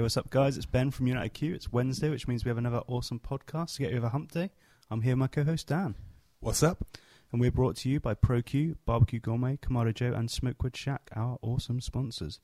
Hey, 0.00 0.02
what's 0.02 0.16
up, 0.16 0.30
guys? 0.30 0.56
It's 0.56 0.64
Ben 0.64 0.90
from 0.90 1.08
United 1.08 1.34
Q. 1.34 1.52
It's 1.52 1.70
Wednesday, 1.70 2.08
which 2.08 2.26
means 2.26 2.42
we 2.42 2.48
have 2.48 2.56
another 2.56 2.80
awesome 2.86 3.20
podcast 3.20 3.74
to 3.74 3.82
get 3.82 3.90
you 3.90 3.98
over 3.98 4.08
Hump 4.08 4.32
Day. 4.32 4.48
I'm 4.90 5.02
here 5.02 5.12
with 5.12 5.18
my 5.18 5.26
co-host 5.26 5.66
Dan, 5.66 5.94
What's 6.40 6.62
up? 6.62 6.96
and 7.30 7.38
we're 7.38 7.50
brought 7.50 7.76
to 7.76 7.90
you 7.90 8.00
by 8.00 8.14
ProQ, 8.14 8.76
Barbecue 8.86 9.20
Gourmet, 9.20 9.58
Kamado 9.58 9.92
Joe, 9.92 10.14
and 10.14 10.30
Smokewood 10.30 10.74
Shack, 10.74 11.10
our 11.14 11.38
awesome 11.42 11.82
sponsors. 11.82 12.40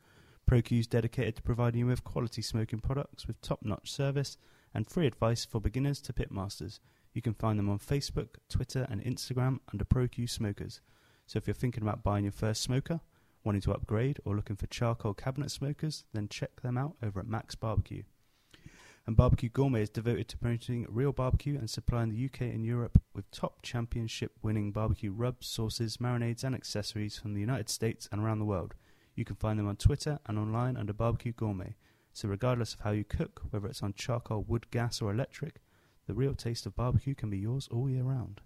ProQ 0.47 0.81
is 0.81 0.87
dedicated 0.87 1.37
to 1.37 1.43
providing 1.43 1.79
you 1.79 1.87
with 1.87 2.05
quality 2.05 2.43
smoking 2.43 2.81
products 2.81 3.27
with 3.27 3.41
top-notch 3.41 3.91
service 3.91 4.37
and 4.75 4.87
free 4.87 5.07
advice 5.07 5.47
for 5.47 5.59
beginners 5.59 6.03
to 6.03 6.13
pitmasters. 6.13 6.81
You 7.15 7.23
can 7.23 7.33
find 7.33 7.59
them 7.59 7.71
on 7.71 7.79
Facebook, 7.79 8.35
Twitter, 8.51 8.87
and 8.91 9.03
Instagram 9.03 9.61
under 9.73 9.87
ProQ 9.87 10.29
Smokers. 10.29 10.83
So 11.25 11.39
if 11.39 11.47
you're 11.47 11.55
thinking 11.55 11.83
about 11.83 12.05
buying 12.05 12.25
your 12.25 12.33
first 12.33 12.61
smoker, 12.61 13.01
wanting 13.47 13.63
to 13.63 13.73
upgrade, 13.73 14.19
or 14.25 14.35
looking 14.35 14.57
for 14.57 14.67
charcoal 14.67 15.15
cabinet 15.15 15.53
smokers, 15.53 16.05
then 16.13 16.29
check 16.29 16.61
them 16.63 16.77
out 16.77 16.97
over 17.01 17.21
at 17.21 17.29
Macs 17.29 17.55
Barbecue. 17.55 18.03
And 19.07 19.17
Barbecue 19.17 19.49
Gourmet 19.49 19.83
is 19.83 19.89
devoted 19.89 20.27
to 20.29 20.37
promoting 20.37 20.85
real 20.89 21.13
barbecue 21.13 21.57
and 21.57 21.71
supplying 21.71 22.11
the 22.11 22.25
UK 22.25 22.41
and 22.53 22.67
Europe 22.67 23.01
with 23.15 23.31
top 23.31 23.63
championship 23.63 24.33
winning 24.43 24.73
barbecue 24.73 25.13
rubs, 25.13 25.47
sauces, 25.47 25.99
marinades, 25.99 26.43
and 26.43 26.57
accessories 26.57 27.17
from 27.17 27.35
the 27.35 27.41
United 27.41 27.69
States 27.69 28.09
and 28.11 28.21
around 28.21 28.41
the 28.41 28.45
world. 28.45 28.75
You 29.15 29.25
can 29.25 29.37
find 29.37 29.61
them 29.61 29.69
on 29.69 29.77
Twitter 29.77 30.19
and 30.27 30.41
online 30.41 30.77
under 30.77 30.93
Barbecue 30.93 31.33
Gourmet. 31.33 31.77
So, 32.13 32.29
regardless 32.29 32.75
of 32.75 32.81
how 32.81 32.91
you 32.91 33.05
cook, 33.05 33.43
whether 33.51 33.69
it's 33.69 33.83
on 33.83 33.95
charcoal, 33.95 34.43
wood, 34.43 34.71
gas, 34.73 35.01
or 35.01 35.13
electric, 35.13 35.61
the 36.09 36.15
real 36.15 36.35
taste 36.35 36.67
of 36.67 36.75
barbecue 36.75 37.15
can 37.15 37.31
be 37.31 37.39
yours 37.39 37.69
all 37.71 37.89
year 37.89 38.03
round. 38.03 38.41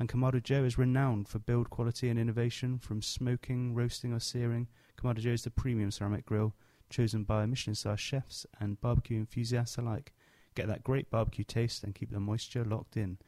And 0.00 0.08
Kamado 0.08 0.42
Joe 0.42 0.64
is 0.64 0.78
renowned 0.78 1.28
for 1.28 1.38
build 1.38 1.68
quality 1.68 2.08
and 2.08 2.18
innovation 2.18 2.78
from 2.78 3.02
smoking, 3.02 3.74
roasting, 3.74 4.14
or 4.14 4.18
searing. 4.18 4.66
Kamado 4.98 5.18
Joe 5.18 5.32
is 5.32 5.44
the 5.44 5.50
premium 5.50 5.90
ceramic 5.90 6.24
grill 6.24 6.54
chosen 6.88 7.22
by 7.22 7.44
Michelin 7.44 7.74
star 7.74 7.98
chefs 7.98 8.46
and 8.58 8.80
barbecue 8.80 9.18
enthusiasts 9.18 9.76
alike. 9.76 10.14
Get 10.54 10.68
that 10.68 10.82
great 10.82 11.10
barbecue 11.10 11.44
taste 11.44 11.84
and 11.84 11.94
keep 11.94 12.10
the 12.10 12.18
moisture 12.18 12.64
locked 12.64 12.96
in. 12.96 13.18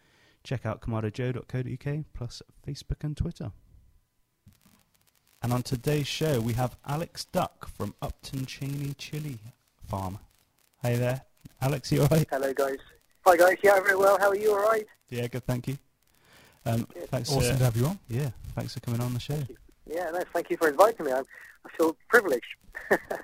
Check 0.45 0.65
out 0.65 0.81
kamadojoe.co.uk 0.81 2.05
plus 2.15 2.43
Facebook 2.67 3.05
and 3.05 3.17
Twitter. 3.17 3.53
And 5.43 5.53
on 5.53 5.63
today's 5.63 6.09
show, 6.09 6.41
we 6.41 6.55
have 6.55 6.79
Alex 6.87 7.27
Duck 7.27 7.69
from 7.69 7.95
Upton 8.01 8.47
Cheyney 8.47 8.97
Chili 8.97 9.39
Farm. 9.87 10.19
Hey 10.81 10.97
there, 10.97 11.23
Alex, 11.61 11.93
you 11.93 12.01
alright? 12.01 12.27
Hello, 12.31 12.53
guys. 12.55 12.79
Hi, 13.27 13.37
guys. 13.37 13.59
Yeah, 13.63 13.79
very 13.81 13.97
well. 13.97 14.19
How 14.19 14.31
are 14.31 14.37
you? 14.37 14.53
All 14.53 14.63
right? 14.63 14.87
Yeah, 15.11 15.29
good, 15.29 15.47
thank 15.47 15.69
you. 15.69 15.77
Um, 16.65 16.87
thanks, 17.09 17.31
Awesome 17.31 17.55
uh, 17.55 17.59
to 17.59 17.65
have 17.65 17.77
you 17.77 17.87
on. 17.87 17.99
yeah, 18.09 18.31
thanks 18.55 18.75
for 18.75 18.81
coming 18.81 19.01
on 19.01 19.13
the 19.15 19.21
show. 19.21 19.39
Yeah, 19.87 20.11
no, 20.13 20.21
thank 20.33 20.49
you 20.51 20.57
for 20.57 20.69
inviting 20.69 21.07
me. 21.07 21.13
I'm, 21.13 21.25
I 21.67 21.69
feel 21.77 21.97
privileged. 22.09 22.45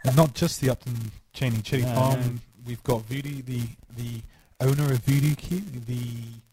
And 0.04 0.16
not 0.16 0.34
just 0.34 0.60
the 0.60 0.70
Upton 0.70 1.12
Cheyney 1.34 1.62
Chili 1.62 1.82
No, 1.82 1.94
Farm. 1.94 2.20
no. 2.20 2.30
We've 2.66 2.82
got 2.84 3.02
Voodoo, 3.02 3.42
the 3.42 3.62
the 3.96 4.20
owner 4.60 4.92
of 4.92 4.98
Voodoo 5.04 5.34
Q, 5.34 5.60
the 5.86 6.00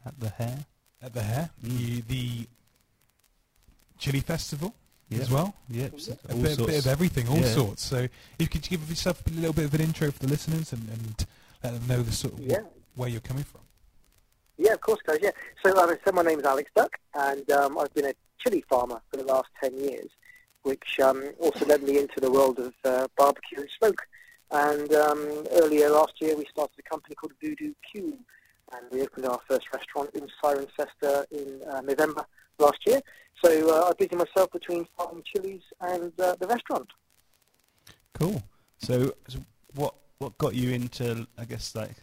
At 0.05 0.19
the 0.19 0.29
Hare. 0.29 0.65
at 1.01 1.13
the 1.13 1.21
Hare, 1.23 1.49
the, 1.61 1.69
Mm. 2.01 2.07
the 2.07 2.47
Chili 3.97 4.19
Festival 4.19 4.73
Yep. 5.09 5.21
as 5.21 5.29
well. 5.31 5.55
Yep, 5.69 5.93
A 5.93 6.33
all 6.33 6.41
bit, 6.41 6.55
sorts. 6.57 6.71
bit 6.71 6.79
of 6.85 6.87
everything, 6.87 7.27
all 7.29 7.37
Yeah. 7.37 7.53
sorts. 7.53 7.83
So 7.83 7.97
if 7.97 8.11
you 8.39 8.47
could 8.47 8.61
give 8.63 8.87
yourself 8.89 9.25
a 9.25 9.29
little 9.31 9.53
bit 9.53 9.65
of 9.65 9.73
an 9.73 9.81
intro 9.81 10.11
for 10.11 10.19
the 10.19 10.27
listeners 10.27 10.73
and, 10.73 10.87
and 10.89 11.25
let 11.63 11.73
them 11.73 11.87
know 11.87 12.01
the 12.03 12.11
sort 12.11 12.33
of 12.33 12.39
Yeah. 12.39 12.59
where 12.95 13.09
you're 13.09 13.21
coming 13.21 13.43
from. 13.43 13.61
Yeah, 14.57 14.73
of 14.73 14.81
course, 14.81 14.99
guys. 15.05 15.19
Yeah. 15.21 15.31
So, 15.63 15.77
I 15.77 15.95
said, 16.03 16.13
my 16.13 16.21
name 16.21 16.39
is 16.39 16.45
Alex 16.45 16.69
Duck, 16.75 16.97
and 17.13 17.49
um, 17.51 17.77
I've 17.77 17.93
been 17.93 18.05
a 18.05 18.13
chili 18.39 18.63
farmer 18.69 19.01
for 19.09 19.17
the 19.17 19.25
last 19.25 19.49
10 19.61 19.77
years, 19.77 20.09
which 20.63 20.99
um, 21.01 21.23
also 21.39 21.65
led 21.65 21.83
me 21.83 21.97
into 21.97 22.19
the 22.19 22.31
world 22.31 22.59
of 22.59 22.73
uh, 22.83 23.07
barbecue 23.17 23.59
and 23.59 23.69
smoke. 23.77 24.01
And 24.51 24.93
um, 24.93 25.45
earlier 25.51 25.89
last 25.89 26.13
year, 26.21 26.35
we 26.37 26.45
started 26.45 26.75
a 26.79 26.89
company 26.89 27.15
called 27.15 27.33
Voodoo 27.41 27.73
Q, 27.91 28.17
and 28.73 28.85
we 28.91 29.01
opened 29.01 29.25
our 29.25 29.39
first 29.47 29.65
restaurant 29.73 30.11
in 30.13 30.27
Cirencester 30.41 31.25
in 31.31 31.61
uh, 31.69 31.81
November 31.81 32.25
last 32.59 32.79
year. 32.85 33.01
So 33.43 33.69
uh, 33.69 33.89
I 33.89 33.93
busy 33.97 34.15
myself 34.15 34.51
between 34.51 34.87
farming 34.97 35.23
chilies 35.33 35.61
and 35.81 36.11
uh, 36.19 36.35
the 36.39 36.47
restaurant. 36.47 36.87
Cool. 38.13 38.41
So, 38.77 39.13
so 39.27 39.39
what 39.73 39.95
what 40.19 40.37
got 40.37 40.55
you 40.55 40.71
into? 40.71 41.27
I 41.37 41.45
guess 41.45 41.75
like, 41.75 41.95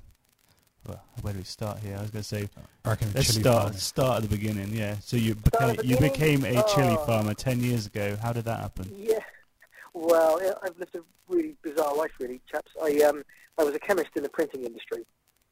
well, 0.87 1.03
where 1.23 1.33
do 1.33 1.39
we 1.39 1.45
start 1.45 1.79
here? 1.79 1.97
I 1.97 2.03
was 2.03 2.11
going 2.11 2.23
to 2.23 2.29
say, 2.29 2.49
I 2.85 2.91
let's 2.91 3.29
chili 3.33 3.41
start 3.43 3.63
farming. 3.63 3.79
start 3.79 4.17
at 4.23 4.29
the 4.29 4.37
beginning. 4.37 4.69
Yeah. 4.73 4.97
So 5.01 5.17
you 5.17 5.37
Start 5.55 5.77
became 5.79 5.91
you 5.91 5.97
became 5.99 6.45
a 6.45 6.63
chili 6.75 6.97
Oh. 6.99 7.07
farmer 7.07 7.35
ten 7.35 7.61
years 7.61 7.87
ago. 7.87 8.17
How 8.23 8.33
did 8.33 8.45
that 8.47 8.61
happen? 8.61 8.93
Yeah. 8.97 9.21
Well, 9.95 10.41
I've 10.63 10.79
lived 10.79 10.95
a 10.97 11.01
really 11.29 11.55
bizarre 11.63 11.95
life, 11.95 12.13
really, 12.19 12.41
chaps. 12.51 12.73
I 12.83 12.99
um, 13.03 13.23
I 13.59 13.65
was 13.65 13.75
a 13.75 13.79
chemist 13.79 14.11
in 14.17 14.23
the 14.23 14.29
printing 14.29 14.65
industry, 14.65 15.05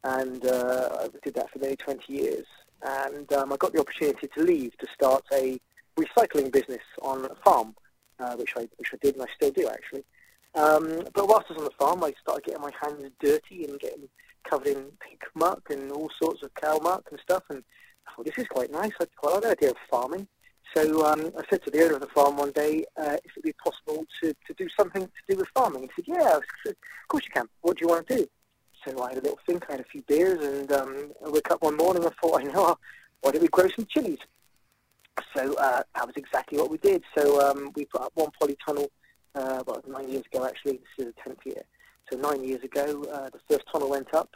and 0.03 0.45
uh, 0.45 0.89
I 1.01 1.07
did 1.23 1.35
that 1.35 1.51
for 1.51 1.59
nearly 1.59 1.75
20 1.77 2.11
years. 2.11 2.45
And 2.83 3.31
um, 3.33 3.53
I 3.53 3.57
got 3.57 3.73
the 3.73 3.79
opportunity 3.79 4.27
to 4.35 4.43
leave 4.43 4.75
to 4.79 4.87
start 4.93 5.23
a 5.31 5.59
recycling 5.99 6.51
business 6.51 6.81
on 7.03 7.25
a 7.25 7.35
farm, 7.45 7.75
uh, 8.19 8.35
which 8.35 8.53
I 8.57 8.67
which 8.77 8.89
I 8.93 8.97
did, 9.01 9.13
and 9.15 9.23
I 9.23 9.27
still 9.35 9.51
do 9.51 9.67
actually. 9.69 10.03
Um, 10.55 11.03
but 11.13 11.27
whilst 11.29 11.45
I 11.49 11.53
was 11.53 11.59
on 11.61 11.65
the 11.65 11.71
farm, 11.79 12.03
I 12.03 12.13
started 12.19 12.43
getting 12.45 12.61
my 12.61 12.71
hands 12.81 13.09
dirty 13.21 13.65
and 13.65 13.79
getting 13.79 14.09
covered 14.49 14.67
in 14.67 14.83
pig 14.99 15.19
muck 15.35 15.61
and 15.69 15.91
all 15.91 16.09
sorts 16.21 16.43
of 16.43 16.53
cow 16.55 16.79
muck 16.81 17.05
and 17.11 17.19
stuff. 17.19 17.43
And 17.49 17.63
I 18.07 18.15
thought, 18.15 18.25
this 18.25 18.37
is 18.37 18.47
quite 18.47 18.71
nice. 18.71 18.91
I 18.99 19.05
quite 19.17 19.33
like 19.33 19.41
the 19.43 19.49
idea 19.51 19.69
of 19.71 19.77
farming. 19.89 20.27
So 20.75 21.05
um, 21.05 21.31
I 21.37 21.43
said 21.49 21.63
to 21.65 21.71
the 21.71 21.83
owner 21.83 21.95
of 21.95 22.01
the 22.01 22.07
farm 22.07 22.37
one 22.37 22.51
day, 22.51 22.85
uh, 22.97 23.17
if 23.23 23.31
it 23.31 23.37
would 23.37 23.43
be 23.43 23.53
possible 23.53 24.05
to, 24.21 24.33
to 24.33 24.53
do 24.57 24.67
something 24.77 25.03
to 25.03 25.11
do 25.29 25.37
with 25.37 25.47
farming. 25.53 25.83
He 25.83 25.89
said, 25.95 26.05
yeah, 26.07 26.39
said, 26.65 26.71
of 26.71 27.07
course 27.09 27.25
you 27.25 27.31
can. 27.33 27.47
What 27.61 27.77
do 27.77 27.81
you 27.85 27.89
want 27.89 28.07
to 28.07 28.17
do? 28.17 28.27
So 28.87 29.01
I 29.03 29.09
had 29.09 29.17
a 29.17 29.21
little 29.21 29.39
think, 29.45 29.65
I 29.67 29.73
had 29.73 29.81
a 29.81 29.85
few 29.85 30.01
beers, 30.07 30.43
and 30.43 30.71
um, 30.71 31.11
I 31.25 31.29
woke 31.29 31.51
up 31.51 31.61
one 31.61 31.77
morning 31.77 32.03
and 32.03 32.13
thought, 32.21 32.41
I 32.41 32.43
know, 32.43 32.77
why 33.21 33.31
don't 33.31 33.41
we 33.41 33.47
grow 33.49 33.67
some 33.75 33.85
chilies? 33.89 34.19
So 35.35 35.53
uh, 35.55 35.83
that 35.95 36.07
was 36.07 36.15
exactly 36.15 36.57
what 36.57 36.71
we 36.71 36.77
did. 36.77 37.03
So 37.17 37.49
um, 37.49 37.71
we 37.75 37.85
put 37.85 38.01
up 38.01 38.11
one 38.15 38.29
polytunnel, 38.41 38.87
uh, 39.35 39.63
well, 39.65 39.83
nine 39.87 40.09
years 40.09 40.23
ago 40.33 40.45
actually, 40.45 40.79
this 40.97 41.07
is 41.07 41.13
the 41.13 41.29
10th 41.29 41.45
year. 41.45 41.63
So 42.11 42.17
nine 42.17 42.43
years 42.43 42.63
ago, 42.63 43.05
uh, 43.11 43.29
the 43.29 43.39
first 43.47 43.65
tunnel 43.71 43.89
went 43.89 44.13
up, 44.13 44.35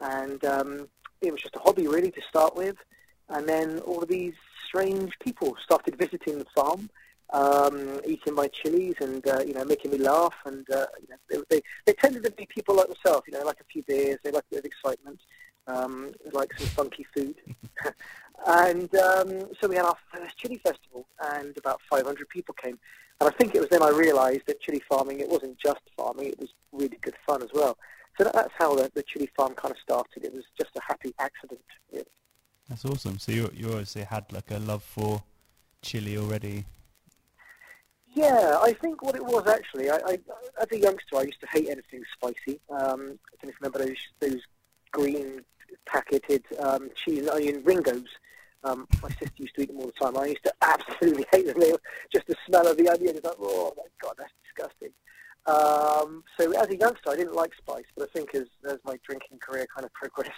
and 0.00 0.44
um, 0.44 0.88
it 1.20 1.32
was 1.32 1.42
just 1.42 1.56
a 1.56 1.58
hobby 1.58 1.88
really 1.88 2.12
to 2.12 2.20
start 2.28 2.54
with. 2.54 2.76
And 3.28 3.48
then 3.48 3.80
all 3.80 4.02
of 4.02 4.08
these 4.08 4.34
strange 4.68 5.12
people 5.18 5.56
started 5.64 5.98
visiting 5.98 6.38
the 6.38 6.46
farm, 6.54 6.88
um, 7.32 8.00
eating 8.06 8.34
my 8.34 8.46
chilies 8.48 8.94
and 9.00 9.26
uh, 9.26 9.40
you 9.40 9.54
know 9.54 9.64
making 9.64 9.90
me 9.90 9.98
laugh. 9.98 10.34
And 10.44 10.68
uh, 10.70 10.86
you 11.00 11.08
know, 11.08 11.16
they, 11.28 11.56
they 11.56 11.62
they 11.86 11.92
tended 11.94 12.22
to 12.24 12.30
be 12.30 12.46
people 12.46 12.76
like 12.76 12.88
myself. 12.88 13.24
You 13.26 13.38
know, 13.38 13.44
like 13.44 13.60
a 13.60 13.64
few 13.64 13.82
beers, 13.82 14.18
they 14.22 14.30
like 14.30 14.44
a 14.52 14.54
bit 14.54 14.58
of 14.60 14.64
excitement, 14.66 15.20
um, 15.66 16.12
like 16.32 16.56
some 16.56 16.68
funky 16.68 17.06
food. 17.12 17.34
and 18.46 18.94
um, 18.94 19.48
so 19.60 19.68
we 19.68 19.74
had 19.74 19.84
our 19.84 19.96
first 20.12 20.36
chili 20.36 20.58
festival, 20.58 21.08
and 21.32 21.56
about 21.58 21.80
500 21.90 22.28
people 22.28 22.54
came. 22.54 22.78
And 23.20 23.28
I 23.28 23.32
think 23.32 23.54
it 23.54 23.60
was 23.60 23.70
then 23.70 23.82
I 23.82 23.88
realised 23.88 24.42
that 24.46 24.60
chili 24.60 24.82
farming 24.88 25.20
it 25.20 25.28
wasn't 25.28 25.58
just 25.58 25.80
farming; 25.96 26.26
it 26.28 26.38
was 26.38 26.50
really 26.72 26.98
good 27.00 27.14
fun 27.26 27.42
as 27.42 27.50
well. 27.54 27.78
So 28.18 28.24
that, 28.24 28.32
that's 28.32 28.52
how 28.58 28.74
the, 28.74 28.90
the 28.94 29.02
chili 29.02 29.30
farm 29.36 29.54
kind 29.54 29.72
of 29.72 29.78
started. 29.78 30.24
It 30.24 30.34
was 30.34 30.44
just 30.58 30.70
a 30.76 30.80
happy 30.86 31.14
accident. 31.18 31.60
Really. 31.92 32.04
That's 32.68 32.84
awesome. 32.84 33.18
So 33.18 33.32
you 33.32 33.50
you 33.54 33.68
obviously 33.68 34.02
had 34.02 34.30
like 34.32 34.50
a 34.50 34.58
love 34.58 34.82
for 34.82 35.22
chili 35.82 36.18
already. 36.18 36.64
Yeah, 38.14 38.58
I 38.62 38.72
think 38.72 39.02
what 39.02 39.14
it 39.14 39.24
was 39.24 39.46
actually, 39.46 39.90
I, 39.90 39.96
I 40.06 40.18
as 40.60 40.68
a 40.72 40.78
youngster, 40.78 41.16
I 41.16 41.22
used 41.22 41.40
to 41.40 41.46
hate 41.46 41.68
anything 41.68 42.02
spicy. 42.14 42.58
Um, 42.70 42.78
I 42.80 42.80
don't 42.80 43.00
know 43.00 43.18
if 43.42 43.42
you 43.44 43.52
remember 43.60 43.78
those 43.84 43.98
those 44.20 44.42
green 44.90 45.42
packeted 45.84 46.44
um, 46.58 46.90
cheese 46.94 47.20
and 47.20 47.28
onion 47.28 47.62
Ringos. 47.64 48.08
Um, 48.66 48.86
my 49.02 49.08
sister 49.10 49.32
used 49.36 49.54
to 49.56 49.62
eat 49.62 49.68
them 49.68 49.78
all 49.78 49.86
the 49.86 49.92
time. 49.92 50.16
I 50.16 50.26
used 50.26 50.44
to 50.44 50.52
absolutely 50.62 51.26
hate 51.32 51.46
them. 51.46 51.58
Were, 51.58 51.78
just 52.12 52.26
the 52.26 52.34
smell 52.46 52.66
of 52.66 52.76
the 52.76 52.88
onion 52.88 53.16
is 53.16 53.24
like, 53.24 53.34
oh 53.38 53.72
my 53.76 53.84
god, 54.02 54.14
that's 54.18 54.32
disgusting. 54.44 54.90
Um, 55.46 56.24
so 56.38 56.50
as 56.60 56.68
a 56.68 56.76
youngster, 56.76 57.10
I 57.10 57.16
didn't 57.16 57.34
like 57.34 57.52
spice, 57.54 57.84
but 57.96 58.08
I 58.08 58.12
think 58.12 58.34
as 58.34 58.46
as 58.68 58.78
my 58.84 58.98
drinking 59.06 59.38
career 59.38 59.66
kind 59.72 59.84
of 59.84 59.92
progressed 59.92 60.32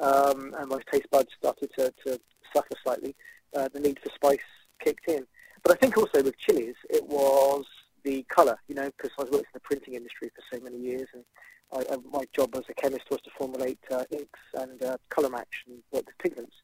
um, 0.00 0.54
and 0.58 0.68
my 0.68 0.80
taste 0.90 1.08
buds 1.10 1.28
started 1.38 1.70
to, 1.78 1.92
to 2.04 2.20
suffer 2.54 2.74
slightly, 2.82 3.14
uh, 3.56 3.68
the 3.72 3.80
need 3.80 3.98
for 4.02 4.10
spice 4.14 4.38
kicked 4.82 5.08
in. 5.08 5.26
But 5.62 5.72
I 5.72 5.76
think 5.76 5.96
also 5.96 6.22
with 6.22 6.36
chilies, 6.38 6.76
it 6.88 7.06
was 7.06 7.64
the 8.02 8.24
colour, 8.28 8.58
you 8.66 8.74
know, 8.74 8.90
because 8.96 9.10
I 9.18 9.24
worked 9.24 9.34
in 9.36 9.54
the 9.54 9.60
printing 9.60 9.94
industry 9.94 10.30
for 10.34 10.56
so 10.56 10.62
many 10.62 10.78
years, 10.78 11.08
and 11.12 11.24
I, 11.72 11.96
my 12.10 12.24
job 12.34 12.54
as 12.56 12.62
a 12.68 12.74
chemist 12.74 13.04
was 13.10 13.20
to 13.22 13.30
formulate 13.38 13.78
uh, 13.90 14.04
inks 14.10 14.40
and 14.54 14.82
uh, 14.82 14.96
colour 15.10 15.28
match 15.28 15.64
and 15.66 15.78
work 15.92 16.06
with 16.06 16.18
pigments. 16.18 16.54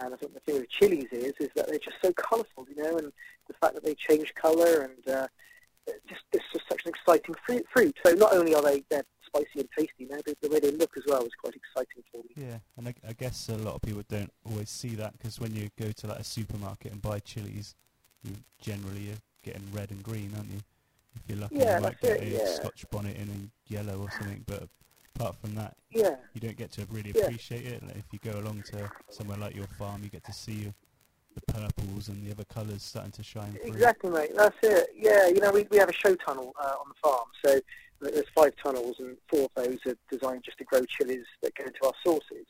And 0.00 0.14
I 0.14 0.16
think 0.16 0.34
the 0.34 0.40
thing 0.40 0.54
with 0.56 0.70
chilies 0.70 1.08
is, 1.12 1.34
is 1.40 1.50
that 1.56 1.68
they're 1.68 1.78
just 1.78 1.96
so 2.02 2.12
colourful, 2.12 2.66
you 2.74 2.82
know, 2.82 2.96
and 2.96 3.12
the 3.48 3.54
fact 3.60 3.74
that 3.74 3.84
they 3.84 3.94
change 3.94 4.32
colour 4.34 4.88
and 4.88 5.14
uh, 5.14 5.26
just 6.08 6.22
it's 6.32 6.44
just 6.52 6.68
such 6.68 6.82
an 6.84 6.90
exciting 6.90 7.34
fruit. 7.46 7.66
fruit. 7.72 7.96
So 8.04 8.12
not 8.14 8.32
only 8.34 8.54
are 8.54 8.62
they 8.62 8.82
they're 8.88 9.04
spicy 9.26 9.60
and 9.60 9.68
tasty, 9.76 10.06
know, 10.06 10.20
the, 10.24 10.36
the 10.42 10.48
way 10.48 10.60
they 10.60 10.70
look 10.72 10.96
as 10.96 11.04
well 11.06 11.22
is 11.22 11.32
quite 11.40 11.54
exciting 11.54 12.02
for 12.10 12.18
me. 12.18 12.46
Yeah, 12.48 12.58
and 12.76 12.88
I, 12.88 12.94
I 13.08 13.12
guess 13.12 13.48
a 13.48 13.56
lot 13.56 13.74
of 13.74 13.82
people 13.82 14.02
don't 14.08 14.32
always 14.48 14.70
see 14.70 14.94
that 14.96 15.16
because 15.18 15.38
when 15.38 15.54
you 15.54 15.68
go 15.78 15.92
to 15.92 16.06
like 16.06 16.18
a 16.18 16.24
supermarket 16.24 16.92
and 16.92 17.02
buy 17.02 17.20
chilies, 17.20 17.74
you 18.22 18.32
generally 18.60 19.10
are 19.10 19.20
getting 19.42 19.62
red 19.72 19.90
and 19.90 20.02
green, 20.02 20.32
aren't 20.36 20.50
you? 20.50 20.60
If 21.16 21.22
you're 21.28 21.38
lucky, 21.38 21.56
Yeah, 21.56 21.76
you 21.76 21.82
might 21.82 22.00
get 22.00 22.22
it, 22.22 22.22
a 22.22 22.38
yeah. 22.38 22.54
Scotch 22.54 22.84
bonnet 22.90 23.16
in 23.16 23.28
a 23.28 23.72
yellow 23.72 24.00
or 24.00 24.10
something. 24.10 24.44
But 24.46 24.68
apart 25.20 25.36
from 25.36 25.54
that, 25.54 25.76
Yeah, 25.90 26.16
you 26.34 26.40
don't 26.40 26.56
get 26.56 26.72
to 26.72 26.86
really 26.86 27.12
Yeah. 27.14 27.24
appreciate 27.26 27.66
it. 27.66 27.82
If 27.94 28.12
you 28.12 28.18
go 28.20 28.38
along 28.38 28.62
to 28.64 28.90
somewhere 29.10 29.36
like 29.36 29.54
your 29.54 29.66
farm, 29.66 30.02
you 30.02 30.08
get 30.08 30.24
to 30.24 30.32
see 30.32 30.72
the 31.34 31.40
purples 31.52 32.08
and 32.08 32.26
the 32.26 32.30
other 32.30 32.44
colours 32.44 32.82
starting 32.82 33.12
to 33.12 33.22
shine 33.22 33.52
through. 33.52 33.74
exactly, 33.74 34.10
mate. 34.10 34.32
That's 34.34 34.56
it. 34.62 34.90
Yeah, 34.94 35.26
you 35.26 35.40
know, 35.40 35.50
we 35.50 35.64
we 35.70 35.78
have 35.78 35.88
a 35.88 35.92
show 35.92 36.14
tunnel 36.16 36.54
uh, 36.60 36.76
on 36.80 36.88
the 36.88 36.94
farm, 37.02 37.28
so 37.44 37.60
there's 38.00 38.28
five 38.34 38.54
tunnels, 38.56 38.98
and 38.98 39.16
four 39.28 39.48
of 39.54 39.64
those 39.64 39.78
are 39.86 39.96
designed 40.10 40.42
just 40.44 40.58
to 40.58 40.64
grow 40.64 40.84
chilies 40.86 41.26
that 41.42 41.54
go 41.54 41.64
into 41.64 41.84
our 41.84 41.92
sauces. 42.04 42.46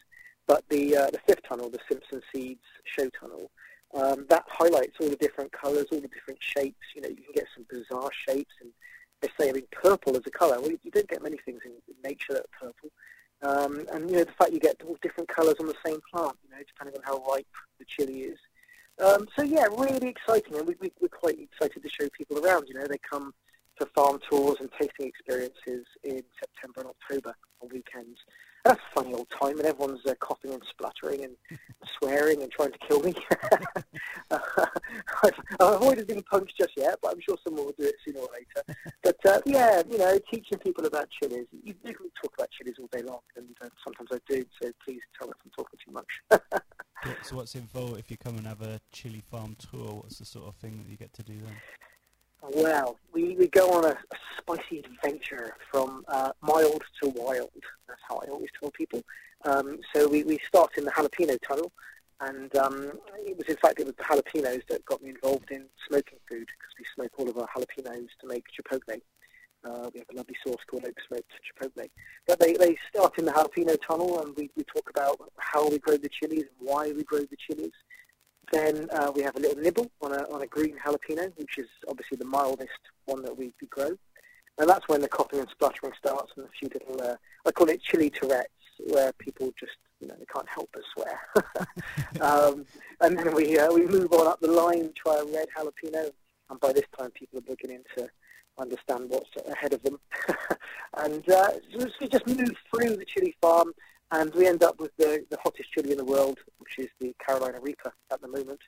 But 0.47 0.65
the 0.69 0.97
uh, 0.97 1.11
the 1.11 1.21
fifth 1.27 1.43
tunnel, 1.49 1.71
the 1.71 1.81
Simpson 1.89 2.23
Seeds 2.33 2.65
show 2.85 3.09
tunnel, 3.11 3.51
um, 3.95 4.27
that 4.29 4.45
highlights 4.49 4.97
all 5.01 5.09
the 5.09 5.17
different 5.17 5.53
colours, 5.53 5.87
all 5.93 6.01
the 6.01 6.09
different 6.09 6.41
shapes. 6.43 6.87
You 6.95 7.03
know, 7.03 7.09
you 7.09 7.17
can 7.17 7.35
get 7.35 7.47
some 7.55 7.67
bizarre 7.69 8.11
shapes, 8.29 8.55
and 8.61 8.71
say, 9.39 9.51
I 9.51 9.53
mean, 9.53 9.67
purple 9.71 10.17
as 10.17 10.23
a 10.27 10.31
colour. 10.31 10.61
Well, 10.61 10.71
you 10.71 10.91
don't 10.91 11.09
get 11.09 11.23
many 11.23 11.39
things 11.39 11.61
in, 11.65 11.73
in 11.73 11.95
nature 12.05 12.35
that 12.35 12.45
are 12.45 12.67
purple. 12.67 12.91
Um, 13.43 13.87
and 13.93 14.11
you 14.11 14.17
know, 14.17 14.25
the 14.25 14.33
fact 14.33 14.53
you 14.53 14.61
get 14.61 14.83
all 14.87 14.99
different 15.03 15.29
colours 15.29 15.55
on 15.61 15.67
the 15.67 15.75
same 15.85 15.99
plant, 16.13 16.37
you 16.45 16.51
know, 16.51 16.63
depending 16.67 16.97
on 16.97 17.03
how 17.05 17.25
ripe 17.33 17.47
the 17.79 17.85
chili 17.87 18.23
is. 18.23 18.39
Um, 19.03 19.29
so 19.35 19.43
yeah, 19.43 19.65
really 19.77 20.09
exciting, 20.09 20.57
and 20.57 20.67
we, 20.67 20.75
we, 20.81 20.93
we're 21.01 21.09
quite 21.09 21.41
excited 21.41 21.83
to 21.83 21.89
show 21.89 22.09
people 22.11 22.45
around. 22.45 22.69
You 22.69 22.75
know, 22.75 22.87
they 22.87 22.99
come 22.99 23.33
for 23.77 23.87
farm 23.95 24.19
tours 24.29 24.59
and 24.61 24.71
tasting 24.79 25.07
experiences 25.07 25.87
in 26.05 26.23
September 26.39 26.81
and 26.81 26.91
October 26.91 27.35
on 27.63 27.71
weekends. 27.71 28.19
That's 28.65 28.81
a 28.81 28.95
funny 28.95 29.15
old 29.15 29.29
time, 29.31 29.59
and 29.59 29.67
everyone's 29.67 30.05
uh, 30.07 30.15
coughing 30.21 30.53
and 30.53 30.62
spluttering 30.69 31.25
and 31.25 31.37
swearing 31.99 32.43
and 32.43 32.53
trying 32.53 32.73
to 32.73 32.79
kill 32.87 33.01
me. 33.01 33.15
I've, 34.31 34.41
I've 35.23 35.35
avoided 35.61 36.07
being 36.07 36.23
punched 36.23 36.59
just 36.59 36.73
yet, 36.77 36.99
but 37.03 37.12
I'm 37.12 37.21
sure 37.21 37.37
someone 37.43 37.67
will 37.67 37.75
do 37.79 37.87
it 37.87 37.95
sooner 38.05 38.21
or 38.21 38.29
later. 38.33 38.81
But 39.03 39.17
uh, 39.27 39.41
yeah, 39.47 39.83
you 39.91 39.99
know, 39.99 40.19
teaching 40.31 40.59
people 40.59 40.85
about 40.85 41.09
chilies. 41.11 41.47
You, 41.65 41.75
you 41.85 41.95
can 41.95 42.11
talk 42.23 42.35
about 42.37 42.51
chilies 42.51 42.77
all 42.79 42.89
day 42.93 43.03
long, 43.03 43.21
and 43.37 43.47
uh, 43.62 43.69
sometimes 43.83 44.11
I 44.12 44.19
do. 44.29 44.45
So 44.61 44.71
please 44.85 45.01
tell 45.19 45.29
me 45.29 45.35
if 45.39 45.45
I'm 45.45 45.51
talking 45.57 45.79
too 45.85 45.93
much. 45.93 46.43
Yeah, 47.07 47.15
So 47.23 47.37
what's 47.37 47.55
involved 47.55 47.99
if 47.99 48.11
you 48.11 48.19
come 48.19 48.37
and 48.37 48.47
have 48.47 48.62
a 48.62 48.81
chili 48.93 49.23
farm 49.31 49.57
tour? 49.59 50.03
What's 50.03 50.19
the 50.19 50.25
sort 50.27 50.49
of 50.49 50.55
thing 50.57 50.79
that 50.79 50.91
you 50.91 50.97
get 50.97 51.12
to 51.15 51.23
do 51.23 51.35
then? 51.41 51.57
Well, 52.43 52.97
we, 53.13 53.37
we 53.37 53.49
go 53.49 53.71
on 53.71 53.85
a, 53.85 53.89
a 53.91 54.17
spicy 54.39 54.81
adventure 54.81 55.57
from 55.71 56.05
uh, 56.09 56.33
mild 56.41 56.83
to 57.03 57.11
wild. 57.11 57.51
That's 57.87 58.01
how 58.09 58.17
I 58.17 58.31
always 58.31 58.49
tell 58.59 58.71
people. 58.71 59.03
Um, 59.45 59.81
so 59.95 60.09
we, 60.09 60.25
we 60.25 60.39
start 60.47 60.71
in 60.79 60.85
the 60.85 60.91
jalapeno 60.91 61.39
tunnel, 61.47 61.71
and 62.21 62.55
um, 62.57 62.93
it 63.27 63.37
was 63.37 63.47
in 63.49 63.57
fact 63.57 63.81
it 63.81 63.87
was 63.87 63.95
the 63.97 64.05
jalapenos 64.05 64.67
that 64.69 64.85
got 64.87 65.03
me 65.03 65.11
involved 65.11 65.51
in 65.51 65.67
smoking 65.87 66.19
food 66.29 66.47
because 66.47 66.75
we 66.79 66.85
smoke 66.95 67.13
all 67.19 67.29
of 67.29 67.37
our 67.37 67.49
jalapenos 67.49 68.09
to 68.21 68.27
make 68.27 68.45
chipotle. 68.49 69.01
Uh, 69.63 69.91
we 69.93 70.01
have 70.01 70.09
a 70.11 70.17
lovely 70.17 70.37
sauce 70.43 70.63
called 70.67 70.85
oak 70.87 70.97
smoked 71.07 71.31
chipotle. 71.45 71.91
But 72.27 72.41
they, 72.41 72.55
they 72.55 72.79
start 72.89 73.19
in 73.19 73.27
the 73.27 73.33
jalapeno 73.33 73.77
tunnel, 73.87 74.21
and 74.23 74.35
we, 74.37 74.51
we 74.57 74.65
talk 74.65 74.89
about 74.89 75.21
how 75.37 75.69
we 75.69 75.79
grow 75.79 75.99
the 75.99 76.09
chilies 76.09 76.47
and 76.59 76.69
why 76.69 76.93
we 76.93 77.05
grow 77.05 77.21
the 77.21 77.37
chilies. 77.37 77.73
Then 78.50 78.88
uh, 78.91 79.12
we 79.14 79.23
have 79.23 79.37
a 79.37 79.41
little 79.41 79.62
nibble 79.62 79.91
on 80.00 80.12
a, 80.12 80.23
on 80.32 80.43
a 80.43 80.47
green 80.47 80.76
jalapeno, 80.85 81.32
which 81.37 81.58
is 81.58 81.69
obviously 81.88 82.17
the 82.17 82.25
mildest 82.25 82.70
one 83.06 83.23
that 83.23 83.37
we, 83.37 83.52
we 83.61 83.69
grow. 83.69 83.97
And 84.58 84.69
that's 84.69 84.88
when 84.88 85.00
the 85.00 85.08
coughing 85.08 85.38
and 85.38 85.49
spluttering 85.49 85.93
starts 85.99 86.32
and 86.37 86.47
a 86.47 86.50
few 86.58 86.69
little, 86.69 87.02
uh, 87.02 87.17
I 87.47 87.52
call 87.52 87.70
it 87.70 87.82
chili 87.82 88.11
Tourette's, 88.11 88.49
where 88.87 89.12
people 89.14 89.52
just, 89.58 89.76
you 90.00 90.08
know, 90.08 90.14
they 90.19 90.26
can't 90.26 90.49
help 90.49 90.69
but 90.73 90.82
swear. 90.94 91.20
um, 92.20 92.67
and 93.00 93.19
then 93.19 93.35
we, 93.35 93.58
uh, 93.58 93.73
we 93.73 93.87
move 93.87 94.12
on 94.12 94.26
up 94.26 94.41
the 94.41 94.50
line, 94.50 94.93
try 94.94 95.17
a 95.17 95.25
red 95.25 95.49
jalapeno, 95.56 96.11
and 96.50 96.61
by 96.61 96.73
this 96.73 96.85
time 96.99 97.11
people 97.12 97.38
are 97.38 97.43
beginning 97.43 97.82
to 97.97 98.08
understand 98.58 99.08
what's 99.08 99.31
ahead 99.49 99.73
of 99.73 99.82
them. 99.82 99.99
and 100.99 101.29
uh, 101.31 101.50
so 101.79 101.87
we 102.00 102.08
just 102.08 102.26
move 102.26 102.52
through 102.70 102.97
the 102.97 103.06
chili 103.06 103.35
farm, 103.41 103.73
and 104.12 104.35
we 104.35 104.47
end 104.47 104.62
up 104.62 104.81
with 104.81 104.97
the, 104.97 105.25
the 105.31 105.39
hottest 105.43 105.73
chili 105.73 105.93
in 105.93 105.99
the 105.99 106.05
world, 106.05 106.39
which 106.59 106.79
is 106.79 106.89
the 107.01 107.15
Carolina 107.25 107.59
Reaper 107.61 107.93
at 108.12 108.21
the 108.21 108.29
moment. 108.29 108.61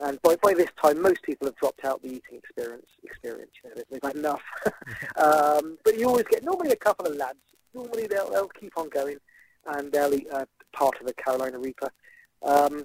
And 0.00 0.20
by, 0.22 0.36
by 0.36 0.54
this 0.54 0.70
time, 0.82 1.00
most 1.00 1.22
people 1.22 1.46
have 1.46 1.56
dropped 1.56 1.84
out 1.84 2.02
the 2.02 2.08
eating 2.08 2.38
experience. 2.38 2.86
Experience, 3.02 3.50
you 3.62 3.70
know, 3.70 3.82
they've, 3.90 4.02
had 4.02 4.16
enough. 4.16 4.42
um, 5.16 5.78
but 5.84 5.98
you 5.98 6.08
always 6.08 6.26
get 6.30 6.44
normally 6.44 6.70
a 6.70 6.76
couple 6.76 7.06
of 7.06 7.16
lads. 7.16 7.38
Normally 7.74 8.06
they'll, 8.06 8.30
they'll 8.30 8.48
keep 8.48 8.76
on 8.76 8.88
going, 8.88 9.18
and 9.66 9.92
they'll 9.92 10.14
eat 10.14 10.28
uh, 10.32 10.44
part 10.72 10.94
of 11.00 11.06
the 11.06 11.14
Carolina 11.14 11.58
Reaper. 11.58 11.90
Um, 12.42 12.84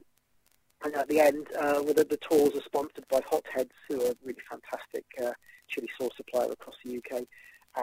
and 0.84 0.96
at 0.96 1.10
the 1.10 1.20
end, 1.20 1.48
uh, 1.60 1.82
with 1.86 1.98
the, 1.98 2.06
the 2.06 2.18
tours 2.18 2.56
are 2.56 2.64
sponsored 2.66 3.06
by 3.10 3.22
Hot-Headz, 3.30 3.72
who 3.88 4.02
are 4.02 4.12
a 4.12 4.16
really 4.24 4.40
fantastic 4.50 5.06
uh, 5.22 5.34
chili 5.68 5.90
sauce 6.00 6.14
supplier 6.16 6.52
across 6.52 6.76
the 6.86 6.98
UK 6.98 7.24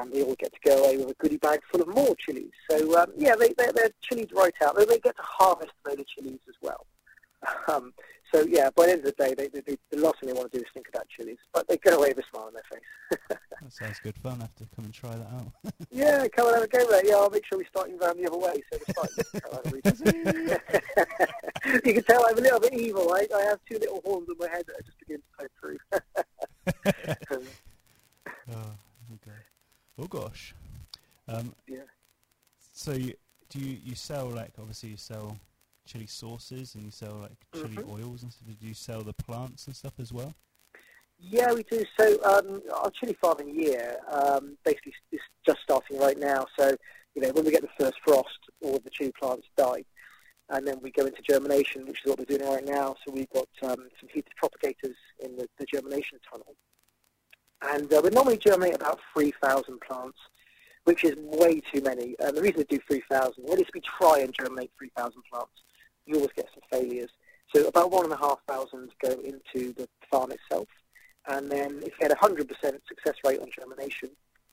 and 0.00 0.12
they 0.12 0.22
all 0.22 0.34
get 0.34 0.52
to 0.52 0.60
go 0.64 0.84
away 0.84 0.96
with 0.98 1.10
a 1.10 1.14
goodie 1.14 1.36
bag 1.36 1.60
full 1.70 1.82
of 1.82 1.88
more 1.88 2.14
chilies. 2.16 2.50
So 2.70 2.98
um, 2.98 3.12
yeah, 3.16 3.34
they, 3.36 3.52
they're, 3.56 3.72
they're 3.72 3.90
chilied 4.02 4.32
right 4.32 4.54
out. 4.64 4.76
They, 4.76 4.84
they 4.84 4.98
get 4.98 5.16
to 5.16 5.22
harvest 5.22 5.72
their 5.84 5.96
chilies 5.96 6.40
as 6.48 6.54
well. 6.62 6.86
Um, 7.68 7.92
so 8.32 8.44
yeah, 8.48 8.70
by 8.74 8.86
the 8.86 8.92
end 8.92 9.06
of 9.06 9.14
the 9.16 9.24
day, 9.24 9.34
they, 9.34 9.48
they, 9.48 9.60
they, 9.60 9.76
the 9.90 9.98
last 9.98 10.20
thing 10.20 10.28
they 10.28 10.32
want 10.32 10.50
to 10.50 10.58
do 10.58 10.64
is 10.64 10.70
think 10.74 10.88
about 10.88 11.06
chilies, 11.08 11.38
but 11.52 11.68
they 11.68 11.76
go 11.76 11.96
away 11.96 12.08
with 12.08 12.18
a 12.18 12.28
smile 12.30 12.46
on 12.46 12.54
their 12.54 12.62
face. 12.70 13.38
That 13.62 13.72
sounds 13.72 13.98
good 14.00 14.16
fun. 14.18 14.36
I 14.38 14.42
have 14.42 14.54
to 14.56 14.66
come 14.76 14.84
and 14.84 14.94
try 14.94 15.10
that 15.10 15.26
out. 15.32 15.72
yeah, 15.90 16.28
come 16.28 16.46
and 16.48 16.56
have 16.56 16.64
a 16.64 16.68
go 16.68 16.86
there. 16.90 17.04
Yeah, 17.06 17.14
I'll 17.14 17.30
make 17.30 17.44
sure 17.46 17.58
we 17.58 17.64
start 17.64 17.88
you 17.88 17.98
round 17.98 18.18
the 18.18 18.26
other 18.26 18.38
way. 18.38 18.62
So 18.70 18.78
we 18.86 18.92
start 18.92 19.10
with 19.16 19.32
Carolina 19.32 19.70
Reapers. 19.72 20.00
you 21.84 21.94
can 21.94 22.04
tell 22.04 22.24
I'm 22.28 22.38
a 22.38 22.40
little 22.40 22.60
bit 22.60 22.74
evil. 22.74 23.12
I, 23.14 23.26
I 23.34 23.42
have 23.44 23.58
two 23.68 23.78
little 23.78 24.02
horns 24.04 24.28
on 24.28 24.36
my 24.38 24.48
head 24.48 24.66
that 24.66 24.78
are 24.78 24.82
just 24.82 24.98
beginning 25.00 25.22
to 25.22 25.36
poke 25.40 25.52
through. 25.58 25.78
Oh. 29.98 30.06
Gosh. 30.06 30.54
Um, 31.28 31.54
yeah. 31.66 31.78
so 32.72 32.92
you, 32.92 33.14
do 33.50 33.58
you, 33.58 33.78
you 33.84 33.94
sell 33.94 34.28
like 34.28 34.52
obviously 34.58 34.90
you 34.90 34.96
sell 34.96 35.36
chili 35.86 36.06
sauces 36.06 36.74
and 36.74 36.84
you 36.84 36.90
sell 36.90 37.14
like 37.16 37.32
chili 37.54 37.76
Mhm. 37.76 37.92
oils 37.92 38.22
and 38.22 38.32
stuff. 38.32 38.48
Do 38.60 38.66
you 38.66 38.74
sell 38.74 39.02
the 39.02 39.12
plants 39.12 39.66
and 39.66 39.74
stuff 39.74 39.94
as 40.00 40.12
well? 40.12 40.34
Yeah, 41.18 41.52
we 41.52 41.62
do. 41.62 41.82
So 41.98 42.22
um, 42.24 42.62
our 42.74 42.90
chili 42.90 43.16
farming 43.20 43.54
year 43.54 43.96
um, 44.10 44.56
basically 44.64 44.92
is 45.12 45.20
just 45.44 45.58
starting 45.62 45.98
right 45.98 46.18
now. 46.18 46.46
So 46.58 46.76
you 47.14 47.22
know, 47.22 47.30
when 47.30 47.44
we 47.46 47.50
get 47.50 47.62
the 47.62 47.68
first 47.84 47.96
frost, 48.04 48.38
all 48.62 48.76
of 48.76 48.84
the 48.84 48.90
chili 48.90 49.12
plants 49.18 49.46
die, 49.56 49.84
and 50.50 50.66
then 50.66 50.78
we 50.82 50.90
go 50.90 51.06
into 51.06 51.22
germination, 51.22 51.86
which 51.86 52.00
is 52.04 52.10
what 52.10 52.18
we're 52.18 52.36
doing 52.36 52.48
right 52.48 52.64
now. 52.64 52.94
So 53.04 53.12
we've 53.12 53.30
got 53.30 53.48
um, 53.62 53.88
some 53.98 54.08
heated 54.12 54.32
propagators 54.36 54.96
in 55.24 55.36
the, 55.36 55.48
the 55.58 55.64
germination 55.64 56.18
tunnel, 56.30 56.54
and 57.70 57.92
uh, 57.92 58.00
we 58.02 58.10
normally 58.10 58.36
germinate 58.36 58.74
about 58.74 59.00
3,000 59.14 59.80
plants, 59.80 60.18
which 60.84 61.04
is 61.04 61.14
way 61.16 61.60
too 61.72 61.80
many. 61.82 62.14
And 62.20 62.36
the 62.36 62.42
reason 62.42 62.58
we 62.58 62.64
do 62.64 62.80
3,000, 62.86 63.34
well, 63.38 63.58
is 63.58 63.66
we 63.74 63.80
try 63.80 64.20
and 64.20 64.32
germinate 64.32 64.70
3,000 64.78 65.22
plants. 65.30 65.50
You 66.06 66.16
always 66.16 66.32
get 66.36 66.48
some 66.54 66.62
failures. 66.70 67.10
So 67.54 67.66
about 67.66 67.90
1,500 67.90 68.90
go 69.02 69.10
into 69.20 69.72
the 69.72 69.88
farm 70.10 70.32
itself. 70.32 70.68
And 71.28 71.50
then 71.50 71.82
if 71.82 71.94
you 71.98 72.02
had 72.02 72.12
a 72.12 72.16
100% 72.16 72.46
success 72.88 73.14
rate 73.24 73.40
on 73.40 73.48
germination, 73.50 74.10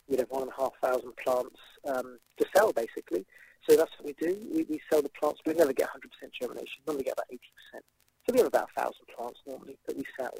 we'd 0.08 0.20
have 0.20 0.30
1,500 0.30 1.16
plants 1.18 1.60
um, 1.86 2.18
to 2.38 2.46
sell, 2.56 2.74
basically. 2.74 3.26
So 3.70 3.76
that's 3.76 3.92
what 3.98 4.06
we 4.06 4.14
do. 4.14 4.38
We, 4.54 4.66
we 4.70 4.82
sell 4.92 5.02
the 5.02 5.10
plants. 5.10 5.42
But 5.46 5.54
we 5.54 5.60
never 5.60 5.74
get 5.74 5.90
100% 5.90 6.32
germination. 6.32 6.82
We 6.86 6.92
normally 6.92 7.06
get 7.06 7.14
about 7.14 7.30
80%. 7.32 7.40
So 8.26 8.34
we 8.34 8.40
have 8.40 8.48
about 8.48 8.70
1,000 8.76 8.94
plants 9.16 9.40
normally 9.46 9.78
that 9.88 9.98
we 9.98 10.04
sell. 10.18 10.34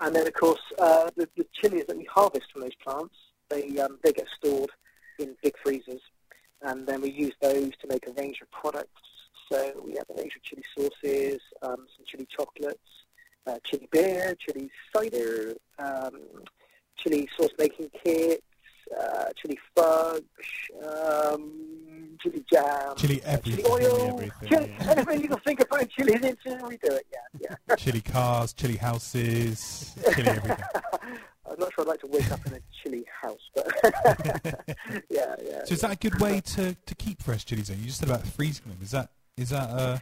And 0.00 0.14
then, 0.14 0.26
of 0.26 0.32
course, 0.34 0.60
uh, 0.78 1.10
the, 1.16 1.28
the 1.36 1.46
chilies 1.52 1.84
that 1.88 1.96
we 1.96 2.04
harvest 2.04 2.52
from 2.52 2.62
those 2.62 2.74
plants, 2.76 3.14
they, 3.48 3.78
um, 3.78 3.98
they 4.02 4.12
get 4.12 4.26
stored 4.36 4.70
in 5.18 5.34
big 5.42 5.54
freezers. 5.62 6.00
And 6.62 6.86
then 6.86 7.00
we 7.00 7.10
use 7.10 7.34
those 7.40 7.72
to 7.80 7.88
make 7.88 8.06
a 8.06 8.12
range 8.12 8.40
of 8.40 8.50
products. 8.50 9.00
So 9.50 9.72
we 9.84 9.94
have 9.94 10.06
a 10.10 10.20
range 10.20 10.36
of 10.36 10.42
chili 10.42 10.64
sauces, 10.76 11.40
um, 11.62 11.86
some 11.96 12.04
chili 12.06 12.26
chocolates, 12.28 12.78
uh, 13.46 13.56
chili 13.64 13.88
beer, 13.90 14.36
chili 14.38 14.70
cider, 14.94 15.54
um, 15.78 16.20
chili 16.96 17.28
sauce 17.36 17.50
making 17.58 17.90
kits, 18.04 18.42
uh, 18.96 19.24
chili 19.36 19.58
fudge, 19.74 20.70
um, 20.86 22.16
chili 22.22 22.44
jam, 22.52 22.94
Chili 22.96 23.22
uh, 23.24 23.36
chili 23.38 23.64
everything. 23.64 23.66
oil, 23.70 24.08
everything, 24.14 24.48
chili, 24.48 24.72
yeah. 24.80 24.90
anything 24.90 25.22
you 25.22 25.28
can 25.28 25.38
think 25.40 25.60
of 25.60 25.68
putting 25.68 25.88
chilies 25.88 26.22
into, 26.22 26.66
we 26.66 26.76
do 26.78 26.92
it. 26.94 27.06
Yeah, 27.12 27.56
yeah. 27.68 27.76
chili 27.76 28.00
cars, 28.00 28.52
chili 28.52 28.76
houses, 28.76 29.94
chili 30.14 30.28
everything. 30.28 30.64
I'm 31.50 31.58
not 31.58 31.72
sure 31.74 31.82
I'd 31.84 31.88
like 31.88 32.00
to 32.00 32.06
wake 32.08 32.30
up 32.30 32.44
in 32.46 32.54
a 32.54 32.60
chili 32.82 33.04
house, 33.22 33.40
but 33.54 33.66
yeah, 35.10 35.34
yeah. 35.42 35.64
So 35.64 35.74
is 35.74 35.80
that 35.80 35.92
a 35.92 35.96
good 35.96 36.20
way 36.20 36.40
to, 36.40 36.74
to 36.74 36.94
keep 36.94 37.22
fresh 37.22 37.44
chilies? 37.46 37.68
Then 37.68 37.78
you 37.78 37.86
just 37.86 38.00
said 38.00 38.08
about 38.08 38.26
freezing 38.26 38.66
them. 38.68 38.78
Is 38.82 38.90
that 38.90 39.10
is 39.36 39.48
that 39.50 39.70
uh 39.70 39.98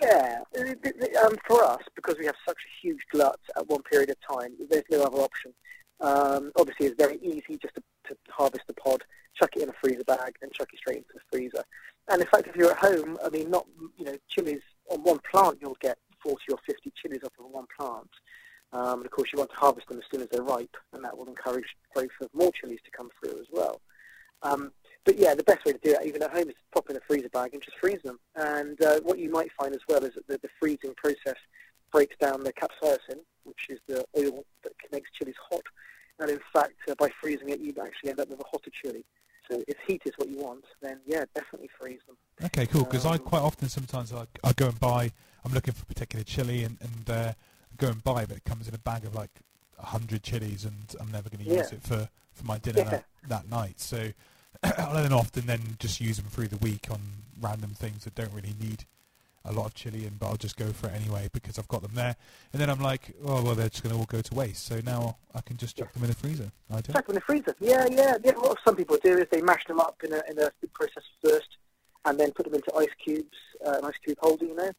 Yeah, 0.00 0.42
uh, 0.56 0.62
th- 0.82 1.14
um, 1.24 1.36
for 1.46 1.64
us, 1.64 1.80
because 1.96 2.16
we 2.20 2.26
have 2.26 2.36
such 2.46 2.56
a 2.56 2.86
huge 2.86 3.00
glut 3.12 3.40
at 3.56 3.66
one 3.68 3.82
period 3.82 4.10
of 4.10 4.16
time, 4.30 4.52
there's 4.70 4.84
no 4.90 5.02
other 5.02 5.18
option. 5.18 5.52
Um, 6.00 6.52
obviously, 6.56 6.86
it's 6.86 6.96
very 6.96 7.18
easy 7.22 7.58
just 7.60 7.74
to, 7.74 7.82
to 8.08 8.16
harvest 8.30 8.66
the 8.66 8.74
pod, 8.74 9.02
chuck 9.34 9.50
it 9.56 9.62
in 9.62 9.68
a 9.68 9.74
freezer 9.82 10.04
bag, 10.04 10.34
and 10.42 10.52
chuck 10.52 10.68
it 10.72 10.78
straight 10.78 10.98
into 10.98 11.14
the 11.14 11.20
freezer. 11.30 11.64
And 12.08 12.20
in 12.20 12.28
fact, 12.28 12.46
if 12.46 12.56
you're 12.56 12.70
at 12.70 12.78
home, 12.78 13.18
I 13.24 13.28
mean, 13.28 13.50
not 13.50 13.66
you 13.96 14.04
know, 14.04 14.16
chilies 14.28 14.62
on 14.90 15.02
one 15.02 15.18
plant, 15.30 15.58
you'll 15.60 15.76
get 15.80 15.98
40 16.22 16.40
or 16.50 16.58
50 16.66 16.92
chilies 17.02 17.20
off 17.24 17.32
of 17.38 17.50
one 17.50 17.66
plant. 17.76 18.10
Um, 18.72 18.98
and 18.98 19.06
of 19.06 19.10
course, 19.10 19.30
you 19.32 19.38
want 19.38 19.50
to 19.50 19.56
harvest 19.56 19.88
them 19.88 19.98
as 19.98 20.04
soon 20.10 20.20
as 20.20 20.28
they're 20.30 20.42
ripe, 20.42 20.76
and 20.92 21.04
that 21.04 21.16
will 21.16 21.28
encourage 21.28 21.76
growth 21.94 22.10
of 22.20 22.28
more 22.34 22.52
chilies 22.52 22.80
to 22.84 22.90
come 22.90 23.10
through 23.18 23.40
as 23.40 23.46
well. 23.50 23.80
Um, 24.42 24.72
but 25.04 25.18
yeah, 25.18 25.34
the 25.34 25.42
best 25.42 25.64
way 25.64 25.72
to 25.72 25.78
do 25.78 25.92
it, 25.92 26.06
even 26.06 26.22
at 26.22 26.30
home, 26.30 26.48
is 26.48 26.54
to 26.54 26.74
pop 26.74 26.90
in 26.90 26.96
a 26.96 27.00
freezer 27.06 27.30
bag 27.30 27.54
and 27.54 27.62
just 27.62 27.78
freeze 27.78 28.02
them. 28.04 28.18
And 28.36 28.80
uh, 28.82 29.00
what 29.00 29.18
you 29.18 29.30
might 29.30 29.50
find 29.58 29.74
as 29.74 29.80
well 29.88 30.04
is 30.04 30.14
that 30.14 30.26
the, 30.26 30.38
the 30.38 30.50
freezing 30.60 30.94
process 30.96 31.36
breaks 31.92 32.16
down 32.20 32.44
the 32.44 32.52
capsaicin, 32.52 33.20
which 33.44 33.66
is 33.68 33.80
the 33.86 34.04
oil 34.16 34.44
that 34.62 34.72
makes 34.92 35.10
chilies 35.18 35.36
hot. 35.50 35.62
And 36.18 36.30
in 36.30 36.40
fact, 36.52 36.74
uh, 36.88 36.94
by 36.98 37.10
freezing 37.20 37.50
it, 37.50 37.60
you 37.60 37.74
actually 37.80 38.10
end 38.10 38.20
up 38.20 38.28
with 38.28 38.40
a 38.40 38.44
hotter 38.44 38.70
chili. 38.82 39.04
So 39.50 39.62
if 39.66 39.76
heat 39.86 40.02
is 40.04 40.12
what 40.16 40.28
you 40.28 40.38
want, 40.38 40.64
then 40.82 41.00
yeah, 41.06 41.24
definitely 41.34 41.70
freeze 41.78 42.00
them. 42.06 42.16
Okay, 42.44 42.66
cool. 42.66 42.84
Because 42.84 43.06
I 43.06 43.12
Um, 43.12 43.18
quite 43.20 43.40
often 43.40 43.68
sometimes 43.68 44.12
I, 44.12 44.26
I 44.44 44.52
go 44.52 44.66
and 44.66 44.78
buy. 44.78 45.12
I'm 45.44 45.52
looking 45.52 45.74
for 45.74 45.82
a 45.82 45.86
particular 45.86 46.24
chili 46.24 46.64
and 46.64 46.76
and 46.80 47.10
uh, 47.10 47.32
go 47.78 47.88
and 47.88 48.02
buy, 48.04 48.26
but 48.26 48.36
it 48.36 48.44
comes 48.44 48.68
in 48.68 48.74
a 48.74 48.78
bag 48.78 49.04
of 49.04 49.14
like 49.14 49.30
a 49.78 49.86
hundred 49.86 50.22
chilies, 50.22 50.64
and 50.64 50.74
I'm 51.00 51.10
never 51.10 51.30
going 51.30 51.44
to 51.44 51.50
use 51.50 51.72
Yeah. 51.72 51.78
it 51.78 51.82
for 51.82 52.08
for 52.32 52.44
my 52.44 52.58
dinner 52.58 52.80
Yeah. 52.80 52.90
that, 52.90 53.04
that 53.28 53.48
night. 53.50 53.80
So 53.80 54.10
I'll 54.62 54.94
then 54.94 55.12
often 55.12 55.46
then 55.46 55.76
just 55.78 56.00
use 56.00 56.16
them 56.18 56.26
through 56.26 56.48
the 56.48 56.58
week 56.58 56.88
on 56.90 57.00
random 57.40 57.70
things 57.70 58.04
that 58.04 58.14
don't 58.14 58.32
really 58.32 58.54
need 58.60 58.84
a 59.48 59.52
lot 59.52 59.66
of 59.66 59.74
chili 59.74 60.06
in, 60.06 60.14
but 60.18 60.26
I'll 60.26 60.36
just 60.36 60.56
go 60.56 60.66
for 60.72 60.88
it 60.88 60.94
anyway 60.94 61.28
because 61.32 61.58
I've 61.58 61.68
got 61.68 61.82
them 61.82 61.92
there. 61.94 62.16
And 62.52 62.60
then 62.60 62.70
I'm 62.70 62.80
like, 62.80 63.14
oh 63.24 63.42
well, 63.42 63.54
they're 63.54 63.68
just 63.68 63.82
going 63.82 63.94
to 63.94 63.98
all 63.98 64.06
go 64.06 64.20
to 64.20 64.34
waste. 64.34 64.66
So 64.66 64.80
now 64.84 65.16
I 65.34 65.40
can 65.40 65.56
just 65.56 65.76
chuck 65.76 65.92
them 65.92 66.04
in 66.04 66.10
the 66.10 66.16
freezer. 66.16 66.50
I 66.70 66.80
do. 66.80 66.92
Chuck 66.92 67.06
them 67.06 67.16
in 67.16 67.20
the 67.20 67.20
freezer. 67.20 67.54
Yeah, 67.60 67.86
yeah. 67.90 68.16
yeah. 68.22 68.32
What 68.32 68.58
some 68.64 68.76
people 68.76 68.98
do 69.02 69.18
is 69.18 69.26
they 69.30 69.42
mash 69.42 69.64
them 69.66 69.80
up 69.80 69.96
in 70.04 70.12
a, 70.12 70.22
in 70.30 70.38
a 70.38 70.50
food 70.60 70.72
processor 70.72 71.02
first, 71.24 71.58
and 72.04 72.18
then 72.18 72.32
put 72.32 72.44
them 72.46 72.54
into 72.54 72.74
ice 72.76 72.94
cubes, 73.02 73.36
uh, 73.66 73.78
an 73.78 73.84
ice 73.84 73.98
cube 74.04 74.18
holder, 74.20 74.46
you 74.46 74.54
know, 74.54 74.70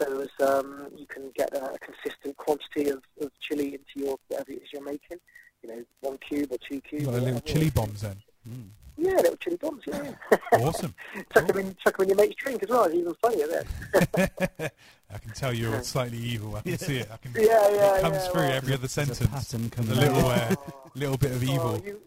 so 0.00 0.20
as 0.20 0.46
um, 0.46 0.88
you 0.96 1.06
can 1.06 1.30
get 1.34 1.54
a, 1.54 1.72
a 1.72 1.78
consistent 1.78 2.36
quantity 2.36 2.90
of, 2.90 3.02
of 3.20 3.30
chili 3.40 3.74
into 3.74 4.06
your 4.06 4.16
whatever 4.28 4.52
it 4.52 4.62
is 4.62 4.68
you're 4.72 4.84
making. 4.84 5.18
You 5.62 5.70
know, 5.70 5.84
one 6.00 6.18
cube 6.18 6.48
or 6.50 6.58
two 6.58 6.80
cubes. 6.82 7.04
You 7.04 7.10
got 7.10 7.14
or 7.14 7.18
a 7.18 7.22
little 7.22 7.40
chili 7.40 7.70
bombs 7.70 8.02
then. 8.02 8.16
Mm. 8.48 8.68
Yeah, 8.98 9.12
little 9.12 9.36
chili 9.36 9.56
bombs. 9.56 9.82
Yeah. 9.86 10.12
Awesome. 10.52 10.94
chuck 11.34 11.46
them 11.46 11.58
in, 11.58 11.76
chuck 11.84 11.96
them 11.96 12.04
in 12.04 12.08
your 12.10 12.16
mate's 12.16 12.36
drink 12.36 12.62
as 12.62 12.68
well. 12.70 12.84
It's 12.84 12.94
even 12.94 13.14
funnier 13.22 13.46
then. 13.46 14.30
I 15.12 15.18
can 15.18 15.32
tell 15.34 15.52
you're 15.52 15.82
slightly 15.82 16.18
evil. 16.18 16.56
I 16.56 16.62
can 16.62 16.78
see 16.78 16.98
it. 16.98 17.08
I 17.12 17.16
can. 17.18 17.32
Yeah, 17.34 17.68
yeah, 17.70 17.96
it 17.98 18.00
comes 18.02 18.16
yeah, 18.16 18.28
through 18.30 18.40
well- 18.42 18.52
every 18.52 18.74
other 18.74 18.88
sentence. 18.88 19.20
a 19.20 19.28
pattern 19.28 19.64
The 19.64 19.76
coming 19.76 19.96
little, 19.96 20.26
uh, 20.28 20.54
little 20.94 21.16
bit 21.18 21.32
of 21.32 21.42
evil. 21.42 21.80
Oh, 21.80 21.82
you, 21.84 22.00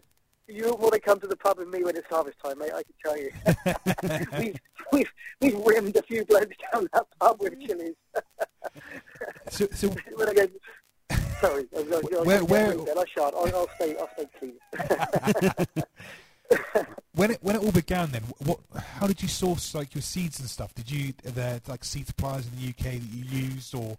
you 0.48 0.74
want 0.74 0.92
to 0.94 1.00
come 1.00 1.20
to 1.20 1.28
the 1.28 1.36
pub 1.36 1.58
with 1.58 1.68
me 1.68 1.84
when 1.84 1.96
it's 1.96 2.08
harvest 2.08 2.38
time, 2.44 2.58
mate? 2.58 2.72
I 2.74 2.82
can 2.82 2.94
tell 3.04 3.16
you. 3.16 3.30
we've, 4.38 4.56
we've, 4.92 5.12
we've 5.40 5.64
rimmed 5.64 5.94
a 5.96 6.02
few 6.02 6.24
blokes 6.24 6.56
down 6.72 6.88
that 6.92 7.06
pub 7.20 7.40
with 7.40 7.54
chilies. 7.64 7.94
So, 9.48 9.68
so 9.72 9.88
when 10.16 10.28
I 10.28 10.34
go, 10.34 10.46
sorry, 11.40 11.66
I 11.76 11.80
was, 11.82 11.92
I 11.92 12.00
was, 12.00 12.26
Where- 12.26 12.38
I 12.38 12.42
where- 12.42 12.74
Then 12.74 12.98
I 12.98 13.04
shan't. 13.16 13.34
I'll, 13.34 13.56
I'll 13.56 13.68
stay. 13.76 13.96
I'll 13.96 14.10
stay 14.14 14.26
clean. 14.38 15.76
When 17.12 17.30
it 17.30 17.38
when 17.42 17.56
it 17.56 17.62
all 17.62 17.72
began, 17.72 18.10
then 18.10 18.22
what? 18.44 18.60
How 18.98 19.06
did 19.06 19.22
you 19.22 19.28
source 19.28 19.74
like 19.74 19.94
your 19.94 20.02
seeds 20.02 20.40
and 20.40 20.48
stuff? 20.48 20.74
Did 20.74 20.90
you 20.90 21.12
are 21.26 21.30
there 21.30 21.60
like 21.68 21.84
seed 21.84 22.06
suppliers 22.06 22.46
in 22.46 22.60
the 22.60 22.68
UK 22.68 22.94
that 23.00 23.10
you 23.12 23.24
used, 23.24 23.74
or 23.74 23.96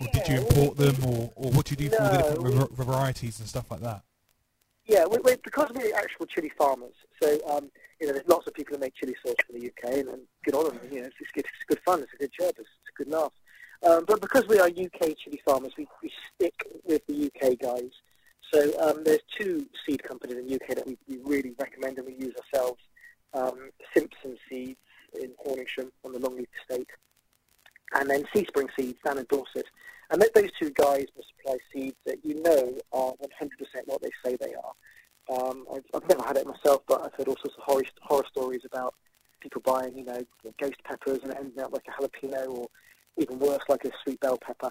or 0.00 0.06
did 0.12 0.28
you 0.28 0.36
import 0.36 0.76
we- 0.76 0.86
them, 0.86 1.04
or, 1.04 1.30
or 1.36 1.50
what 1.50 1.66
do 1.66 1.72
you 1.72 1.88
do 1.88 1.96
for 1.96 2.02
all 2.02 2.10
the 2.10 2.16
different 2.18 2.78
we- 2.78 2.84
varieties 2.84 3.40
and 3.40 3.48
stuff 3.48 3.70
like 3.70 3.80
that? 3.80 4.02
Yeah, 4.86 5.06
we, 5.06 5.18
we, 5.18 5.36
because 5.44 5.70
we're 5.74 5.94
actual 5.94 6.26
chili 6.26 6.50
farmers, 6.58 6.94
so 7.22 7.38
um, 7.48 7.70
you 8.00 8.06
know, 8.06 8.14
there's 8.14 8.26
lots 8.26 8.48
of 8.48 8.54
people 8.54 8.74
who 8.74 8.80
make 8.80 8.94
chili 8.94 9.14
sauce 9.24 9.36
from 9.46 9.60
the 9.60 9.66
UK, 9.66 9.98
and, 9.98 10.08
and 10.08 10.22
good 10.44 10.54
on 10.54 10.64
them. 10.64 10.80
You 10.90 11.02
know, 11.02 11.06
it's, 11.06 11.16
it's 11.20 11.30
good, 11.30 11.44
it's 11.44 11.64
good 11.68 11.78
fun, 11.84 12.02
it's 12.02 12.12
a 12.14 12.16
good 12.16 12.32
job, 12.38 12.54
it's, 12.58 12.68
it's 12.80 12.90
a 12.92 13.04
good 13.04 13.08
laugh. 13.08 13.32
Um, 13.88 14.04
but 14.06 14.20
because 14.20 14.46
we 14.48 14.58
are 14.58 14.66
UK 14.66 15.16
chili 15.16 15.40
farmers, 15.44 15.72
we, 15.76 15.86
we 16.02 16.10
stick 16.34 16.54
with 16.84 17.06
the 17.06 17.26
UK 17.26 17.58
guys. 17.58 17.90
So 18.52 18.70
um, 18.80 19.02
there's 19.04 19.20
two 19.38 19.66
seed 19.86 20.02
companies 20.02 20.36
in 20.36 20.46
the 20.46 20.54
UK 20.54 20.76
that 20.76 20.86
we, 20.86 20.98
we 21.08 21.18
really 21.24 21.54
recommend 21.58 21.98
and 21.98 22.06
we 22.06 22.14
use 22.14 22.34
ourselves. 22.36 22.80
Um, 23.34 23.70
Simpson 23.94 24.36
Seeds 24.48 24.78
in 25.20 25.30
Horningsham 25.44 25.90
on 26.04 26.12
the 26.12 26.18
Longleat 26.18 26.48
Estate, 26.60 26.88
and 27.94 28.10
then 28.10 28.24
Seaspring 28.34 28.68
Seeds 28.78 28.98
down 29.04 29.18
in 29.18 29.26
Dorset. 29.30 29.64
And 30.10 30.20
th- 30.20 30.32
those 30.34 30.50
two 30.60 30.70
guys 30.70 31.06
will 31.16 31.24
supply 31.36 31.56
seeds 31.72 31.96
that 32.04 32.24
you 32.24 32.42
know 32.42 32.76
are 32.92 33.12
100% 33.12 33.48
what 33.86 34.02
they 34.02 34.10
say 34.24 34.36
they 34.36 34.54
are. 34.54 34.72
Um, 35.34 35.64
I've, 35.72 35.84
I've 35.94 36.08
never 36.08 36.22
had 36.22 36.36
it 36.36 36.46
myself, 36.46 36.82
but 36.86 37.02
I've 37.02 37.14
heard 37.14 37.28
all 37.28 37.36
sorts 37.36 37.56
of 37.56 37.64
horror, 37.64 37.84
horror 38.02 38.24
stories 38.30 38.62
about 38.66 38.94
people 39.40 39.62
buying, 39.64 39.96
you 39.96 40.04
know, 40.04 40.20
ghost 40.60 40.82
peppers 40.84 41.20
and 41.22 41.32
it 41.32 41.38
ending 41.40 41.60
up 41.60 41.72
like 41.72 41.84
a 41.88 42.02
jalapeno 42.02 42.48
or 42.48 42.68
even 43.16 43.38
worse, 43.38 43.62
like 43.68 43.84
a 43.86 43.90
sweet 44.02 44.20
bell 44.20 44.38
pepper. 44.38 44.70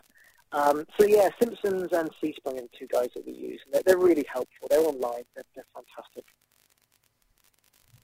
Um, 0.54 0.86
so 1.00 1.06
yeah, 1.08 1.30
Simpsons 1.42 1.92
and 1.94 2.10
Seaspring 2.20 2.58
are 2.58 2.62
the 2.62 2.70
two 2.78 2.88
guys 2.88 3.10
that 3.16 3.26
we 3.26 3.34
use. 3.34 3.62
And 3.66 3.74
they're, 3.74 3.84
they're 3.86 3.98
really 3.98 4.26
helpful. 4.32 4.68
They're 4.70 4.82
online. 4.82 5.24
They're, 5.36 5.46
they're 5.56 5.66
fantastic. 5.74 6.26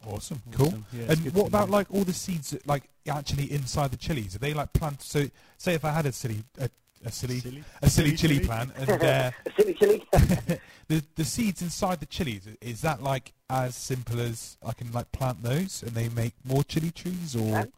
Awesome, 0.05 0.41
cool. 0.51 0.67
Awesome. 0.67 0.85
Yeah, 0.93 1.11
and 1.11 1.33
what 1.33 1.47
about 1.47 1.69
know. 1.69 1.77
like 1.77 1.87
all 1.91 2.03
the 2.03 2.13
seeds 2.13 2.51
that, 2.51 2.65
like 2.67 2.83
actually 3.09 3.51
inside 3.51 3.91
the 3.91 3.97
chilies? 3.97 4.35
Are 4.35 4.39
they 4.39 4.53
like 4.53 4.71
planted? 4.73 5.01
So 5.01 5.25
say 5.57 5.73
if 5.73 5.83
I 5.83 5.91
had 5.91 6.05
a 6.05 6.11
silly 6.11 6.43
a, 6.59 6.69
a 7.05 7.11
silly, 7.11 7.39
Silly? 7.39 7.63
a 7.81 7.89
silly 7.89 8.15
Silly 8.15 8.17
chili 8.17 8.35
chili? 8.35 8.45
plant 8.47 8.71
and 8.77 8.89
uh, 8.89 9.31
A 9.45 9.51
silly 9.59 9.73
chili. 9.73 10.07
the 10.87 11.03
the 11.15 11.25
seeds 11.25 11.61
inside 11.61 11.99
the 11.99 12.05
chilies 12.05 12.47
is 12.61 12.81
that 12.81 13.01
like 13.03 13.33
as 13.49 13.75
simple 13.75 14.19
as 14.21 14.57
I 14.65 14.73
can 14.73 14.91
like 14.91 15.11
plant 15.11 15.43
those 15.43 15.83
and 15.83 15.91
they 15.91 16.09
make 16.09 16.33
more 16.45 16.63
chili 16.63 16.91
trees 16.91 17.35
or 17.35 17.63
Can. 17.63 17.71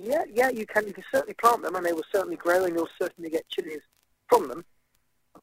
Yeah, 0.00 0.24
yeah, 0.32 0.50
you 0.50 0.66
can. 0.66 0.86
You 0.86 0.92
can 0.92 1.04
certainly 1.10 1.34
plant 1.34 1.62
them, 1.62 1.74
and 1.74 1.84
they 1.84 1.92
will 1.92 2.04
certainly 2.12 2.36
grow, 2.36 2.64
and 2.64 2.74
you'll 2.74 2.88
certainly 3.00 3.30
get 3.30 3.48
chilies 3.48 3.80
from 4.28 4.48
them. 4.48 4.64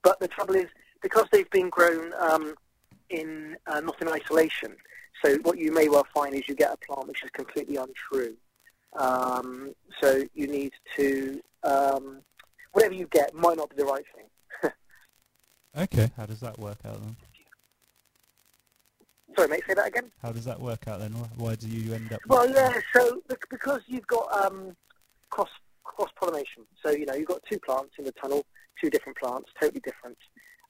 But 0.03 0.19
the 0.19 0.27
trouble 0.27 0.55
is, 0.55 0.67
because 1.01 1.25
they've 1.31 1.49
been 1.49 1.69
grown 1.69 2.13
um, 2.19 2.55
in 3.09 3.57
uh, 3.67 3.81
not 3.81 4.01
in 4.01 4.07
isolation, 4.07 4.75
so 5.23 5.37
what 5.43 5.57
you 5.57 5.73
may 5.73 5.89
well 5.89 6.05
find 6.13 6.33
is 6.35 6.47
you 6.47 6.55
get 6.55 6.73
a 6.73 6.77
plant 6.77 7.07
which 7.07 7.23
is 7.23 7.29
completely 7.31 7.77
untrue. 7.77 8.35
Um, 8.97 9.73
so 10.01 10.23
you 10.33 10.47
need 10.47 10.71
to 10.95 11.41
um, 11.63 12.21
whatever 12.71 12.93
you 12.93 13.07
get 13.11 13.33
might 13.33 13.57
not 13.57 13.69
be 13.69 13.75
the 13.75 13.85
right 13.85 14.05
thing. 14.15 14.71
okay 15.77 16.11
How 16.15 16.25
does 16.25 16.39
that 16.39 16.57
work 16.57 16.77
out 16.85 17.01
then? 17.01 17.15
Sorry, 19.35 19.49
mate, 19.49 19.63
say 19.67 19.73
that 19.73 19.87
again. 19.87 20.11
How 20.21 20.31
does 20.31 20.45
that 20.45 20.59
work 20.59 20.87
out 20.87 20.99
then? 20.99 21.11
Why 21.35 21.55
do 21.55 21.67
you 21.67 21.93
end 21.93 22.11
up? 22.13 22.21
Well, 22.27 22.49
yeah. 22.49 22.79
So 22.93 23.21
because 23.49 23.81
you've 23.87 24.07
got 24.07 24.31
um, 24.45 24.75
cross 25.29 25.49
cross 25.83 26.09
pollination, 26.19 26.63
so 26.83 26.91
you 26.91 27.05
know 27.05 27.13
you've 27.13 27.27
got 27.27 27.41
two 27.49 27.59
plants 27.59 27.93
in 27.97 28.05
the 28.05 28.13
tunnel, 28.13 28.45
two 28.81 28.89
different 28.89 29.17
plants, 29.17 29.49
totally 29.59 29.81
different. 29.81 30.17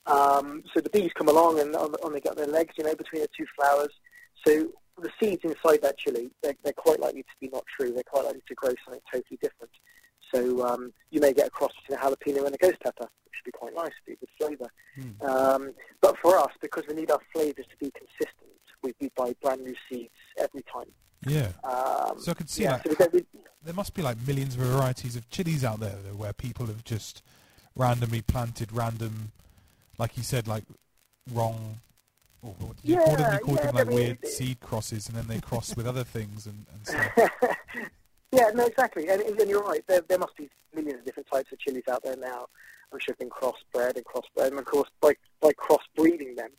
Um, 0.07 0.63
so 0.73 0.81
the 0.81 0.89
bees 0.89 1.11
come 1.15 1.27
along 1.27 1.59
and 1.59 1.75
on, 1.75 1.95
on 1.95 2.13
they 2.13 2.19
get 2.19 2.35
their 2.35 2.47
legs, 2.47 2.73
you 2.77 2.83
know, 2.83 2.95
between 2.95 3.21
the 3.21 3.29
two 3.37 3.45
flowers. 3.55 3.91
So 4.45 4.69
the 5.01 5.09
seeds 5.19 5.43
inside 5.43 5.81
that 5.81 5.97
chili, 5.97 6.29
they're, 6.41 6.55
they're 6.63 6.73
quite 6.73 6.99
likely 6.99 7.23
to 7.23 7.35
be 7.41 7.49
not 7.49 7.65
true. 7.75 7.91
They're 7.91 8.03
quite 8.03 8.25
likely 8.25 8.43
to 8.47 8.55
grow 8.55 8.73
something 8.83 9.01
totally 9.11 9.37
different. 9.41 9.71
So 10.33 10.65
um, 10.65 10.93
you 11.11 11.21
may 11.21 11.33
get 11.33 11.47
a 11.47 11.49
cross 11.49 11.71
between 11.81 11.99
a 11.99 12.01
jalapeno 12.01 12.45
and 12.45 12.55
a 12.55 12.57
ghost 12.57 12.79
pepper, 12.83 13.07
which 13.25 13.33
would 13.39 13.45
be 13.45 13.51
quite 13.51 13.73
nice, 13.75 13.93
be 14.05 14.13
a 14.13 14.15
good 14.15 14.29
flavour. 14.37 14.71
Hmm. 14.95 15.25
Um, 15.25 15.73
but 16.01 16.15
for 16.21 16.37
us, 16.37 16.51
because 16.61 16.83
we 16.87 16.95
need 16.95 17.11
our 17.11 17.21
flavours 17.33 17.65
to 17.69 17.77
be 17.79 17.91
consistent, 17.91 18.54
we, 18.85 18.93
we 19.01 19.11
buy 19.15 19.33
brand 19.41 19.61
new 19.63 19.75
seeds 19.89 20.13
every 20.37 20.63
time. 20.71 20.85
yeah 21.27 21.49
Um, 21.63 22.19
so 22.19 22.31
I 22.31 22.33
could 22.35 22.49
see 22.49 22.63
yeah, 22.63 22.73
like 22.85 22.97
so 22.99 23.07
we 23.11 23.25
there 23.63 23.73
must 23.73 23.93
be 23.95 24.01
like 24.03 24.17
millions 24.27 24.55
of 24.55 24.61
varieties 24.61 25.15
of 25.15 25.27
chilies 25.29 25.63
out 25.63 25.79
there 25.79 25.95
though, 26.03 26.15
where 26.15 26.33
people 26.33 26.67
have 26.67 26.83
just 26.83 27.23
randomly 27.75 28.21
planted 28.21 28.71
random, 28.71 29.31
like 29.97 30.15
you 30.17 30.23
said, 30.23 30.47
like 30.47 30.63
wrong. 31.33 31.79
Or 32.43 32.53
what 32.59 32.75
did 32.77 32.89
you 32.91 32.97
call 32.97 33.15
them? 33.15 33.21
Yeah, 33.21 33.33
You 33.33 33.39
called 33.39 33.57
yeah, 33.57 33.65
them 33.65 33.75
like 33.75 33.87
I 33.87 33.89
mean, 33.89 33.95
weird 33.97 34.17
it- 34.21 34.27
seed 34.29 34.59
crosses, 34.59 35.07
and 35.09 35.17
then 35.17 35.25
they 35.27 35.39
cross 35.41 35.75
with 35.75 35.87
other 35.87 36.03
things 36.03 36.45
and, 36.45 36.63
and 36.73 36.87
stuff. 37.15 37.29
yeah, 38.31 38.51
no, 38.53 38.65
exactly. 38.67 39.07
And, 39.07 39.19
and 39.21 39.49
you're 39.49 39.63
right. 39.63 39.83
There, 39.87 40.01
there 40.07 40.19
must 40.19 40.37
be 40.37 40.47
millions 40.75 40.99
of 40.99 41.05
different 41.05 41.27
types 41.33 41.51
of 41.51 41.57
chilies 41.59 41.83
out 41.91 42.03
there 42.03 42.17
now, 42.17 42.45
which 42.91 43.05
have 43.07 43.17
been 43.17 43.31
crossbred 43.31 43.95
and 43.95 44.05
crossbred. 44.05 44.49
And 44.49 44.59
of 44.59 44.65
course, 44.65 44.89
by 45.01 45.15
by 45.41 45.51
crossbreeding 45.53 46.35
them, 46.35 46.49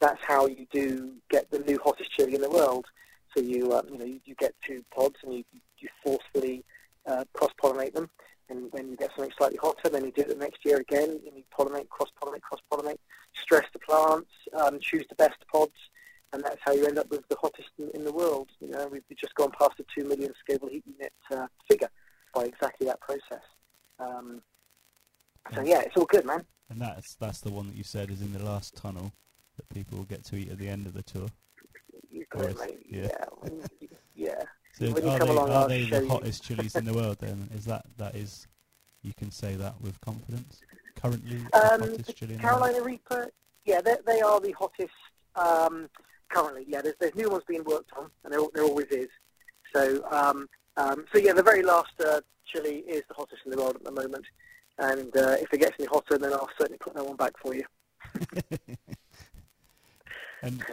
that's 0.00 0.20
how 0.26 0.46
you 0.46 0.66
do 0.72 1.14
get 1.30 1.50
the 1.50 1.60
new 1.60 1.78
hottest 1.82 2.10
chili 2.12 2.34
in 2.34 2.40
the 2.40 2.50
world. 2.50 2.86
So 3.34 3.42
you 3.42 3.72
um, 3.72 3.86
you 3.90 3.98
know 3.98 4.04
you, 4.04 4.20
you 4.24 4.34
get 4.36 4.54
two 4.66 4.84
pods 4.94 5.16
and 5.22 5.34
you 5.34 5.44
you 5.78 5.88
forcefully 6.02 6.64
uh, 7.06 7.24
cross 7.32 7.50
pollinate 7.62 7.94
them, 7.94 8.08
and 8.48 8.72
when 8.72 8.90
you 8.90 8.96
get 8.96 9.10
something 9.16 9.32
slightly 9.36 9.58
hotter, 9.60 9.88
then 9.88 10.04
you 10.04 10.12
do 10.12 10.22
it 10.22 10.28
the 10.28 10.34
next 10.36 10.64
year 10.64 10.78
again, 10.78 11.10
and 11.10 11.36
you 11.36 11.42
pollinate, 11.56 11.88
cross 11.88 12.10
pollinate, 12.22 12.42
cross 12.42 12.60
pollinate, 12.70 12.98
stress 13.34 13.64
the 13.72 13.78
plants, 13.78 14.30
um, 14.56 14.78
choose 14.80 15.04
the 15.08 15.14
best 15.16 15.36
pods, 15.52 15.72
and 16.32 16.42
that's 16.42 16.60
how 16.64 16.72
you 16.72 16.86
end 16.86 16.98
up 16.98 17.10
with 17.10 17.26
the 17.28 17.36
hottest 17.40 17.70
in, 17.78 17.90
in 17.94 18.04
the 18.04 18.12
world. 18.12 18.48
You 18.60 18.70
know, 18.70 18.88
we've 18.90 19.02
we've 19.08 19.18
just 19.18 19.34
gone 19.34 19.50
past 19.58 19.72
the 19.78 19.84
two 19.94 20.06
million 20.06 20.32
Scoville 20.40 20.68
heat 20.68 20.84
unit 20.86 21.12
uh, 21.30 21.46
figure 21.68 21.90
by 22.34 22.44
exactly 22.44 22.86
that 22.86 23.00
process. 23.00 23.44
Um, 23.98 24.42
so 25.54 25.62
yeah, 25.62 25.80
it's 25.80 25.96
all 25.96 26.06
good, 26.06 26.24
man. 26.24 26.44
And 26.70 26.80
that's 26.80 27.14
that's 27.16 27.40
the 27.40 27.50
one 27.50 27.66
that 27.66 27.76
you 27.76 27.84
said 27.84 28.10
is 28.10 28.22
in 28.22 28.32
the 28.32 28.42
last 28.42 28.74
tunnel 28.76 29.12
that 29.56 29.68
people 29.68 29.98
will 29.98 30.04
get 30.04 30.24
to 30.24 30.36
eat 30.36 30.50
at 30.50 30.58
the 30.58 30.68
end 30.68 30.86
of 30.86 30.94
the 30.94 31.02
tour. 31.02 31.28
You 32.10 32.24
got 32.30 32.44
it, 32.44 32.58
Right, 32.58 32.70
mate. 32.70 32.86
yeah. 32.88 33.08
Yeah, 33.44 33.86
yeah. 34.14 34.42
So 34.76 34.90
When 34.90 35.08
are 35.08 35.18
come 35.18 35.28
they, 35.28 35.34
along, 35.34 35.50
are 35.50 35.68
they 35.68 35.84
the 35.84 36.08
hottest 36.08 36.42
chilies 36.42 36.74
in 36.74 36.84
the 36.84 36.92
world? 36.94 37.18
Then 37.20 37.48
is 37.54 37.64
that 37.66 37.86
that 37.96 38.16
is 38.16 38.48
you 39.02 39.12
can 39.16 39.30
say 39.30 39.54
that 39.54 39.80
with 39.80 40.00
confidence. 40.00 40.62
Currently, 41.00 41.36
the 41.36 41.72
Um, 41.74 41.80
hottest 41.80 42.16
chili 42.16 42.34
the. 42.34 42.40
Carolina 42.40 42.82
Reaper, 42.82 43.30
yeah, 43.64 43.80
they, 43.80 43.94
they 44.04 44.20
are 44.20 44.40
the 44.40 44.50
hottest. 44.52 44.90
Um, 45.36 45.88
currently, 46.28 46.64
yeah. 46.66 46.82
There's, 46.82 46.96
there's 46.98 47.14
new 47.14 47.30
ones 47.30 47.44
being 47.46 47.62
worked 47.62 47.92
on, 47.96 48.10
and 48.24 48.32
there, 48.32 48.40
there 48.52 48.64
always 48.64 48.86
is. 48.90 49.08
So, 49.72 50.04
um, 50.10 50.48
um, 50.76 51.04
so 51.12 51.18
yeah, 51.20 51.34
the 51.34 51.42
very 51.44 51.62
last 51.62 51.92
uh, 52.04 52.20
chili 52.46 52.78
is 52.88 53.02
the 53.08 53.14
hottest 53.14 53.42
in 53.44 53.52
the 53.52 53.56
world 53.58 53.76
at 53.76 53.84
the 53.84 53.92
moment. 53.92 54.24
And 54.78 55.16
uh, 55.16 55.36
if 55.40 55.52
it 55.52 55.60
gets 55.60 55.76
any 55.78 55.86
hotter, 55.86 56.18
then 56.18 56.32
I'll 56.32 56.50
certainly 56.58 56.78
put 56.78 56.94
that 56.94 57.06
one 57.06 57.14
back 57.16 57.34
for 57.40 57.54
you. 57.54 57.62
and 60.44 60.64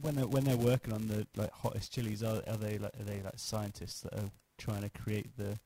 when 0.00 0.14
they're, 0.14 0.26
when 0.26 0.44
they're 0.44 0.56
working 0.56 0.92
on 0.92 1.08
the 1.08 1.26
like 1.36 1.52
hottest 1.52 1.92
chilies, 1.92 2.22
are, 2.22 2.42
are 2.46 2.56
they 2.56 2.78
like 2.78 2.92
are 2.98 3.04
they 3.04 3.20
like 3.22 3.38
scientists 3.38 4.00
that 4.00 4.14
are 4.14 4.30
trying 4.58 4.82
to 4.82 4.90
create 4.90 5.36
the? 5.36 5.58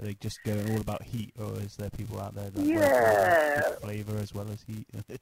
Are 0.00 0.06
they 0.06 0.14
just 0.14 0.38
going 0.44 0.70
all 0.72 0.80
about 0.80 1.02
heat, 1.02 1.32
or 1.38 1.52
is 1.60 1.76
there 1.76 1.90
people 1.90 2.18
out 2.18 2.34
there 2.34 2.48
that 2.50 2.64
yeah. 2.64 3.60
work 3.68 3.80
flavour 3.82 4.16
as 4.16 4.32
well 4.34 4.46
as 4.50 4.62
heat? 4.66 4.86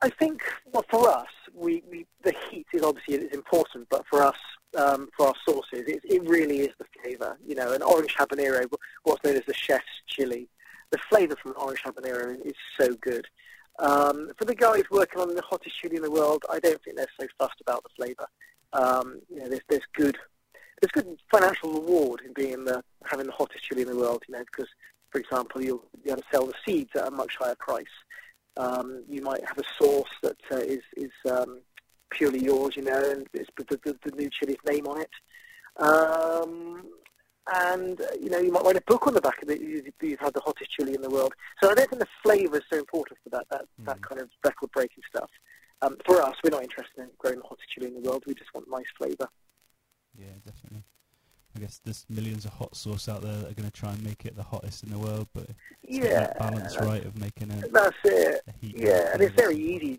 I 0.00 0.10
think, 0.10 0.42
well, 0.72 0.84
for 0.88 1.08
us, 1.08 1.26
we, 1.54 1.82
we 1.90 2.06
the 2.22 2.34
heat 2.48 2.66
is 2.72 2.82
obviously 2.82 3.14
is 3.16 3.34
important, 3.34 3.88
but 3.90 4.04
for 4.08 4.22
us, 4.22 4.36
um, 4.76 5.08
for 5.16 5.28
our 5.28 5.34
sauces, 5.46 5.84
it, 5.86 6.00
it 6.04 6.22
really 6.28 6.60
is 6.60 6.70
the 6.78 6.86
flavour. 7.02 7.36
You 7.44 7.56
know, 7.56 7.72
an 7.72 7.82
orange 7.82 8.14
habanero, 8.16 8.64
what's 9.02 9.22
known 9.24 9.36
as 9.36 9.44
the 9.46 9.54
chef's 9.54 9.84
chili, 10.06 10.48
the 10.90 10.98
flavour 11.10 11.36
from 11.42 11.52
an 11.52 11.56
orange 11.58 11.82
habanero 11.82 12.40
is 12.46 12.54
so 12.80 12.94
good. 13.00 13.26
Um, 13.78 14.30
for 14.36 14.44
the 14.44 14.54
guys 14.54 14.82
working 14.90 15.20
on 15.20 15.34
the 15.34 15.42
hottest 15.42 15.76
chili 15.80 15.96
in 15.96 16.02
the 16.02 16.10
world, 16.10 16.44
I 16.50 16.58
don't 16.58 16.82
think 16.82 16.96
they're 16.96 17.06
so 17.18 17.26
fussed 17.38 17.60
about 17.60 17.84
the 17.84 17.90
flavour. 17.96 18.26
Um, 18.72 19.20
you 19.30 19.38
know, 19.40 19.48
there's, 19.48 19.62
there's 19.68 19.82
good 19.94 20.16
there's 20.80 20.92
good 20.92 21.18
financial 21.30 21.72
reward 21.72 22.20
in 22.24 22.32
being 22.32 22.64
the 22.64 22.82
having 23.04 23.26
the 23.26 23.32
hottest 23.32 23.64
chili 23.64 23.82
in 23.82 23.88
the 23.88 23.96
world. 23.96 24.22
You 24.28 24.34
know, 24.34 24.44
because 24.44 24.68
for 25.10 25.20
example, 25.20 25.62
you'll 25.62 25.84
be 26.04 26.10
able 26.10 26.22
to 26.22 26.28
sell 26.30 26.46
the 26.46 26.54
seeds 26.66 26.90
at 26.94 27.08
a 27.08 27.10
much 27.10 27.36
higher 27.38 27.56
price. 27.58 27.86
Um, 28.56 29.04
you 29.08 29.22
might 29.22 29.42
have 29.46 29.58
a 29.58 29.82
sauce 29.82 30.10
that 30.22 30.36
uh, 30.50 30.56
is 30.56 30.82
is 30.96 31.12
um, 31.30 31.60
purely 32.10 32.42
yours, 32.42 32.76
you 32.76 32.82
know, 32.82 33.10
and 33.10 33.26
it's 33.32 33.50
the, 33.56 33.78
the, 33.84 33.96
the 34.04 34.16
new 34.16 34.28
chili's 34.30 34.56
name 34.66 34.86
on 34.86 35.00
it. 35.00 35.10
Um, 35.76 36.84
and 37.54 38.00
you 38.20 38.30
know, 38.30 38.38
you 38.38 38.52
might 38.52 38.64
write 38.64 38.76
a 38.76 38.82
book 38.82 39.06
on 39.06 39.14
the 39.14 39.20
back 39.20 39.42
of 39.42 39.50
it. 39.50 39.60
You, 39.60 39.82
you've 40.00 40.20
had 40.20 40.34
the 40.34 40.40
hottest 40.40 40.70
chili 40.72 40.94
in 40.94 41.02
the 41.02 41.10
world. 41.10 41.32
So 41.62 41.70
I 41.70 41.74
don't 41.74 41.88
think 41.88 42.00
the 42.00 42.08
flavour 42.22 42.58
is 42.58 42.64
so 42.70 42.78
important 42.78 43.18
for 43.22 43.30
that 43.30 43.46
that, 43.50 43.62
mm. 43.80 43.86
that 43.86 44.02
kind 44.02 44.20
of 44.20 44.28
record 44.44 44.70
breaking 44.72 45.02
stuff. 45.08 45.30
Um, 45.80 45.96
for 46.04 46.20
us, 46.22 46.34
we're 46.42 46.50
not 46.50 46.62
interested 46.62 46.98
in 46.98 47.08
growing 47.18 47.38
the 47.38 47.46
hottest 47.46 47.68
chili 47.70 47.86
in 47.88 47.94
the 47.94 48.08
world. 48.08 48.24
We 48.26 48.34
just 48.34 48.52
want 48.54 48.68
nice 48.68 48.86
flavour. 48.96 49.28
Yeah, 50.18 50.26
definitely. 50.44 50.84
I 51.56 51.60
guess 51.60 51.80
there's 51.84 52.04
millions 52.08 52.44
of 52.44 52.52
hot 52.52 52.76
sauce 52.76 53.08
out 53.08 53.22
there 53.22 53.34
that 53.34 53.50
are 53.50 53.54
going 53.54 53.68
to 53.68 53.70
try 53.70 53.90
and 53.90 54.02
make 54.04 54.24
it 54.26 54.36
the 54.36 54.42
hottest 54.42 54.84
in 54.84 54.90
the 54.90 54.98
world, 54.98 55.28
but 55.34 55.46
yeah, 55.82 56.20
that 56.20 56.38
balance 56.38 56.76
right 56.78 57.04
of 57.04 57.18
making 57.18 57.50
it. 57.50 57.72
that's 57.72 57.96
it. 58.04 58.42
yeah, 58.60 59.12
and 59.12 59.22
it's 59.22 59.34
very 59.34 59.56
easy. 59.56 59.98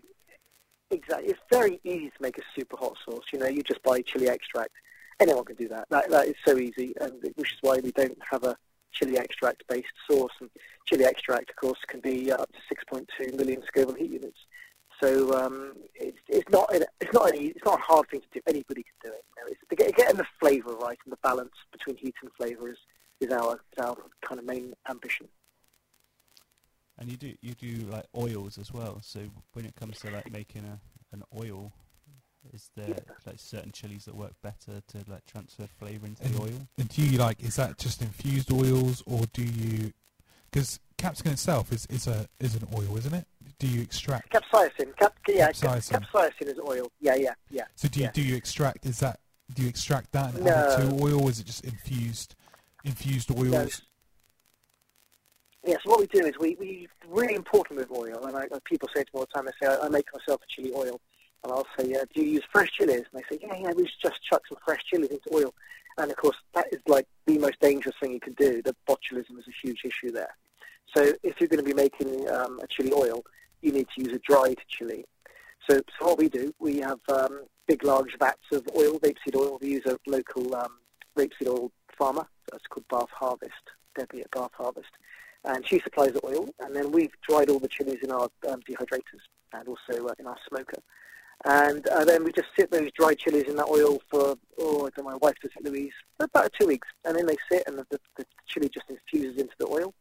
Exactly, 0.90 1.28
it's 1.28 1.40
very 1.50 1.80
easy 1.84 2.10
to 2.10 2.22
make 2.22 2.38
a 2.38 2.42
super 2.56 2.76
hot 2.76 2.96
sauce. 3.04 3.24
You 3.32 3.40
know, 3.40 3.46
you 3.46 3.62
just 3.62 3.82
buy 3.82 4.00
chili 4.00 4.28
extract. 4.28 4.72
Anyone 5.20 5.44
can 5.44 5.56
do 5.56 5.68
that. 5.68 5.86
That 5.90 6.10
that 6.10 6.26
is 6.26 6.36
so 6.46 6.58
easy, 6.58 6.94
and 7.00 7.12
which 7.34 7.52
is 7.52 7.58
why 7.60 7.78
we 7.82 7.92
don't 7.92 8.18
have 8.30 8.44
a 8.44 8.56
chili 8.92 9.18
extract 9.18 9.62
based 9.68 9.88
sauce. 10.08 10.32
And 10.40 10.50
chili 10.86 11.04
extract, 11.04 11.50
of 11.50 11.56
course, 11.56 11.78
can 11.86 12.00
be 12.00 12.32
up 12.32 12.50
to 12.52 12.74
6.2 12.74 13.36
million 13.36 13.62
Scoville 13.66 13.94
heat 13.94 14.10
units. 14.10 14.38
So 15.02 15.32
um, 15.34 15.74
it's, 15.94 16.18
it's 16.28 16.48
not 16.50 16.72
it's 16.72 17.12
not 17.12 17.30
an 17.30 17.40
it's 17.40 17.64
not 17.64 17.78
a 17.78 17.82
hard 17.82 18.08
thing 18.10 18.20
to 18.20 18.26
do. 18.32 18.40
Anybody 18.46 18.82
can 18.82 19.10
do 19.10 19.16
it. 19.16 19.24
You 19.36 19.44
know, 19.44 19.56
it's 19.78 19.96
getting 19.96 20.16
the 20.16 20.26
flavour 20.38 20.74
right 20.74 20.98
and 21.04 21.12
the 21.12 21.18
balance 21.22 21.54
between 21.72 21.96
heat 21.96 22.14
and 22.22 22.30
flavour 22.36 22.70
is, 22.70 22.78
is 23.20 23.32
our 23.32 23.54
is 23.54 23.84
our 23.84 23.96
kind 24.22 24.38
of 24.38 24.44
main 24.44 24.74
ambition. 24.88 25.28
And 26.98 27.10
you 27.10 27.16
do 27.16 27.34
you 27.40 27.54
do 27.54 27.86
like 27.86 28.04
oils 28.14 28.58
as 28.58 28.72
well. 28.72 29.00
So 29.02 29.20
when 29.54 29.64
it 29.64 29.74
comes 29.74 29.98
to 30.00 30.10
like 30.10 30.30
making 30.30 30.64
a 30.66 30.78
an 31.12 31.22
oil, 31.38 31.72
is 32.52 32.70
there 32.76 32.88
yeah. 32.88 33.14
like 33.26 33.38
certain 33.38 33.72
chilies 33.72 34.04
that 34.06 34.14
work 34.14 34.32
better 34.42 34.82
to 34.88 34.98
like 35.08 35.24
transfer 35.26 35.66
flavour 35.78 36.06
into 36.06 36.22
and, 36.24 36.34
the 36.34 36.42
oil? 36.42 36.68
And 36.78 36.88
do 36.88 37.02
you 37.02 37.18
like 37.18 37.42
is 37.42 37.56
that 37.56 37.78
just 37.78 38.02
infused 38.02 38.52
oils 38.52 39.02
or 39.06 39.24
do 39.32 39.42
you 39.42 39.92
because 40.50 40.80
capsicum 40.96 41.32
itself 41.32 41.72
is, 41.72 41.86
is 41.86 42.06
a 42.06 42.26
is 42.40 42.54
an 42.54 42.66
oil, 42.74 42.96
isn't 42.96 43.14
it? 43.14 43.26
Do 43.58 43.66
you 43.66 43.82
extract 43.82 44.32
capsaicin? 44.32 44.96
Cap, 44.96 45.14
yeah, 45.28 45.50
capsaicin. 45.50 46.04
capsaicin 46.04 46.48
is 46.48 46.58
oil. 46.58 46.90
Yeah, 47.00 47.14
yeah, 47.14 47.34
yeah. 47.50 47.64
So 47.76 47.88
do 47.88 48.00
you 48.00 48.06
yeah. 48.06 48.12
do 48.12 48.22
you 48.22 48.36
extract? 48.36 48.86
Is 48.86 49.00
that 49.00 49.20
do 49.54 49.62
you 49.62 49.68
extract 49.68 50.12
that 50.12 50.34
and 50.34 50.44
no. 50.44 50.50
add 50.50 50.80
it 50.80 50.88
to 50.88 51.04
oil? 51.04 51.24
Or 51.24 51.30
is 51.30 51.40
it 51.40 51.46
just 51.46 51.64
infused 51.64 52.34
infused 52.84 53.30
oils? 53.30 53.52
No. 53.52 53.66
Yeah, 55.62 55.76
so 55.84 55.90
what 55.90 56.00
we 56.00 56.06
do 56.06 56.24
is 56.24 56.32
we, 56.40 56.56
we 56.58 56.88
really 57.06 57.34
important 57.34 57.78
with 57.78 57.90
oil, 57.90 58.24
and 58.24 58.34
I, 58.34 58.46
people 58.64 58.88
say 58.94 59.02
to 59.02 59.10
me 59.12 59.20
all 59.20 59.26
the 59.26 59.26
time, 59.26 59.44
they 59.44 59.66
say, 59.66 59.70
I, 59.70 59.84
I 59.84 59.88
make 59.90 60.06
myself 60.10 60.40
a 60.40 60.46
chili 60.48 60.72
oil, 60.74 60.98
and 61.42 61.52
I'll 61.52 61.66
say, 61.78 61.88
yeah, 61.88 62.02
do 62.14 62.22
you 62.22 62.32
use 62.32 62.44
fresh 62.52 62.70
chilies? 62.72 63.04
And 63.12 63.22
they 63.22 63.36
say, 63.36 63.42
yeah, 63.42 63.56
yeah, 63.56 63.72
we 63.74 63.84
just 63.84 64.22
chuck 64.22 64.42
some 64.48 64.58
fresh 64.64 64.82
chilies 64.84 65.10
into 65.10 65.34
oil. 65.34 65.54
And 65.98 66.10
of 66.10 66.16
course, 66.16 66.36
that 66.54 66.66
is 66.72 66.80
like 66.86 67.06
the 67.26 67.38
most 67.38 67.60
dangerous 67.60 67.96
thing 68.00 68.12
you 68.12 68.20
can 68.20 68.34
do. 68.34 68.62
The 68.62 68.74
botulism 68.88 69.38
is 69.38 69.46
a 69.48 69.66
huge 69.66 69.82
issue 69.84 70.10
there. 70.12 70.34
So 70.96 71.12
if 71.22 71.40
you're 71.40 71.48
going 71.48 71.64
to 71.64 71.74
be 71.74 71.74
making 71.74 72.28
um, 72.30 72.60
a 72.62 72.66
chili 72.66 72.92
oil, 72.92 73.22
you 73.62 73.72
need 73.72 73.86
to 73.94 74.02
use 74.02 74.12
a 74.12 74.18
dried 74.18 74.58
chili. 74.68 75.04
So, 75.68 75.80
so 75.98 76.06
what 76.06 76.18
we 76.18 76.28
do, 76.28 76.52
we 76.58 76.78
have 76.78 77.00
um, 77.08 77.44
big, 77.66 77.84
large 77.84 78.16
vats 78.18 78.38
of 78.52 78.66
oil, 78.76 78.98
rapeseed 78.98 79.36
oil. 79.36 79.58
We 79.60 79.68
use 79.68 79.86
a 79.86 79.98
local 80.06 80.54
um, 80.54 80.78
rapeseed 81.16 81.48
oil 81.48 81.70
farmer. 81.96 82.26
That's 82.50 82.66
called 82.66 82.86
Bath 82.90 83.10
Harvest, 83.12 83.52
Debbie 83.96 84.22
at 84.22 84.30
Bath 84.30 84.50
Harvest. 84.54 84.90
And 85.44 85.66
she 85.66 85.80
supplies 85.80 86.12
the 86.12 86.26
oil, 86.26 86.48
and 86.60 86.74
then 86.74 86.92
we've 86.92 87.12
dried 87.26 87.48
all 87.48 87.60
the 87.60 87.68
chilies 87.68 88.00
in 88.02 88.10
our 88.10 88.28
um, 88.48 88.60
dehydrators 88.68 89.22
and 89.52 89.68
also 89.68 90.06
uh, 90.06 90.14
in 90.18 90.26
our 90.26 90.36
smoker. 90.48 90.82
And 91.44 91.86
uh, 91.88 92.04
then 92.04 92.24
we 92.24 92.32
just 92.32 92.48
sit 92.54 92.70
those 92.70 92.90
dried 92.92 93.18
chilies 93.18 93.48
in 93.48 93.56
that 93.56 93.68
oil 93.68 93.98
for, 94.10 94.36
oh, 94.58 94.86
I 94.86 94.90
don't 94.90 94.98
know, 94.98 95.04
my 95.04 95.16
wife 95.16 95.36
does 95.40 95.52
it, 95.56 95.64
Louise, 95.64 95.92
for 96.18 96.24
about 96.24 96.52
two 96.58 96.66
weeks. 96.66 96.88
And 97.04 97.16
then 97.16 97.26
they 97.26 97.36
sit 97.50 97.62
and 97.66 97.78
the, 97.78 97.86
the, 97.90 97.98
the 98.16 98.26
chili 98.46 98.68
just 98.68 98.90
infuses 98.90 99.40
into 99.40 99.54
the 99.58 99.66
oil. 99.66 99.94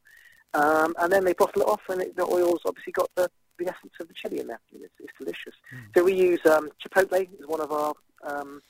Um, 0.53 0.95
and 0.99 1.11
then 1.13 1.23
they 1.23 1.33
bottle 1.33 1.61
it 1.61 1.67
off, 1.67 1.81
and 1.89 2.01
it, 2.01 2.15
the 2.17 2.25
oil's 2.25 2.61
obviously 2.65 2.91
got 2.91 3.09
the, 3.15 3.29
the 3.57 3.69
essence 3.69 3.93
of 4.01 4.07
the 4.07 4.13
chili 4.15 4.39
in 4.39 4.47
there. 4.47 4.59
It's, 4.73 4.93
it's 4.99 5.13
delicious. 5.17 5.53
Mm. 5.73 5.95
So 5.95 6.03
we 6.03 6.13
use 6.13 6.39
um, 6.45 6.71
chipotle 6.83 7.27
is 7.39 7.47
one 7.47 7.61
of 7.61 7.71
our 7.71 7.93
um, 8.23 8.61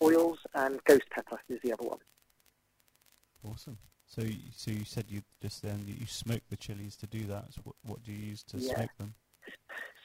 oils, 0.00 0.38
and 0.54 0.82
ghost 0.84 1.04
pepper 1.10 1.40
is 1.48 1.58
the 1.62 1.72
other 1.72 1.84
one. 1.84 1.98
Awesome. 3.42 3.76
So, 4.06 4.22
so 4.54 4.70
you 4.70 4.84
said 4.84 5.06
you 5.08 5.22
just 5.42 5.62
then 5.62 5.84
you 5.86 6.06
smoke 6.06 6.42
the 6.48 6.56
chilies 6.56 6.96
to 6.96 7.06
do 7.06 7.24
that. 7.24 7.52
So 7.52 7.62
what, 7.64 7.76
what 7.84 8.04
do 8.04 8.12
you 8.12 8.26
use 8.26 8.44
to 8.44 8.58
yeah. 8.58 8.74
smoke 8.76 8.90
them? 8.98 9.14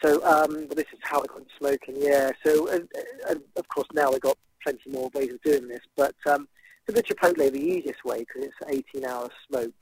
So 0.04 0.24
um, 0.24 0.68
this 0.70 0.86
is 0.94 1.00
how 1.04 1.22
I 1.22 1.26
got 1.26 1.42
smoking. 1.58 1.96
Yeah. 1.98 2.32
So 2.46 2.68
of 2.68 3.68
course 3.70 3.88
now 3.94 4.12
we've 4.12 4.22
got 4.22 4.38
plenty 4.64 4.90
more 4.90 5.10
ways 5.14 5.34
of 5.34 5.42
doing 5.42 5.68
this, 5.68 5.82
but 5.96 6.16
um, 6.30 6.48
for 6.86 6.92
the 6.92 7.04
chipotle, 7.04 7.52
the 7.52 7.60
easiest 7.60 8.04
way 8.04 8.20
because 8.20 8.46
it's 8.46 8.86
18 8.96 9.06
hours 9.06 9.30
smoke 9.48 9.74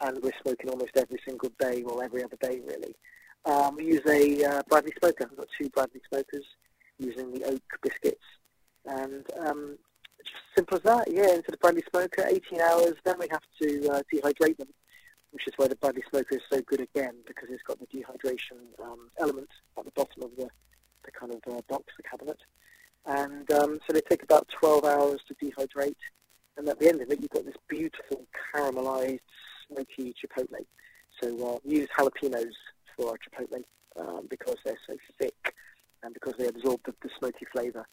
and 0.00 0.22
we're 0.22 0.32
smoking 0.42 0.70
almost 0.70 0.96
every 0.96 1.18
single 1.26 1.50
day, 1.58 1.82
or 1.82 2.04
every 2.04 2.22
other 2.22 2.36
day 2.40 2.60
really. 2.66 2.94
Um, 3.44 3.76
we 3.76 3.86
use 3.86 4.02
a 4.08 4.44
uh, 4.44 4.62
Bradley 4.68 4.92
smoker. 4.98 5.26
We've 5.28 5.38
got 5.38 5.48
two 5.60 5.68
Bradley 5.70 6.00
smokers 6.08 6.44
using 6.98 7.32
the 7.32 7.44
oak 7.44 7.62
biscuits, 7.82 8.24
and 8.86 9.24
um, 9.40 9.78
just 10.24 10.44
simple 10.56 10.76
as 10.78 10.82
that. 10.84 11.08
Yeah, 11.10 11.34
into 11.34 11.50
the 11.50 11.58
Bradley 11.58 11.84
smoker, 11.90 12.24
18 12.26 12.60
hours. 12.60 12.94
Then 13.04 13.16
we 13.18 13.28
have 13.30 13.42
to 13.62 13.88
uh, 13.90 14.02
dehydrate 14.12 14.56
them, 14.56 14.68
which 15.34 15.48
is 15.48 15.54
why 15.56 15.66
the 15.66 15.74
Bradley 15.74 16.04
smoker 16.08 16.36
is 16.36 16.42
so 16.48 16.60
good 16.60 16.80
again 16.80 17.16
because 17.26 17.48
it's 17.50 17.62
got 17.64 17.80
the 17.80 17.86
dehydration 17.86 18.56
um, 18.80 19.10
element 19.18 19.48
at 19.76 19.84
the 19.84 19.90
bottom 19.90 20.22
of 20.22 20.30
the, 20.36 20.48
the 21.04 21.10
kind 21.10 21.34
of 21.34 21.40
uh, 21.52 21.60
box, 21.68 21.92
the 21.96 22.04
cabinet. 22.04 22.38
And 23.04 23.50
um, 23.50 23.80
so 23.84 23.92
they 23.92 24.00
take 24.00 24.22
about 24.22 24.46
12 24.60 24.84
hours 24.84 25.20
to 25.26 25.34
dehydrate, 25.34 25.96
and 26.56 26.68
at 26.68 26.78
the 26.78 26.88
end 26.88 27.02
of 27.02 27.10
it, 27.10 27.20
you've 27.20 27.30
got 27.30 27.44
this 27.44 27.56
beautiful 27.68 28.24
caramelized 28.54 29.18
smoky 29.66 30.14
chipotle. 30.14 30.64
So 31.20 31.56
uh, 31.56 31.58
use 31.64 31.88
jalapenos 31.98 32.54
for 32.96 33.10
our 33.10 33.18
chipotle 33.18 33.64
um, 33.98 34.28
because 34.30 34.56
they're 34.64 34.78
so 34.86 34.96
thick 35.18 35.52
and 36.04 36.14
because 36.14 36.34
they 36.38 36.46
absorb 36.46 36.80
the, 36.86 36.94
the 37.02 37.10
smoky 37.18 37.44
flavour. 37.52 37.86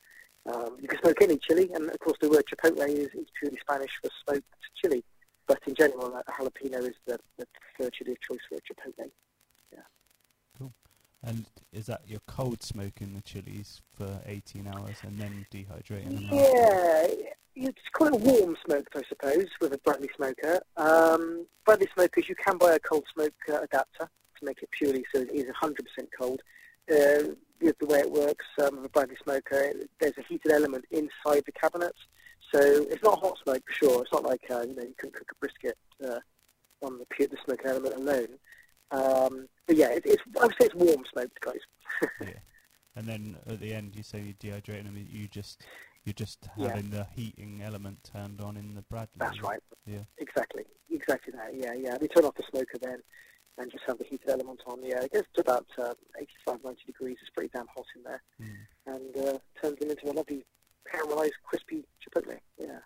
Um, 0.46 0.78
you 0.80 0.88
can 0.88 1.00
smoke 1.02 1.22
any 1.22 1.38
chili, 1.38 1.72
and 1.74 1.90
of 1.90 2.00
course 2.00 2.18
the 2.22 2.30
word 2.30 2.46
chipotle 2.46 2.88
is, 2.88 3.10
is 3.16 3.28
purely 3.40 3.58
Spanish 3.58 3.92
for 4.00 4.12
smoked 4.24 4.46
chili. 4.80 5.04
But 5.52 5.60
in 5.68 5.76
general, 5.76 6.16
a 6.16 6.24
jalapeno 6.32 6.82
is 6.88 6.96
the, 7.06 7.20
the 7.38 7.46
preferred 7.60 7.92
chili 7.92 8.14
of 8.14 8.22
choice 8.22 8.40
for 8.48 8.56
a 8.56 8.60
chipotle. 8.60 9.12
Yeah. 9.74 9.80
Cool. 10.58 10.72
And 11.22 11.46
is 11.74 11.88
that 11.88 12.04
you're 12.08 12.22
cold 12.26 12.64
smoking 12.64 13.14
the 13.14 13.22
chilies 13.22 13.82
for 13.98 14.22
18 14.26 14.66
hours 14.66 14.96
and 15.04 15.20
then 15.20 15.46
dehydrating 15.54 16.30
them? 16.30 16.30
Yeah, 16.32 17.08
you'd 17.54 17.78
call 17.92 18.08
it 18.08 18.22
warm 18.22 18.56
smoked, 18.66 18.96
I 18.96 19.02
suppose, 19.10 19.50
with 19.60 19.74
a 19.74 19.78
Bradley 19.80 20.10
smoker. 20.16 20.62
Um, 20.78 21.46
Bradley 21.66 21.90
smokers, 21.94 22.30
you 22.30 22.36
can 22.36 22.58
buy 22.58 22.76
a 22.76 22.80
cold 22.80 23.04
smoke 23.14 23.34
uh, 23.50 23.60
adapter 23.62 24.10
to 24.40 24.46
make 24.46 24.64
it 24.64 24.70
purely 24.72 25.04
so 25.14 25.20
it 25.20 25.32
is 25.34 25.48
100% 25.62 25.76
cold. 26.18 26.42
Uh, 26.90 27.36
the 27.60 27.86
way 27.88 28.00
it 28.00 28.10
works 28.10 28.46
um, 28.64 28.78
with 28.78 28.86
a 28.86 28.90
Bradley 28.90 29.18
smoker, 29.22 29.74
there's 30.00 30.18
a 30.18 30.24
heated 30.30 30.54
element 30.54 30.86
inside 30.92 31.44
the 31.46 31.52
cabinet, 31.52 31.96
so 32.54 32.60
it's 32.62 33.04
not 33.04 33.20
hot 33.20 33.38
smoke 33.44 33.64
for 33.68 33.74
sure. 33.74 34.02
It's 34.04 34.12
not 34.12 34.24
like 34.24 34.42
uh, 34.50 34.62
you 34.62 34.76
know 34.76 34.84
you 34.84 34.96
can 34.98 35.12
cook 35.12 35.28
a 35.32 35.36
brisket 35.40 35.78
uh, 36.04 36.20
on 36.82 36.98
the 37.00 37.06
pure 37.10 37.28
the 37.28 37.38
smoke 37.46 37.62
element 37.66 37.96
alone. 37.96 38.28
Um, 38.92 39.48
but 39.68 39.78
yeah, 39.78 39.90
it, 39.90 40.04
it's 40.06 40.24
I 40.40 40.46
would 40.46 40.56
say 40.60 40.66
it's 40.68 40.76
warm 40.76 41.04
smoked, 41.12 41.40
guys. 41.42 41.60
yeah. 42.22 42.40
And 42.96 43.08
then 43.08 43.38
at 43.48 43.60
the 43.62 43.74
end, 43.74 43.96
you 43.96 44.04
say 44.04 44.20
you're 44.20 44.34
dehydrating 44.60 44.84
them. 44.84 44.98
You 45.10 45.28
just 45.28 45.62
you're 46.04 46.14
just 46.14 46.48
Yeah. 46.58 46.68
having 46.70 46.90
the 46.90 47.06
heating 47.16 47.62
element 47.64 48.10
turned 48.12 48.42
on 48.42 48.58
in 48.58 48.76
the 48.76 48.82
Bradley. 48.82 49.14
That's 49.18 49.42
right. 49.42 49.62
Yeah. 49.86 50.04
Exactly, 50.18 50.64
exactly 50.90 51.32
that. 51.34 51.56
Yeah, 51.56 51.74
yeah. 51.74 51.98
We 52.02 52.08
turn 52.08 52.26
off 52.26 52.36
the 52.36 52.44
smoker 52.50 52.78
then, 52.82 53.02
and 53.58 53.72
just 53.72 53.84
have 53.88 53.98
the 53.98 54.04
heated 54.04 54.30
element 54.30 54.62
on. 54.68 54.84
Yeah, 54.84 55.02
it 55.04 55.14
gets 55.14 55.28
to 55.36 55.42
about 55.42 55.68
uh, 55.78 55.94
85, 56.20 56.64
90 56.66 56.80
degrees. 56.86 57.18
It's 57.22 57.30
pretty 57.30 57.52
damn 57.54 57.68
hot 57.68 57.86
in 57.96 58.04
there, 58.04 58.22
Mm. 58.42 58.56
and 58.88 59.18
uh, 59.28 59.38
turns 59.62 59.80
them 59.80 59.90
into 59.92 60.12
a 60.12 60.14
lovely 60.14 60.44
caramelized, 60.94 61.32
crispy 61.44 61.84
chipotle. 62.02 62.38
Yeah, 62.58 62.80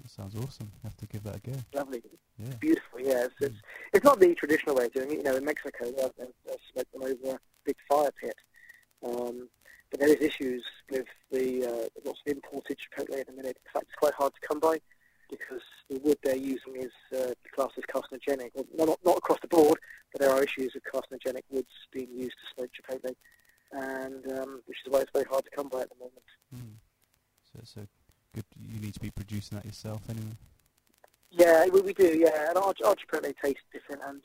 That 0.00 0.10
sounds 0.10 0.34
awesome. 0.36 0.70
You 0.74 0.80
have 0.84 0.96
to 0.98 1.06
give 1.06 1.22
that 1.24 1.36
a 1.36 1.40
go. 1.40 1.52
lovely, 1.74 2.02
Yeah. 2.38 2.54
beautiful. 2.60 3.00
Yeah, 3.00 3.24
it's, 3.26 3.34
it's 3.40 3.56
it's 3.92 4.04
not 4.04 4.20
the 4.20 4.34
traditional 4.34 4.74
way 4.76 4.86
of 4.86 4.92
doing 4.92 5.10
it. 5.12 5.18
You 5.18 5.22
know, 5.24 5.36
in 5.36 5.44
Mexico, 5.44 5.84
they 5.90 6.08
they 6.18 6.30
they 6.46 6.56
smoke 6.72 6.90
them 6.92 7.02
over 7.02 7.36
a 7.36 7.40
big 7.64 7.76
fire 7.88 8.10
pit. 8.20 8.36
Um, 9.04 9.48
but 9.90 10.00
there 10.00 10.08
is 10.08 10.20
issues 10.22 10.64
with 10.90 11.06
the 11.30 11.64
uh, 11.66 11.88
lots 12.04 12.20
of 12.26 12.32
imported 12.32 12.78
chipotle 12.78 13.18
at 13.20 13.26
the 13.26 13.32
minute. 13.32 13.58
In 13.66 13.72
fact, 13.72 13.86
it's 13.88 13.94
quite 13.98 14.14
hard 14.14 14.32
to 14.34 14.46
come 14.48 14.58
by 14.60 14.80
because 15.28 15.62
the 15.90 15.98
wood 16.00 16.16
they're 16.22 16.36
using 16.36 16.76
is 16.76 16.92
uh, 17.18 17.32
classed 17.54 17.74
as 17.78 17.84
carcinogenic. 17.84 18.50
Well, 18.54 18.86
not, 18.86 18.98
not 19.04 19.18
across 19.18 19.40
the 19.40 19.48
board, 19.48 19.78
but 20.12 20.20
there 20.20 20.30
are 20.30 20.42
issues 20.42 20.72
with 20.74 20.84
carcinogenic 20.84 21.42
woods 21.50 21.68
being 21.92 22.08
used 22.14 22.36
to 22.40 22.54
smoke 22.54 22.70
chipotle, 22.72 23.14
and 23.72 24.32
um, 24.38 24.62
which 24.66 24.78
is 24.84 24.90
why 24.92 25.00
it's 25.00 25.10
very 25.12 25.26
hard 25.30 25.44
to 25.44 25.50
come 25.50 25.68
by 25.68 25.80
at 25.82 25.88
the 25.90 25.96
moment. 25.98 26.24
Mm. 26.54 26.76
So 27.52 27.58
it's 27.62 27.76
a 27.76 27.86
good. 28.34 28.44
You 28.58 28.80
need 28.80 28.94
to 28.94 29.00
be 29.00 29.10
producing 29.42 29.58
that 29.58 29.64
yourself 29.64 30.02
anyway. 30.08 30.36
Yeah, 31.30 31.66
we, 31.72 31.80
we 31.80 31.92
do. 31.92 32.18
Yeah, 32.18 32.48
and 32.48 32.58
our, 32.58 32.74
our 32.84 32.94
chipotle 32.94 33.34
tastes 33.42 33.62
different, 33.72 34.02
and 34.06 34.20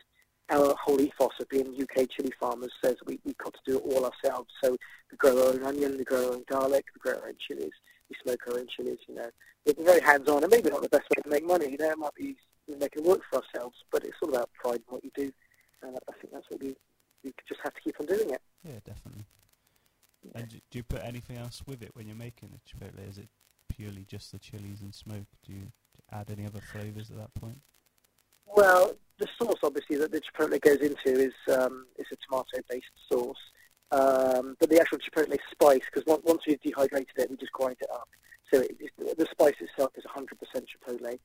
our 0.50 0.76
whole 0.76 1.00
ethos 1.00 1.32
of 1.40 1.50
being 1.50 1.76
UK 1.82 2.10
chili 2.10 2.32
farmers 2.40 2.72
says 2.84 2.96
we, 3.06 3.20
we've 3.26 3.38
got 3.38 3.54
to 3.54 3.60
do 3.66 3.78
it 3.78 3.84
all 3.86 4.06
ourselves. 4.06 4.50
So 4.64 4.72
we 5.12 5.18
grow 5.18 5.38
our 5.42 5.54
own 5.54 5.64
onion, 5.64 5.98
we 5.98 6.04
grow 6.04 6.28
our 6.28 6.34
own 6.34 6.44
garlic, 6.50 6.86
we 6.96 7.00
grow 7.00 7.20
our 7.20 7.30
own 7.30 7.38
chilies, 7.46 7.72
we 8.10 8.16
smoke 8.24 8.42
our 8.48 8.60
own 8.60 8.68
chilies, 8.68 9.00
you 9.08 9.16
know. 9.16 9.30
We're 9.66 9.84
very 9.84 10.02
hands-on, 10.02 10.44
and 10.44 10.52
maybe 10.52 10.70
not 10.70 10.82
the 10.82 10.90
best 10.90 11.10
way 11.10 11.22
to 11.24 11.30
make 11.30 11.46
money, 11.46 11.72
you 11.72 11.78
know, 11.78 11.92
it 11.92 11.98
might 11.98 12.16
be 12.16 12.36
making 12.68 13.04
work 13.04 13.22
for 13.30 13.42
ourselves, 13.42 13.76
but 13.92 14.04
it's 14.04 14.18
all 14.22 14.30
about 14.30 14.50
pride 14.54 14.76
in 14.88 14.94
what 14.94 15.04
you 15.04 15.12
do, 15.16 15.32
and 15.84 15.98
I 16.08 16.12
think 16.14 16.34
that's 16.34 16.50
what 16.50 16.62
we, 16.62 16.76
we 17.24 17.34
just 17.48 17.62
have 17.64 17.74
to 17.74 17.82
keep 17.82 17.96
on 18.00 18.06
doing 18.06 18.30
it. 18.30 18.42
Yeah, 18.64 18.80
definitely. 18.86 19.26
Yeah. 20.24 20.42
And 20.42 20.50
do, 20.50 20.58
do 20.72 20.80
you 20.80 20.84
put 20.84 21.04
anything 21.04 21.38
else 21.38 21.62
with 21.66 21.82
it 21.82 21.92
when 21.94 22.08
you're 22.08 22.16
making 22.16 22.50
the 22.52 22.60
chipotle? 22.60 23.08
Is 23.10 23.18
it 23.18 23.28
purely 23.78 24.06
just 24.06 24.32
the 24.32 24.40
chilies 24.40 24.82
and 24.82 24.94
smoke? 24.94 25.28
Do 25.46 25.54
you 25.54 25.68
add 26.12 26.30
any 26.32 26.46
other 26.46 26.62
flavors 26.72 27.12
at 27.12 27.18
that 27.18 27.34
point? 27.36 27.60
Well, 28.46 28.94
the 29.20 29.28
sauce 29.38 29.60
obviously 29.64 29.98
that 29.98 30.12
the 30.12 30.22
chipotle 30.22 30.60
goes 30.62 30.80
into 30.80 31.20
is 31.20 31.34
um, 31.54 31.86
is 31.98 32.08
a 32.12 32.16
tomato-based 32.28 32.86
sauce, 33.12 33.38
um, 33.92 34.56
but 34.60 34.70
the 34.70 34.80
actual 34.80 34.98
chipotle 34.98 35.38
spice, 35.52 35.82
because 35.86 36.06
once, 36.06 36.22
once 36.26 36.42
we've 36.48 36.62
dehydrated 36.62 37.18
it, 37.18 37.30
we 37.30 37.38
just 37.38 37.52
grind 37.52 37.78
it 37.82 37.90
up. 37.92 38.10
So 38.54 38.62
it, 38.62 38.78
it, 38.80 39.18
the 39.18 39.28
spice 39.32 39.56
itself 39.60 39.92
is 39.98 40.06
100% 40.06 40.28
chipotle. 40.56 41.20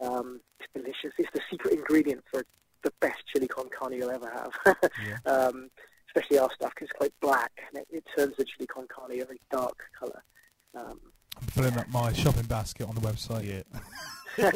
Um, 0.00 0.40
it's 0.60 0.68
delicious. 0.74 1.14
It's 1.18 1.30
the 1.32 1.40
secret 1.50 1.74
ingredient 1.74 2.22
for 2.30 2.44
the 2.82 2.92
best 3.00 3.18
chili 3.32 3.48
con 3.48 3.68
carne 3.76 3.94
you'll 3.94 4.10
ever 4.10 4.30
have. 4.30 4.76
Yeah. 5.06 5.32
um, 5.32 5.70
especially 6.08 6.38
our 6.38 6.50
stuff, 6.54 6.72
because 6.74 6.88
it's 6.88 6.98
quite 6.98 7.12
black, 7.20 7.52
and 7.68 7.82
it, 7.82 7.88
it 7.90 8.04
turns 8.16 8.36
the 8.36 8.44
chili 8.44 8.66
con 8.66 8.86
carne 8.88 9.12
a 9.20 9.24
very 9.24 9.40
dark 9.50 9.78
colour. 9.98 10.22
Um, 10.74 11.00
I'm 11.38 11.46
filling 11.48 11.76
up 11.76 11.88
my 12.06 12.12
shopping 12.12 12.44
basket 12.44 12.88
on 12.88 12.94
the 12.94 13.00
website. 13.00 13.64
yeah. 14.38 14.50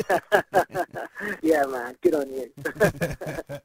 yeah, 1.42 1.64
man, 1.64 1.96
good 2.00 2.14
on 2.14 2.30
you. 2.30 2.50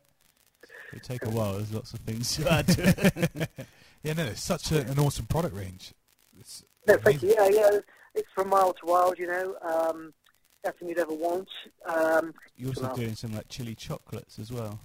It 0.94 1.04
take 1.04 1.26
a 1.26 1.30
while. 1.30 1.54
There's 1.54 1.74
lots 1.74 1.94
of 1.94 2.00
things 2.00 2.36
to 2.38 2.50
add 2.52 2.68
to 2.70 3.48
yeah, 4.04 4.14
no, 4.14 4.24
it's 4.24 4.42
such 4.42 4.72
a, 4.72 4.80
an 4.88 4.98
awesome 4.98 5.26
product 5.26 5.54
range. 5.56 5.94
It's 6.40 6.64
No, 6.88 6.96
thank 6.98 7.22
you. 7.22 7.36
Yeah, 7.38 7.50
yeah. 7.52 7.80
It's 8.14 8.30
from 8.34 8.50
mild 8.50 8.78
to 8.80 8.86
wild, 8.86 9.20
you 9.20 9.28
know. 9.28 9.56
Um, 9.62 10.14
everything 10.64 10.90
you'd 10.90 11.00
ever 11.00 11.14
want. 11.14 11.50
Um, 11.86 12.34
You're 12.56 12.70
also 12.70 12.84
Wow. 12.84 12.94
doing 12.94 13.14
some 13.16 13.34
like 13.36 13.50
chili 13.50 13.76
chocolates 13.76 14.40
as 14.40 14.52
well. 14.54 14.80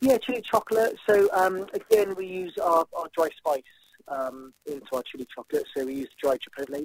yeah, 0.00 0.18
chili 0.18 0.42
chocolate. 0.42 0.96
So 1.08 1.28
um, 1.32 1.66
again, 1.72 2.14
we 2.14 2.26
use 2.26 2.54
our, 2.62 2.84
our 2.92 3.06
dry 3.16 3.30
spice 3.38 3.62
um, 4.08 4.52
into 4.66 4.86
our 4.92 5.02
chili 5.10 5.26
chocolate. 5.34 5.64
So 5.74 5.86
we 5.86 5.94
use 5.94 6.10
dried 6.22 6.40
chipotle, 6.44 6.84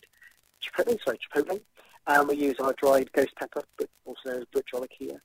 chipotle, 0.61 0.97
sorry, 1.03 1.19
chipotle. 1.19 1.61
Um, 2.07 2.27
we 2.27 2.35
use 2.35 2.55
our 2.59 2.73
dried 2.81 3.11
ghost 3.13 3.35
pepper, 3.39 3.63
but 3.77 3.87
also 4.05 4.19
known 4.29 4.41
as 4.41 4.45
bhut 4.53 4.63
jolokia. 4.73 5.19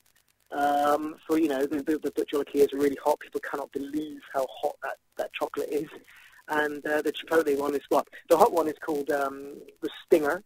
Um, 0.53 1.17
for 1.27 1.39
you 1.39 1.49
know, 1.49 1.61
the, 1.67 1.83
the, 1.83 1.99
the 1.99 2.11
bhut 2.11 2.55
is 2.55 2.73
really 2.73 2.97
hot. 3.05 3.19
People 3.21 3.41
cannot 3.41 3.73
believe 3.73 4.21
how 4.33 4.47
hot 4.63 4.77
that, 4.83 4.97
that 5.17 5.33
chocolate 5.33 5.69
is. 5.71 5.89
And 6.49 6.87
uh, 6.87 7.03
the 7.03 7.13
chipotle 7.13 7.59
one 7.59 7.75
is 7.75 7.81
what? 7.89 8.07
The 8.29 8.37
hot 8.37 8.53
one 8.53 8.69
is 8.69 8.75
called 8.85 9.11
um, 9.11 9.55
the 9.83 9.89
stinger, 10.05 10.45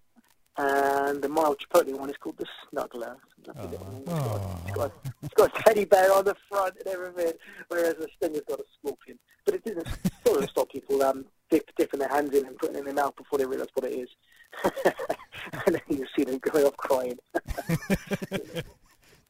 and 0.57 1.21
the 1.23 1.29
mild 1.29 1.59
chipotle 1.61 1.99
one 1.99 2.11
is 2.11 2.17
called 2.17 2.39
the 2.39 2.47
snuggler. 2.73 3.17
One. 3.47 4.03
It's 4.07 4.15
got- 4.21 4.41
it's 4.67 4.77
got, 4.77 4.93
it's 5.23 5.35
got 5.35 5.59
a 5.59 5.63
teddy 5.63 5.85
bear 5.85 6.13
on 6.13 6.25
the 6.25 6.37
front 6.49 6.75
and 6.79 6.87
everything, 6.87 7.33
whereas 7.69 7.95
the 7.99 8.09
stinger's 8.17 8.43
got 8.49 8.61
a 8.61 8.65
scorpion. 8.79 9.19
But 9.45 9.55
it 9.57 9.65
doesn't 9.65 9.89
still 10.21 10.35
doesn't 10.35 10.51
stop 10.51 10.71
people 10.71 11.03
um, 11.03 11.25
dip, 11.51 11.69
dipping 11.77 12.01
their 12.01 12.09
hands 12.09 12.35
in 12.35 12.47
and 12.47 12.57
putting 12.57 12.77
it 12.77 12.79
in 12.81 12.85
their 12.87 12.95
mouth 12.95 13.17
before 13.17 13.39
they 13.39 13.47
realise 13.47 13.69
what 13.75 13.91
it 13.91 13.95
is. 13.99 14.09
and 14.85 15.75
then 15.75 15.81
you 15.89 16.07
see 16.17 16.25
them 16.25 16.39
going 16.39 16.67
off 16.67 16.77
crying. 16.77 17.19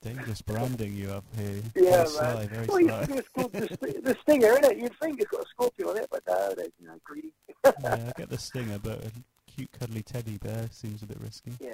Dangerous 0.03 0.41
branding 0.41 0.95
you 0.95 1.09
have 1.09 1.25
here. 1.37 1.63
Yeah, 1.75 1.91
very 1.91 2.07
sly, 2.07 2.35
man. 2.35 2.49
very 2.49 2.67
Well, 2.67 3.05
sly. 3.07 3.17
it's 3.17 3.29
called 3.29 3.53
the, 3.53 4.01
the 4.03 4.17
stinger, 4.23 4.47
isn't 4.49 4.65
it? 4.65 4.79
You'd 4.79 4.97
think 4.99 5.21
it's 5.21 5.31
got 5.31 5.43
a 5.43 5.49
scorpion 5.49 5.91
on 5.91 5.97
it, 5.99 6.09
but 6.11 6.23
no, 6.27 6.55
they're 6.55 6.67
you 6.81 6.87
know, 6.87 6.95
greedy. 7.05 7.33
yeah, 7.65 7.73
I 7.85 8.13
get 8.19 8.31
the 8.31 8.39
stinger, 8.39 8.79
but 8.79 9.05
a 9.05 9.11
cute 9.47 9.71
cuddly 9.79 10.03
teddy 10.03 10.39
bear 10.39 10.69
seems 10.73 11.03
a 11.03 11.07
bit 11.07 11.19
risky. 11.21 11.53
Yeah, 11.61 11.71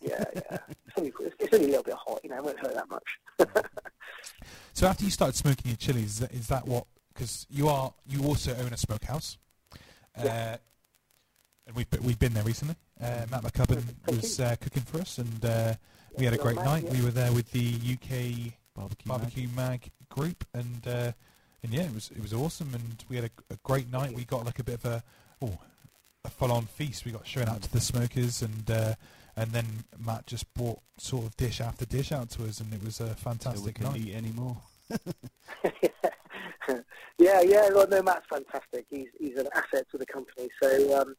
yeah, 0.00 0.24
yeah. 0.34 0.58
it's, 0.68 0.98
only, 0.98 1.12
it's, 1.20 1.36
it's 1.38 1.54
only 1.54 1.66
a 1.66 1.68
little 1.68 1.84
bit 1.84 1.94
hot, 1.94 2.20
you 2.24 2.30
know, 2.30 2.36
it 2.38 2.44
won't 2.44 2.58
hurt 2.58 2.74
that 2.74 2.88
much. 2.90 3.64
So 4.72 4.86
after 4.88 5.04
you 5.04 5.10
started 5.10 5.36
smoking 5.36 5.66
your 5.70 5.76
chilies, 5.76 6.14
is 6.14 6.18
that, 6.20 6.32
is 6.32 6.46
that 6.48 6.66
what? 6.66 6.86
Because 7.12 7.46
you 7.48 7.68
are 7.68 7.92
you 8.06 8.24
also 8.24 8.56
own 8.56 8.72
a 8.72 8.76
smokehouse, 8.76 9.38
Yeah. 10.18 10.54
Uh, 10.54 10.56
and 11.66 11.76
we've 11.76 11.86
we've 12.02 12.18
been 12.18 12.34
there 12.34 12.44
recently. 12.44 12.76
Uh, 13.00 13.26
Matt 13.30 13.42
McCubbin 13.42 13.82
was 14.06 14.40
uh, 14.40 14.56
cooking 14.60 14.82
for 14.82 15.00
us, 15.00 15.18
and 15.18 15.44
uh, 15.44 15.74
we 16.16 16.24
had 16.24 16.34
a 16.34 16.38
great 16.38 16.56
night. 16.56 16.84
We 16.90 17.02
were 17.02 17.10
there 17.10 17.32
with 17.32 17.50
the 17.52 17.74
UK 17.74 18.52
Barbecue. 18.74 19.06
mag. 19.06 19.20
Barbecue 19.20 19.48
Mag 19.54 19.90
group, 20.08 20.44
and 20.54 20.86
uh, 20.86 21.12
and 21.62 21.72
yeah, 21.72 21.82
it 21.82 21.94
was 21.94 22.10
it 22.14 22.20
was 22.22 22.32
awesome, 22.32 22.74
and 22.74 23.04
we 23.08 23.16
had 23.16 23.24
a, 23.26 23.54
a 23.54 23.56
great 23.62 23.90
night. 23.90 24.14
We 24.14 24.24
got 24.24 24.44
like 24.44 24.58
a 24.58 24.64
bit 24.64 24.76
of 24.76 24.84
a 24.84 25.02
oh, 25.42 25.58
a 26.24 26.30
full 26.30 26.52
on 26.52 26.66
feast. 26.66 27.04
We 27.04 27.12
got 27.12 27.26
shown 27.26 27.48
out 27.48 27.62
to 27.62 27.72
the 27.72 27.80
smokers, 27.80 28.42
and 28.42 28.70
uh, 28.70 28.94
and 29.36 29.52
then 29.52 29.66
Matt 29.98 30.26
just 30.26 30.52
brought 30.54 30.78
sort 30.98 31.24
of 31.26 31.36
dish 31.36 31.60
after 31.60 31.84
dish 31.86 32.12
out 32.12 32.30
to 32.30 32.44
us, 32.44 32.60
and 32.60 32.72
it 32.72 32.84
was 32.84 33.00
a 33.00 33.04
So 33.04 33.04
we 33.06 33.14
fantastic 33.14 33.74
can 33.76 33.84
night. 33.86 33.96
eat 34.00 34.14
any 34.14 34.30
more. 34.32 34.56
yeah, 37.18 37.40
yeah. 37.40 37.68
Well, 37.72 37.86
no, 37.88 38.02
Matt's 38.02 38.26
fantastic. 38.28 38.86
He's 38.90 39.08
he's 39.18 39.36
an 39.36 39.48
asset 39.54 39.86
to 39.90 39.98
the 39.98 40.06
company. 40.06 40.48
So 40.62 41.00
um, 41.00 41.16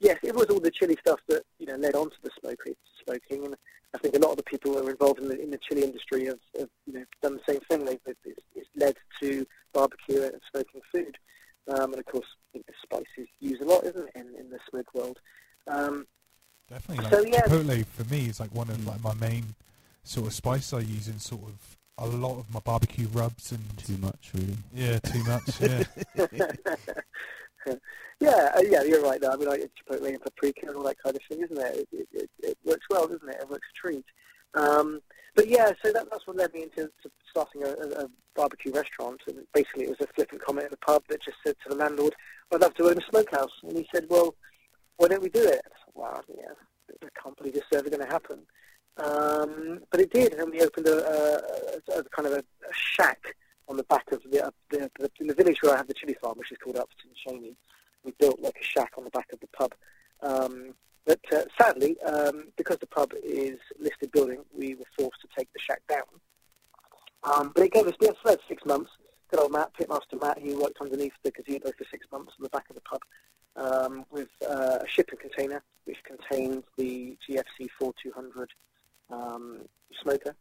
yes, 0.00 0.18
it 0.22 0.34
was 0.34 0.46
all 0.46 0.60
the 0.60 0.70
chili 0.70 0.96
stuff 1.00 1.20
that 1.28 1.42
you 1.58 1.66
know 1.66 1.76
led 1.76 1.94
on 1.94 2.10
to 2.10 2.16
the 2.22 2.30
smoking. 2.40 2.74
Smoking, 3.04 3.44
and 3.46 3.56
I 3.94 3.98
think 3.98 4.14
a 4.14 4.18
lot 4.18 4.32
of 4.32 4.36
the 4.36 4.42
people 4.44 4.72
who 4.72 4.86
are 4.86 4.90
involved 4.90 5.20
in 5.20 5.28
the 5.28 5.40
in 5.40 5.50
the 5.50 5.58
chili 5.58 5.84
industry 5.84 6.26
have, 6.26 6.38
have 6.58 6.68
you 6.86 6.92
know 6.94 7.04
done 7.22 7.34
the 7.34 7.52
same 7.52 7.60
thing. 7.68 7.84
They've 7.84 8.00
it's, 8.24 8.40
it's 8.54 8.68
led 8.76 8.96
to 9.20 9.46
barbecue 9.72 10.22
and 10.22 10.40
smoking 10.50 10.80
food, 10.92 11.16
um, 11.68 11.92
and 11.92 11.98
of 12.00 12.06
course, 12.06 12.26
you 12.54 12.60
know, 12.66 12.74
spice 12.82 13.06
is 13.16 13.28
used 13.40 13.62
a 13.62 13.64
lot, 13.66 13.84
isn't 13.84 14.08
it, 14.08 14.12
in, 14.16 14.34
in 14.38 14.50
the 14.50 14.58
smoke 14.70 14.92
world? 14.94 15.18
Um, 15.66 16.06
Definitely, 16.68 17.04
like 17.04 17.12
So, 17.14 17.24
yeah. 17.26 17.40
Chipotle 17.42 17.86
for 17.86 18.04
me 18.12 18.26
is 18.28 18.40
like 18.40 18.54
one 18.54 18.68
of 18.68 18.76
Mm. 18.76 18.86
like 18.88 19.02
my 19.02 19.14
main 19.14 19.54
sort 20.04 20.26
of 20.26 20.34
spice 20.34 20.72
I 20.72 20.80
use 20.80 21.08
in 21.08 21.18
sort 21.18 21.42
of 21.44 21.76
a 21.98 22.06
lot 22.06 22.38
of 22.38 22.52
my 22.52 22.60
barbecue 22.60 23.08
rubs 23.08 23.52
and 23.52 23.64
Too 23.78 23.96
much, 23.98 24.30
really. 24.34 24.56
yeah, 24.74 24.98
too 24.98 25.24
much. 25.24 25.60
Yeah, 25.60 25.84
yeah, 28.20 28.50
uh, 28.56 28.62
yeah, 28.68 28.82
you're 28.82 29.02
right. 29.02 29.20
Though. 29.20 29.30
I 29.30 29.36
mean, 29.36 29.48
like 29.48 29.60
chipotle 29.60 30.08
and 30.08 30.20
paprika 30.20 30.66
and 30.66 30.76
all 30.76 30.84
that 30.84 31.02
kind 31.02 31.16
of 31.16 31.22
thing, 31.28 31.42
isn't 31.42 31.58
it? 31.58 31.88
It, 31.92 32.08
it, 32.12 32.30
it, 32.40 32.58
works 32.64 32.86
well, 32.90 33.06
doesn't 33.06 33.28
it? 33.28 33.36
It 33.40 33.50
works 33.50 33.66
a 33.72 33.78
treat. 33.78 34.04
Um, 34.54 35.00
but 35.34 35.48
yeah, 35.48 35.70
so 35.84 35.92
that, 35.92 36.10
that's 36.10 36.26
what 36.26 36.36
led 36.36 36.52
me 36.54 36.64
into 36.64 36.90
to 37.02 37.10
starting 37.30 37.62
a, 37.62 37.68
a, 37.68 38.04
a 38.04 38.08
barbecue 38.34 38.72
restaurant. 38.72 39.20
And 39.26 39.38
basically, 39.54 39.84
it 39.84 39.90
was 39.90 40.00
a 40.00 40.12
flippant 40.14 40.44
comment 40.44 40.66
in 40.66 40.70
the 40.70 40.78
pub 40.78 41.04
that 41.08 41.22
just 41.22 41.38
said 41.46 41.54
to 41.62 41.68
the 41.70 41.76
landlord, 41.76 42.14
"I'd 42.52 42.60
love 42.60 42.74
to 42.74 42.84
own 42.84 42.98
a 42.98 43.10
smokehouse." 43.10 43.52
And 43.62 43.76
he 43.76 43.88
said, 43.94 44.06
"Well, 44.08 44.34
why 44.96 45.08
don't 45.08 45.22
we 45.22 45.28
do 45.28 45.44
it?" 45.44 45.62
I 45.64 45.84
thought, 45.84 45.96
"Wow, 45.96 46.20
yeah, 46.28 46.96
I 47.04 47.22
can't 47.22 47.36
believe 47.36 47.54
this 47.54 47.64
is 47.70 47.78
ever 47.78 47.90
going 47.90 48.04
to 48.04 48.12
happen." 48.12 48.40
Um, 48.98 49.80
but 49.92 50.00
it 50.00 50.12
did, 50.12 50.34
and 50.34 50.50
we 50.50 50.60
opened 50.60 50.88
a, 50.88 50.96
a, 50.96 51.98
a 52.00 52.04
kind 52.04 52.26
of 52.26 52.32
a, 52.32 52.38
a 52.38 52.72
shack 52.72 53.36
on 53.68 53.76
the 53.76 53.84
back 53.84 54.10
of 54.12 54.22
the, 54.30 54.46
uh, 54.46 54.50
the, 54.70 54.90
the 54.98 55.10
in 55.20 55.26
the 55.26 55.34
village 55.34 55.58
where 55.62 55.74
I 55.74 55.76
have 55.76 55.88
the 55.88 55.94
chili 55.94 56.14
farm, 56.20 56.38
which 56.38 56.52
is 56.52 56.58
called 56.58 56.76
Upton 56.76 57.10
Cheyney. 57.26 57.54
We 58.04 58.12
built 58.18 58.40
like 58.40 58.56
a 58.60 58.64
shack 58.64 58.92
on 58.96 59.04
the 59.04 59.10
back 59.10 59.32
of 59.32 59.40
the 59.40 59.48
pub. 59.48 59.74
Um, 60.22 60.74
but 61.04 61.20
uh, 61.32 61.42
sadly, 61.60 61.96
um, 62.02 62.48
because 62.56 62.78
the 62.78 62.86
pub 62.86 63.12
is 63.22 63.58
listed 63.78 64.12
building, 64.12 64.40
we 64.56 64.74
were 64.74 64.84
forced 64.98 65.20
to 65.22 65.28
take 65.36 65.52
the 65.52 65.60
shack 65.60 65.82
down. 65.88 66.04
Um, 67.24 67.52
but 67.54 67.64
it 67.64 67.72
gave 67.72 67.86
us 67.86 67.94
had 68.00 68.14
for 68.22 68.36
six 68.48 68.64
months. 68.64 68.90
Good 69.30 69.40
old 69.40 69.52
Matt, 69.52 69.72
pitmaster 69.74 70.20
Matt, 70.20 70.38
he 70.38 70.54
worked 70.54 70.80
underneath 70.80 71.12
the 71.22 71.30
gazebo 71.30 71.70
for 71.76 71.84
six 71.90 72.06
months 72.10 72.32
on 72.38 72.42
the 72.42 72.48
back 72.50 72.64
of 72.70 72.76
the 72.76 72.82
pub. 72.82 73.00
um, 73.58 74.04
with 74.10 74.28
uh, 74.48 74.78
a 74.82 74.88
shipping 74.88 75.18
container 75.18 75.62
which 75.84 75.98
contained 76.04 76.62
the 76.76 77.16
GFC 77.28 77.68
4200 77.78 78.50
um, 79.10 79.60
smoker 80.02 80.34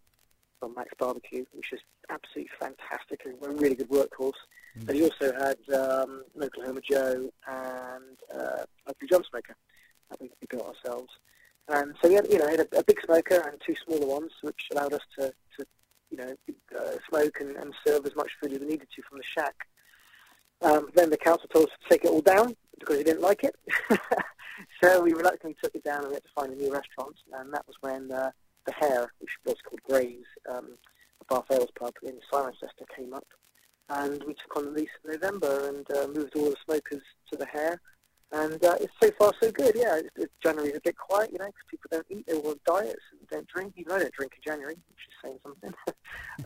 from 0.59 0.73
Macs 0.75 0.93
Barbecue, 0.97 1.45
which 1.53 1.73
is 1.73 1.79
absolutely 2.09 2.49
fantastic 2.59 3.21
and 3.25 3.35
a 3.41 3.49
really 3.61 3.75
good 3.75 3.89
workhorse. 3.89 4.33
Mm. 4.77 4.85
But 4.85 4.95
he 4.95 5.03
also 5.03 5.33
had 5.33 5.57
um, 5.75 6.23
an 6.35 6.43
Oklahoma 6.43 6.81
Joe 6.89 7.29
and 7.47 8.17
uh, 8.33 8.63
a 8.87 8.93
Blue 8.99 9.07
Jump 9.09 9.25
smoker 9.25 9.55
that 10.09 10.21
we, 10.21 10.29
we 10.41 10.47
built 10.49 10.67
ourselves. 10.67 11.11
And 11.69 11.93
so 12.01 12.09
we 12.09 12.15
had, 12.15 12.27
you 12.31 12.39
know, 12.39 12.47
had 12.47 12.61
a, 12.61 12.79
a 12.79 12.83
big 12.83 12.99
smoker 13.03 13.43
and 13.45 13.61
two 13.65 13.75
smaller 13.85 14.07
ones, 14.07 14.31
which 14.41 14.67
allowed 14.71 14.93
us 14.93 15.01
to, 15.19 15.33
to 15.57 15.65
you 16.09 16.17
know, 16.17 16.33
uh, 16.77 16.91
smoke 17.09 17.37
and, 17.41 17.55
and 17.57 17.73
serve 17.85 18.05
as 18.05 18.15
much 18.15 18.31
food 18.41 18.53
as 18.53 18.59
we 18.59 18.67
needed 18.67 18.87
to 18.95 19.01
from 19.03 19.17
the 19.17 19.23
shack. 19.23 19.55
Um, 20.61 20.89
then 20.95 21.09
the 21.09 21.17
council 21.17 21.47
told 21.49 21.67
us 21.67 21.75
to 21.81 21.89
take 21.89 22.05
it 22.05 22.09
all 22.09 22.21
down 22.21 22.55
because 22.79 22.97
he 22.97 23.03
didn't 23.03 23.21
like 23.21 23.43
it. 23.43 23.55
so 24.81 25.03
we 25.03 25.13
reluctantly 25.13 25.55
took 25.61 25.75
it 25.75 25.83
down 25.83 25.99
and 25.99 26.07
we 26.07 26.13
had 26.15 26.23
to 26.23 26.29
find 26.33 26.53
a 26.53 26.55
new 26.55 26.71
restaurant. 26.71 27.15
And 27.33 27.53
that 27.53 27.67
was 27.67 27.75
when 27.81 28.11
uh, 28.11 28.31
the 28.67 28.73
Hare, 28.73 29.12
which 29.19 29.32
was 29.45 29.56
called 29.67 29.82
Graves, 29.84 30.27
um, 30.49 30.77
a 31.21 31.34
Bath 31.34 31.45
Ales 31.51 31.69
pub 31.80 31.93
in 32.03 32.19
Cirencester, 32.32 32.86
came 32.95 33.13
up. 33.13 33.25
And 33.89 34.21
we 34.27 34.34
took 34.34 34.58
on 34.58 34.65
the 34.65 34.71
lease 34.71 34.89
in 35.03 35.12
November 35.13 35.69
and 35.69 35.89
uh, 35.97 36.08
moved 36.08 36.36
all 36.36 36.49
the 36.49 36.56
smokers 36.65 37.01
to 37.32 37.38
the 37.38 37.45
Hare. 37.45 37.80
And 38.34 38.62
uh, 38.63 38.75
it's 38.82 38.93
so 39.01 39.10
far 39.17 39.32
so 39.41 39.49
good. 39.51 39.73
Yeah, 39.75 39.95
it's, 39.95 40.10
it's 40.17 40.34
January's 40.43 40.75
a 40.75 40.82
bit 40.82 40.97
quiet, 40.97 41.32
you 41.32 41.39
know, 41.39 41.45
because 41.45 41.63
people 41.71 41.89
don't 41.91 42.06
eat. 42.10 42.25
They're 42.27 42.36
all 42.36 42.49
on 42.49 42.60
diets 42.65 43.01
and 43.17 43.27
don't 43.30 43.47
drink. 43.47 43.73
Even 43.77 43.93
I 43.93 43.99
don't 43.99 44.13
drink 44.13 44.34
in 44.36 44.51
January, 44.51 44.75
which 44.75 45.08
is 45.08 45.13
saying 45.23 45.39
something. 45.43 45.73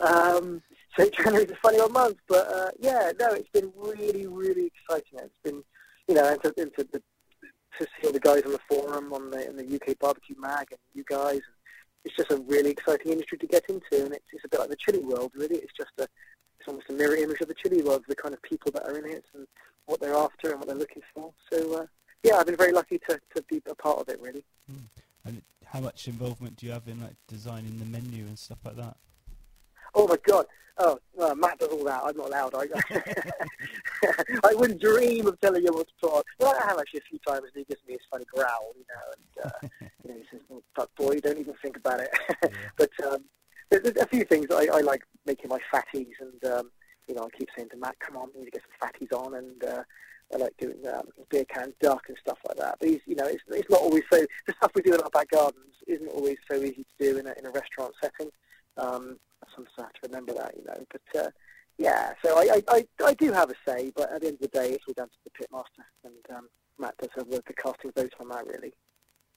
um, 0.00 0.62
so 0.96 1.10
January's 1.16 1.50
a 1.50 1.56
funny 1.56 1.80
old 1.80 1.92
month, 1.92 2.18
but 2.28 2.46
uh, 2.46 2.70
yeah, 2.78 3.10
no, 3.18 3.30
it's 3.30 3.48
been 3.48 3.72
really, 3.76 4.28
really 4.28 4.66
exciting. 4.66 5.18
It's 5.18 5.34
been, 5.42 5.64
you 6.06 6.14
know, 6.14 6.28
into, 6.28 6.54
into 6.56 6.86
the, 6.92 7.02
to 7.78 7.86
see 7.86 8.06
all 8.06 8.12
the 8.12 8.20
guys 8.20 8.42
on 8.44 8.52
the 8.52 8.60
forum, 8.68 9.12
on 9.12 9.30
the, 9.30 9.48
in 9.48 9.56
the 9.56 9.74
UK 9.74 9.98
Barbecue 9.98 10.36
Mag, 10.38 10.68
and 10.70 10.78
you 10.94 11.02
guys. 11.08 11.40
And 11.40 11.61
it's 12.04 12.16
just 12.16 12.30
a 12.30 12.36
really 12.36 12.70
exciting 12.70 13.12
industry 13.12 13.38
to 13.38 13.46
get 13.46 13.64
into, 13.68 14.04
and 14.04 14.12
it's, 14.14 14.24
it's 14.32 14.44
a 14.44 14.48
bit 14.48 14.60
like 14.60 14.70
the 14.70 14.76
chili 14.76 15.00
world, 15.00 15.32
really. 15.34 15.56
It's 15.56 15.72
just 15.76 15.92
a, 15.98 16.02
it's 16.02 16.68
almost 16.68 16.90
a 16.90 16.92
mirror 16.92 17.16
image 17.16 17.40
of 17.40 17.48
the 17.48 17.54
chili 17.54 17.82
world, 17.82 18.04
the 18.08 18.16
kind 18.16 18.34
of 18.34 18.42
people 18.42 18.72
that 18.72 18.86
are 18.88 18.96
in 18.98 19.06
it 19.06 19.24
and 19.34 19.46
what 19.86 20.00
they're 20.00 20.14
after 20.14 20.50
and 20.50 20.58
what 20.58 20.68
they're 20.68 20.76
looking 20.76 21.02
for. 21.14 21.32
So, 21.52 21.80
uh, 21.80 21.86
yeah, 22.22 22.36
I've 22.36 22.46
been 22.46 22.56
very 22.56 22.72
lucky 22.72 22.98
to, 23.08 23.20
to 23.34 23.42
be 23.48 23.62
a 23.68 23.74
part 23.74 23.98
of 23.98 24.08
it, 24.08 24.20
really. 24.20 24.44
Mm. 24.70 24.82
And 25.24 25.42
how 25.66 25.80
much 25.80 26.08
involvement 26.08 26.56
do 26.56 26.66
you 26.66 26.72
have 26.72 26.86
in 26.86 27.00
like 27.00 27.14
designing 27.28 27.78
the 27.78 27.84
menu 27.84 28.26
and 28.26 28.38
stuff 28.38 28.58
like 28.64 28.76
that? 28.76 28.96
Oh 29.94 30.06
my 30.06 30.16
God! 30.26 30.46
Oh, 30.78 30.98
well, 31.14 31.34
Matt 31.36 31.58
does 31.58 31.68
all 31.68 31.84
that. 31.84 32.02
I'm 32.04 32.16
not 32.16 32.28
allowed. 32.28 32.54
I, 32.54 32.66
I 34.50 34.54
wouldn't 34.54 34.80
dream 34.80 35.26
of 35.26 35.38
telling 35.40 35.62
you 35.62 35.72
what 35.72 35.86
to 35.86 35.94
put 36.00 36.12
on. 36.12 36.22
Well, 36.38 36.54
I 36.60 36.66
have 36.68 36.78
actually 36.78 37.00
a 37.00 37.08
few 37.10 37.18
times, 37.26 37.44
and 37.44 37.52
he 37.54 37.64
gives 37.64 37.82
me 37.86 37.94
his 37.94 38.02
funny 38.10 38.24
growl, 38.32 38.72
you 38.76 38.84
know, 38.88 39.12
and 39.12 39.52
uh, 39.52 39.86
you 40.04 40.10
know, 40.10 40.16
he 40.18 40.24
says, 40.30 40.40
well, 40.48 40.62
"Fuck 40.74 40.94
boy, 40.96 41.18
don't 41.20 41.38
even 41.38 41.54
think 41.62 41.76
about 41.76 42.00
it." 42.00 42.10
But 42.76 42.90
um, 43.04 43.24
there's, 43.70 43.82
there's 43.82 43.96
a 43.96 44.08
few 44.08 44.24
things 44.24 44.46
I, 44.50 44.68
I 44.72 44.80
like 44.80 45.02
making 45.26 45.48
my 45.48 45.58
fatties, 45.72 46.14
and 46.20 46.52
um, 46.52 46.70
you 47.06 47.14
know, 47.14 47.24
I 47.24 47.38
keep 47.38 47.48
saying 47.54 47.68
to 47.70 47.76
Matt, 47.76 47.98
"Come 48.00 48.16
on, 48.16 48.28
we 48.34 48.40
need 48.40 48.46
to 48.46 48.52
get 48.52 48.62
some 48.62 48.88
fatties 48.88 49.16
on," 49.16 49.34
and 49.34 49.64
uh, 49.64 49.82
I 50.32 50.36
like 50.38 50.56
doing 50.58 50.86
um, 50.92 51.08
beer 51.28 51.44
can 51.44 51.74
duck 51.80 52.04
and 52.08 52.16
stuff 52.18 52.38
like 52.48 52.56
that. 52.56 52.76
But 52.80 52.88
he's, 52.88 53.00
you 53.06 53.14
know, 53.14 53.26
it's, 53.26 53.42
it's 53.48 53.70
not 53.70 53.80
always 53.80 54.04
so. 54.10 54.24
The 54.46 54.54
stuff 54.54 54.72
we 54.74 54.82
do 54.82 54.94
in 54.94 55.00
our 55.00 55.10
back 55.10 55.30
gardens 55.30 55.76
isn't 55.86 56.08
always 56.08 56.38
so 56.50 56.56
easy 56.56 56.84
to 56.98 57.12
do 57.12 57.18
in 57.18 57.26
a, 57.26 57.34
in 57.38 57.46
a 57.46 57.50
restaurant 57.50 57.92
setting. 58.00 58.30
Um, 58.78 59.18
sometimes 59.54 59.74
I 59.78 59.82
have 59.82 59.92
to 59.92 60.00
remember 60.08 60.32
that, 60.34 60.54
you 60.56 60.64
know. 60.64 60.84
But 60.90 61.20
uh, 61.26 61.30
yeah, 61.78 62.12
so 62.24 62.38
I, 62.38 62.56
I, 62.56 62.62
I, 62.68 62.86
I 63.06 63.14
do 63.14 63.32
have 63.32 63.50
a 63.50 63.54
say, 63.66 63.92
but 63.94 64.12
at 64.12 64.20
the 64.20 64.28
end 64.28 64.34
of 64.34 64.40
the 64.40 64.48
day, 64.48 64.70
it's 64.72 64.84
all 64.86 64.94
down 64.94 65.08
to 65.08 65.14
the 65.24 65.30
pitmaster, 65.30 65.84
and 66.04 66.36
um, 66.36 66.48
Matt 66.78 66.96
does 66.98 67.10
have 67.16 67.30
the, 67.30 67.42
the 67.46 67.54
casting 67.54 67.92
vote 67.92 68.12
on 68.20 68.28
that, 68.28 68.46
really. 68.46 68.72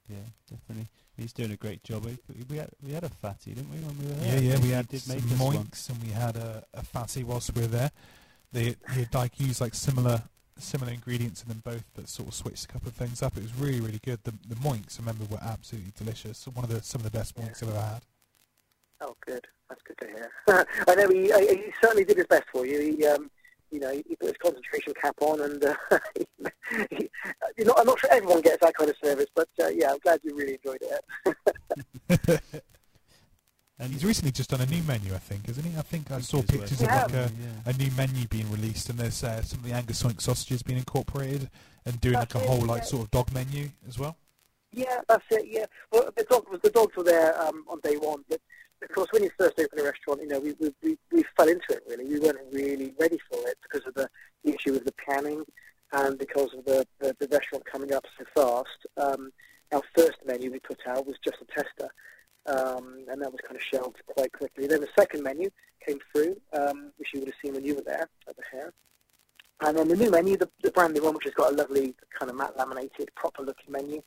Yeah, 0.09 0.17
definitely. 0.49 0.89
He's 1.17 1.33
doing 1.33 1.51
a 1.51 1.55
great 1.55 1.81
job. 1.83 2.05
We, 2.05 2.17
we 2.49 2.57
had 2.57 2.69
we 2.85 2.91
had 2.91 3.03
a 3.03 3.09
fatty, 3.09 3.53
didn't 3.53 3.71
we, 3.71 3.77
when 3.77 3.97
we 3.97 4.05
were 4.05 4.21
Yeah, 4.21 4.31
there? 4.31 4.41
yeah, 4.41 4.49
yeah, 4.53 4.57
we 4.59 4.67
He 4.67 4.71
had 4.73 4.87
did 4.87 5.01
some 5.01 5.15
make 5.15 5.23
moinks 5.39 5.89
and 5.89 6.03
we 6.03 6.09
had 6.09 6.35
a, 6.35 6.63
a 6.73 6.83
fatty 6.83 7.23
whilst 7.23 7.55
we 7.55 7.61
were 7.61 7.67
there. 7.67 7.91
They 8.51 8.75
he 8.93 9.07
like 9.13 9.39
used 9.39 9.61
like 9.61 9.73
similar 9.73 10.21
similar 10.57 10.91
ingredients 10.91 11.41
in 11.41 11.49
them 11.49 11.61
both, 11.65 11.83
but 11.95 12.07
sort 12.07 12.29
of 12.29 12.33
switched 12.33 12.65
a 12.65 12.67
couple 12.67 12.89
of 12.89 12.95
things 12.95 13.21
up. 13.23 13.35
It 13.37 13.43
was 13.43 13.55
really 13.55 13.79
really 13.79 13.99
good. 14.03 14.19
The 14.25 14.33
the 14.47 14.55
moinks, 14.55 14.99
I 14.99 15.03
remember, 15.03 15.25
were 15.25 15.41
absolutely 15.41 15.93
delicious. 15.97 16.45
One 16.47 16.65
of 16.65 16.69
the 16.69 16.83
some 16.83 16.99
of 16.99 17.09
the 17.09 17.17
best 17.17 17.35
moinks 17.37 17.63
I've 17.63 17.69
ever 17.69 17.79
had. 17.79 18.01
Oh, 19.05 19.15
good. 19.25 19.45
That's 19.69 19.81
good 19.83 19.97
to 19.99 20.07
hear. 20.07 20.31
I 20.87 20.95
know 20.95 21.09
he, 21.09 21.23
he 21.55 21.71
certainly 21.81 22.05
did 22.05 22.17
his 22.17 22.25
best 22.27 22.45
for 22.51 22.65
you. 22.65 22.95
He, 22.97 23.05
um, 23.05 23.29
you 23.71 23.79
know, 23.79 23.91
he 23.91 24.15
put 24.15 24.29
his 24.29 24.37
concentration 24.41 24.93
cap 24.99 25.15
on, 25.21 25.41
and 25.41 25.63
uh, 25.63 25.75
he, 26.89 27.09
you 27.57 27.65
know, 27.65 27.73
I'm 27.77 27.85
not 27.85 27.99
sure 27.99 28.09
everyone 28.11 28.41
gets 28.41 28.61
that 28.61 28.73
kind 28.73 28.89
of 28.89 28.95
service, 29.03 29.27
but 29.35 29.49
uh, 29.61 29.67
yeah, 29.67 29.91
I'm 29.91 29.99
glad 29.99 30.21
you 30.23 30.35
really 30.35 30.57
enjoyed 30.63 30.81
it. 30.81 32.63
And 33.77 33.91
He's 33.91 34.05
recently 34.05 34.31
just 34.31 34.49
done 34.49 34.61
a 34.61 34.65
new 34.65 34.81
menu, 34.83 35.13
I 35.13 35.17
think, 35.17 35.49
isn't 35.49 35.61
he? 35.61 35.77
I 35.77 35.81
think 35.81 36.09
I 36.09 36.21
think 36.21 36.23
saw 36.23 36.41
pictures 36.41 36.79
of 36.79 36.87
like 36.87 37.11
a, 37.11 37.29
yeah. 37.37 37.71
a 37.71 37.73
new 37.73 37.91
menu 37.91 38.25
being 38.27 38.49
released, 38.49 38.89
and 38.89 38.97
there's 38.97 39.21
uh, 39.21 39.41
some 39.41 39.59
of 39.59 39.65
the 39.65 39.73
Angus 39.73 40.01
Oink 40.01 40.21
sausages 40.21 40.63
being 40.63 40.79
incorporated, 40.79 41.49
and 41.85 41.99
doing 41.99 42.13
like 42.13 42.33
a 42.35 42.37
it, 42.37 42.45
whole 42.47 42.61
like 42.61 42.83
yeah. 42.83 42.87
sort 42.87 43.03
of 43.03 43.11
dog 43.11 43.33
menu 43.33 43.67
as 43.85 43.99
well. 43.99 44.15
Yeah, 44.71 45.01
that's 45.09 45.25
it. 45.29 45.47
Yeah, 45.49 45.65
well, 45.91 46.09
the 46.15 46.23
dog 46.23 46.49
was 46.49 46.61
the 46.61 46.69
dogs 46.69 46.95
were 46.95 47.03
there 47.03 47.37
um, 47.41 47.65
on 47.67 47.81
day 47.81 47.97
one, 47.97 48.23
but 48.29 48.39
of 48.89 48.95
course, 48.95 49.09
when 49.11 49.23
you 49.23 49.31
first 49.37 49.59
open 49.59 49.79
a 49.79 49.83
restaurant, 49.83 50.21
you 50.21 50.27
know, 50.27 50.39
we 50.39 50.53
we, 50.59 50.73
we 50.83 50.97
we 51.11 51.23
fell 51.35 51.47
into 51.47 51.65
it 51.69 51.83
really. 51.87 52.05
We 52.05 52.19
weren't 52.19 52.39
really 52.51 52.93
ready 52.99 53.19
for 53.29 53.39
it 53.47 53.57
because 53.61 53.85
of 53.87 53.93
the 53.95 54.09
issue 54.43 54.73
with 54.73 54.85
the 54.85 54.93
planning 55.03 55.43
and 55.91 56.17
because 56.17 56.53
of 56.53 56.65
the 56.65 56.85
the, 56.99 57.15
the 57.19 57.27
restaurant 57.27 57.65
coming 57.65 57.93
up 57.93 58.05
so 58.17 58.25
fast. 58.35 58.85
Um, 58.97 59.31
our 59.71 59.81
first 59.95 60.17
menu 60.25 60.51
we 60.51 60.59
put 60.59 60.79
out 60.87 61.07
was 61.07 61.17
just 61.23 61.37
a 61.41 61.45
tester, 61.45 61.89
um, 62.45 63.05
and 63.09 63.21
that 63.21 63.31
was 63.31 63.41
kind 63.41 63.55
of 63.55 63.63
shelved 63.63 64.01
quite 64.05 64.31
quickly. 64.31 64.67
Then 64.67 64.81
the 64.81 64.89
second 64.97 65.23
menu 65.23 65.49
came 65.85 65.99
through, 66.11 66.37
um, 66.53 66.91
which 66.97 67.09
you 67.13 67.19
would 67.19 67.29
have 67.29 67.35
seen 67.43 67.53
when 67.53 67.65
you 67.65 67.75
were 67.75 67.81
there 67.81 68.07
at 68.27 68.35
the 68.35 68.43
Hare. 68.51 68.73
And 69.61 69.77
then 69.77 69.87
the 69.87 69.95
new 69.95 70.11
menu, 70.11 70.37
the, 70.37 70.49
the 70.61 70.71
brand 70.71 70.93
new 70.93 71.03
one, 71.03 71.15
which 71.15 71.23
has 71.23 71.33
got 71.33 71.53
a 71.53 71.55
lovely 71.55 71.95
kind 72.17 72.29
of 72.29 72.35
matte 72.35 72.57
laminated, 72.57 73.09
proper 73.15 73.41
looking 73.41 73.71
menu. 73.71 74.01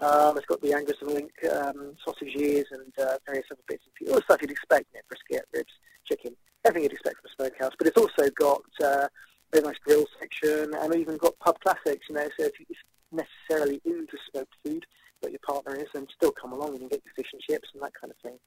Um, 0.00 0.36
it's 0.36 0.46
got 0.46 0.60
the 0.60 0.72
Angus 0.72 0.96
and 1.00 1.10
Oink 1.10 1.52
um, 1.52 1.96
sausages 2.04 2.66
and 2.72 2.92
uh, 2.98 3.18
various 3.26 3.46
other 3.50 3.62
bits 3.68 3.84
and 3.84 3.94
pieces. 3.94 4.12
All 4.12 4.18
the 4.18 4.24
stuff 4.24 4.42
you'd 4.42 4.50
expect, 4.50 4.86
you 4.92 4.98
know, 4.98 5.02
brisket, 5.08 5.46
ribs, 5.52 5.72
chicken, 6.04 6.34
everything 6.64 6.84
you'd 6.84 6.92
expect 6.92 7.16
from 7.16 7.30
a 7.30 7.34
smokehouse. 7.50 7.72
But 7.78 7.86
it's 7.86 7.96
also 7.96 8.30
got 8.38 8.62
uh, 8.82 9.06
a 9.06 9.10
very 9.52 9.64
nice 9.64 9.78
grill 9.84 10.06
section 10.18 10.74
and 10.74 10.94
even 10.94 11.16
got 11.18 11.38
pub 11.38 11.56
classics, 11.60 12.06
you 12.08 12.16
know, 12.16 12.28
so 12.38 12.46
if 12.46 12.52
you're 12.58 13.24
necessarily 13.48 13.80
into 13.84 14.16
smoked 14.30 14.54
food, 14.64 14.84
but 15.20 15.30
your 15.30 15.40
partner 15.46 15.76
is, 15.76 15.86
then 15.94 16.06
still 16.14 16.32
come 16.32 16.52
along 16.52 16.76
and 16.80 16.90
get 16.90 17.02
your 17.04 17.14
fish 17.14 17.28
and 17.32 17.42
chips 17.42 17.68
and 17.74 17.82
that 17.82 17.92
kind 17.98 18.10
of 18.10 18.16
thing. 18.18 18.38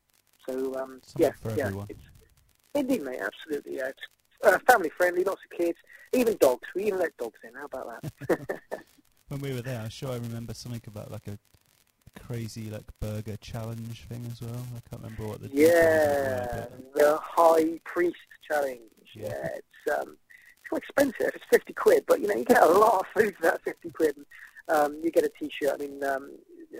So, 0.48 0.76
um, 0.80 1.02
yeah, 1.18 1.32
yeah. 1.56 1.72
It's, 1.90 2.00
indeed, 2.74 3.04
mate, 3.04 3.22
absolutely, 3.22 3.78
yeah. 3.78 3.88
It's 3.90 4.00
uh, 4.44 4.60
family 4.68 4.92
friendly, 4.98 5.24
lots 5.24 5.42
of 5.50 5.58
kids, 5.58 5.78
even 6.14 6.36
dogs. 6.40 6.68
We 6.76 6.86
even 6.86 7.00
let 7.00 7.16
dogs 7.18 7.40
in. 7.44 7.54
How 7.56 7.66
about 7.66 8.02
that? 8.02 8.40
When 9.36 9.52
we 9.52 9.54
were 9.54 9.62
there, 9.62 9.82
I'm 9.82 9.90
sure 9.90 10.12
I 10.12 10.16
remember 10.16 10.54
something 10.54 10.80
about 10.88 11.12
like 11.12 11.28
a 11.28 11.38
crazy 12.18 12.70
like 12.70 12.86
burger 13.02 13.36
challenge 13.36 14.06
thing 14.08 14.26
as 14.32 14.42
well. 14.42 14.66
I 14.78 14.80
can't 14.90 15.04
remember 15.04 15.28
what 15.28 15.42
the 15.42 15.50
details 15.50 15.74
of 15.74 16.58
it 16.58 16.72
Yeah, 16.96 17.04
the 17.04 17.20
High 17.22 17.82
Priest 17.84 18.16
Challenge. 18.50 18.80
Yeah. 19.14 19.28
Yeah, 19.28 19.50
it's 19.58 20.00
um, 20.00 20.16
it's 20.62 20.70
quite 20.70 20.84
expensive. 20.84 21.36
It's 21.36 21.44
fifty 21.52 21.74
quid, 21.74 22.06
but 22.08 22.22
you 22.22 22.28
know 22.28 22.36
you 22.36 22.46
get 22.46 22.64
a 22.64 22.66
lot 22.66 23.02
of 23.02 23.08
food 23.14 23.36
for 23.36 23.44
that 23.44 23.62
fifty 23.66 23.90
quid. 23.90 24.16
And, 24.16 24.26
um, 24.70 25.02
you 25.04 25.12
get 25.12 25.26
a 25.26 25.32
T-shirt. 25.38 25.74
I 25.74 25.78
mean, 25.86 26.02
um, 26.06 26.32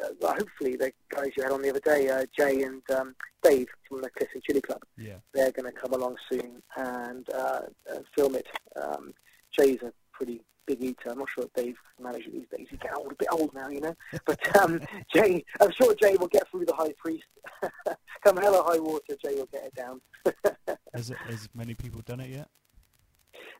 uh, 0.02 0.08
well, 0.22 0.36
hopefully 0.36 0.78
the 0.78 0.94
guys 1.10 1.32
you 1.36 1.44
had 1.44 1.52
on 1.52 1.62
the 1.62 1.72
other 1.72 1.82
day, 1.82 2.08
uh, 2.08 2.24
Jay 2.40 2.64
and 2.64 2.82
um, 2.92 3.16
Dave 3.44 3.68
from 3.90 4.02
the 4.02 4.10
Clifton 4.12 4.42
Chili 4.48 4.62
Club, 4.62 4.80
yeah. 4.98 5.16
they're 5.34 5.52
going 5.52 5.70
to 5.70 5.78
come 5.78 5.92
along 5.92 6.16
soon 6.32 6.64
and 6.78 7.28
uh, 7.34 7.64
uh, 7.92 8.00
film 8.16 8.36
it. 8.36 8.48
Um, 8.82 9.14
Jay's 9.52 9.82
a 9.84 9.92
pretty 10.14 10.42
big 10.66 10.82
eater. 10.84 11.10
I'm 11.12 11.20
not 11.20 11.30
sure 11.30 11.46
if 11.46 11.54
Dave 11.54 11.76
can 11.96 12.04
manage 12.06 12.26
it 12.28 12.34
these 12.34 12.48
days. 12.56 12.68
He's 12.70 12.80
getting 12.80 12.98
old, 12.98 13.12
a 13.12 13.16
bit 13.16 13.28
old 13.32 13.54
now, 13.54 13.70
you 13.70 13.82
know. 13.82 13.96
But 14.26 14.62
um, 14.62 14.80
Jay, 15.14 15.44
I'm 15.62 15.72
sure 15.72 15.94
Jay 15.96 16.16
will 16.20 16.28
get 16.28 16.50
through 16.50 16.66
the 16.66 16.76
high 16.76 16.94
priest. 16.98 17.26
Come 18.24 18.38
hell 18.38 18.56
or 18.56 18.64
high 18.64 18.80
water, 18.80 19.16
Jay 19.24 19.36
will 19.36 19.48
get 19.52 19.66
it 19.66 19.76
down. 19.76 20.02
Has, 20.94 21.10
it, 21.10 21.18
has 21.28 21.50
many 21.54 21.74
people 21.74 22.02
done 22.06 22.20
it 22.22 22.30
yet? 22.30 22.48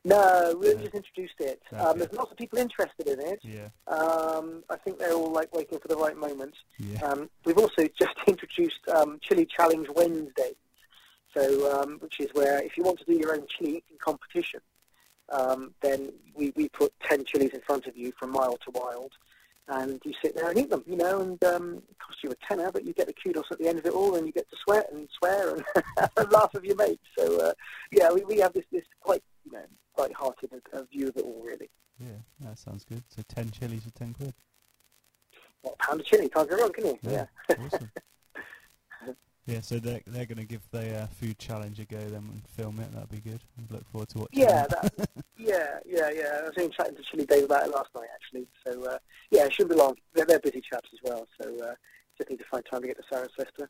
No, 0.04 0.54
we 0.58 0.68
Yeah. 0.68 0.74
just 0.82 0.94
introduced 0.94 1.40
it. 1.40 1.60
Um, 1.72 1.98
there's 1.98 2.12
lots 2.12 2.30
of 2.30 2.36
people 2.38 2.58
interested 2.58 3.08
in 3.08 3.20
it. 3.20 3.40
Yeah. 3.42 3.68
Um, 3.88 4.62
I 4.70 4.76
think 4.76 4.98
they're 4.98 5.12
all 5.12 5.30
like 5.32 5.54
waiting 5.54 5.78
for 5.78 5.88
the 5.88 5.96
right 5.96 6.16
moment. 6.16 6.54
Yeah. 6.78 7.00
Um, 7.04 7.28
we've 7.44 7.58
also 7.58 7.82
just 7.98 8.14
introduced 8.26 8.80
um, 8.94 9.18
Chili 9.20 9.44
Challenge 9.46 9.86
Wednesday, 9.94 10.52
so 11.36 11.80
um, 11.82 11.98
which 12.00 12.20
is 12.20 12.28
where 12.32 12.62
if 12.62 12.76
you 12.78 12.84
want 12.84 12.98
to 13.00 13.04
do 13.04 13.14
your 13.14 13.34
own 13.34 13.46
chili 13.58 13.84
in 13.90 13.96
competition, 13.98 14.60
um, 15.30 15.72
then 15.80 16.12
we, 16.34 16.52
we 16.56 16.68
put 16.68 16.92
10 17.00 17.24
chilies 17.24 17.52
in 17.52 17.60
front 17.60 17.86
of 17.86 17.96
you 17.96 18.12
from 18.18 18.30
mild 18.30 18.60
to 18.64 18.70
wild, 18.72 19.12
and 19.68 20.00
you 20.04 20.12
sit 20.22 20.34
there 20.36 20.48
and 20.48 20.58
eat 20.58 20.70
them, 20.70 20.84
you 20.86 20.96
know, 20.96 21.20
and 21.20 21.42
um, 21.44 21.82
it 21.90 21.98
costs 21.98 22.22
you 22.22 22.30
a 22.30 22.36
tenner, 22.46 22.70
but 22.70 22.84
you 22.84 22.92
get 22.92 23.08
the 23.08 23.12
kudos 23.12 23.46
at 23.50 23.58
the 23.58 23.68
end 23.68 23.78
of 23.78 23.86
it 23.86 23.92
all, 23.92 24.14
and 24.14 24.26
you 24.26 24.32
get 24.32 24.48
to 24.50 24.56
sweat 24.64 24.86
and 24.92 25.08
swear 25.18 25.54
and, 25.54 25.64
laugh 26.30 26.50
with 26.54 26.64
your 26.64 26.76
mates. 26.76 27.02
So, 27.18 27.40
uh, 27.40 27.52
yeah, 27.90 28.12
we, 28.12 28.24
we 28.24 28.38
have 28.38 28.52
this, 28.52 28.64
this 28.70 28.84
quite, 29.00 29.22
you 29.44 29.52
know, 29.52 29.64
light-hearted 29.98 30.50
uh, 30.72 30.82
view 30.84 31.08
of 31.08 31.16
it 31.16 31.24
all, 31.24 31.42
really. 31.44 31.68
Yeah. 31.98 32.18
That 32.40 32.58
sounds 32.58 32.84
good. 32.84 33.02
So 33.08 33.22
ten 33.26 33.50
chilies 33.50 33.84
for 33.84 33.90
ten 33.90 34.12
quid. 34.12 34.34
What, 35.62 35.76
a 35.80 35.86
pound 35.86 36.00
of 36.00 36.06
chili, 36.06 36.28
can't 36.28 36.48
go 36.48 36.56
wrong, 36.56 36.72
can 36.72 36.86
you? 36.86 36.98
Yeah. 37.02 37.26
Awesome. 37.50 37.90
yeah, 39.46 39.60
so 39.60 39.78
they're 39.78 40.00
they're 40.06 40.26
going 40.26 40.38
to 40.38 40.44
give 40.44 40.62
the 40.72 41.02
uh, 41.02 41.06
food 41.06 41.38
challenge 41.38 41.78
a 41.78 41.84
go 41.84 41.98
then 41.98 42.28
and 42.32 42.42
film 42.56 42.80
it. 42.80 42.92
That'd 42.92 43.10
be 43.10 43.30
good. 43.30 43.40
I 43.58 43.72
look 43.72 43.86
forward 43.90 44.08
to 44.10 44.18
watching. 44.18 44.40
Yeah, 44.40 44.66
that. 44.66 45.08
yeah, 45.38 45.78
yeah, 45.86 46.10
yeah. 46.10 46.40
I 46.40 46.42
was 46.42 46.54
even 46.58 46.72
chatting 46.72 46.96
to 46.96 47.02
Chili 47.02 47.26
Dave 47.26 47.44
about 47.44 47.66
it 47.66 47.70
last 47.70 47.90
night, 47.94 48.08
actually. 48.12 48.48
So, 48.66 48.84
uh, 48.90 48.98
yeah, 49.30 49.44
it 49.44 49.52
shouldn't 49.52 49.70
be 49.70 49.76
long. 49.76 49.96
They're, 50.14 50.26
they're 50.26 50.40
busy 50.40 50.60
chaps 50.60 50.88
as 50.92 50.98
well, 51.04 51.28
so 51.40 51.48
uh, 51.64 51.74
just 52.18 52.28
need 52.28 52.38
to 52.38 52.44
find 52.50 52.64
time 52.68 52.80
to 52.82 52.88
get 52.88 52.96
to 52.96 53.04
Cirencester 53.04 53.68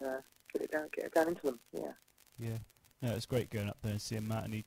and 0.00 0.08
uh, 0.08 0.20
get 0.52 0.62
it 0.62 0.70
down, 0.70 0.88
get 0.94 1.06
it 1.06 1.14
down 1.14 1.28
into 1.28 1.42
them. 1.42 1.58
Yeah. 1.72 1.92
Yeah. 2.38 2.58
No, 3.02 3.14
it's 3.14 3.26
great 3.26 3.50
going 3.50 3.68
up 3.68 3.78
there 3.82 3.92
and 3.92 4.00
seeing 4.00 4.28
Matt, 4.28 4.44
and 4.44 4.54
he 4.54 4.64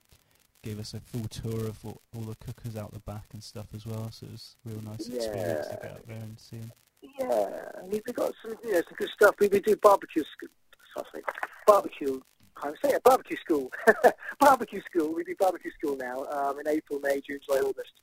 gave 0.62 0.78
us 0.78 0.94
a 0.94 1.00
full 1.00 1.28
tour 1.30 1.68
of 1.68 1.86
all, 1.86 2.02
all 2.14 2.24
the 2.24 2.36
cookers 2.36 2.76
out 2.76 2.92
the 2.92 3.00
back 3.00 3.28
and 3.32 3.42
stuff 3.42 3.68
as 3.74 3.86
well. 3.86 4.10
So 4.12 4.26
it 4.26 4.34
was 4.34 4.56
a 4.66 4.70
real 4.70 4.82
nice 4.82 5.08
experience 5.08 5.68
to 5.68 5.80
get 5.82 5.92
up 5.92 6.06
there 6.06 6.18
and 6.18 6.38
see 6.38 6.58
him. 6.58 6.74
Yeah, 7.02 7.50
we've 7.86 8.04
got 8.14 8.34
some, 8.42 8.56
you 8.64 8.74
know, 8.74 8.82
some 8.82 8.96
good 8.98 9.10
stuff. 9.10 9.36
We, 9.40 9.48
we 9.48 9.60
do 9.60 9.76
barbecue, 9.78 10.24
sc- 10.24 10.52
sorry, 10.94 11.24
barbecue. 11.66 12.20
I 12.62 12.70
would 12.70 12.80
say 12.84 12.94
a 12.94 13.00
barbecue 13.00 13.38
school, 13.38 13.72
barbecue 14.40 14.82
school. 14.82 15.14
We 15.14 15.24
do 15.24 15.36
barbecue 15.40 15.72
school 15.72 15.96
now 15.96 16.26
um, 16.26 16.60
in 16.60 16.68
April, 16.68 17.00
May, 17.02 17.22
June, 17.22 17.40
July, 17.46 17.62
August, 17.62 17.94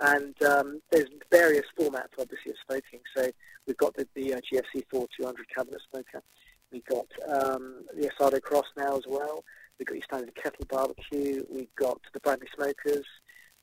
and 0.00 0.40
um, 0.44 0.80
there's 0.92 1.08
various 1.32 1.66
formats 1.78 2.14
obviously 2.18 2.52
of 2.52 2.56
smoking. 2.68 3.00
So 3.16 3.28
we've 3.66 3.76
got 3.76 3.94
the, 3.96 4.06
the 4.14 4.34
uh, 4.34 4.40
GFC 4.52 4.84
4 4.88 5.06
200 5.20 5.46
cabinet 5.56 5.80
smoker. 5.90 6.22
We've 6.70 6.84
got 6.84 7.06
um, 7.28 7.82
the 7.96 8.08
Asado 8.08 8.40
Cross 8.40 8.66
now 8.76 8.96
as 8.96 9.04
well. 9.08 9.44
We've 9.78 9.86
got 9.86 9.94
your 9.94 10.04
standard 10.04 10.34
kettle 10.36 10.66
barbecue. 10.68 11.44
We've 11.50 11.74
got 11.76 12.00
the 12.12 12.20
Bradley 12.20 12.48
smokers. 12.54 13.04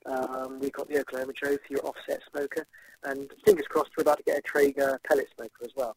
Um, 0.06 0.58
we've 0.60 0.72
got 0.72 0.88
the 0.88 0.98
Oklahoma 1.00 1.32
Joe 1.32 1.56
for 1.56 1.72
your 1.72 1.84
offset 1.86 2.20
smoker. 2.30 2.66
And 3.04 3.30
fingers 3.44 3.66
crossed, 3.68 3.90
we're 3.96 4.02
about 4.02 4.18
to 4.18 4.24
get 4.24 4.38
a 4.38 4.42
Traeger 4.42 5.00
pellet 5.08 5.28
smoker 5.34 5.64
as 5.64 5.72
well. 5.76 5.96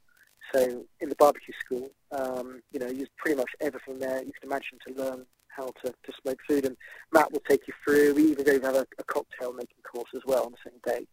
So 0.54 0.86
in 1.00 1.10
the 1.10 1.16
barbecue 1.16 1.54
school, 1.60 1.92
um, 2.12 2.62
you 2.72 2.80
know, 2.80 2.88
use 2.88 3.10
pretty 3.18 3.38
much 3.38 3.50
everything 3.62 4.00
there 4.00 4.24
you 4.24 4.32
can 4.40 4.50
imagine 4.50 4.80
to 4.88 4.94
learn 4.94 5.26
how 5.48 5.72
to, 5.84 5.92
to 5.92 6.14
smoke 6.22 6.40
food. 6.48 6.66
And 6.66 6.78
Matt 7.14 7.32
will 7.32 7.42
take 7.48 7.68
you 7.68 7.74
through. 7.84 8.14
We 8.14 8.32
even 8.32 8.46
go 8.46 8.60
have 8.62 8.76
a, 8.76 8.86
a 9.00 9.04
cocktail 9.06 9.54
making 9.54 9.78
course 9.90 10.10
as 10.16 10.22
well 10.26 10.46
on 10.46 10.52
the 10.52 10.70
same 10.70 10.80
day. 10.86 11.08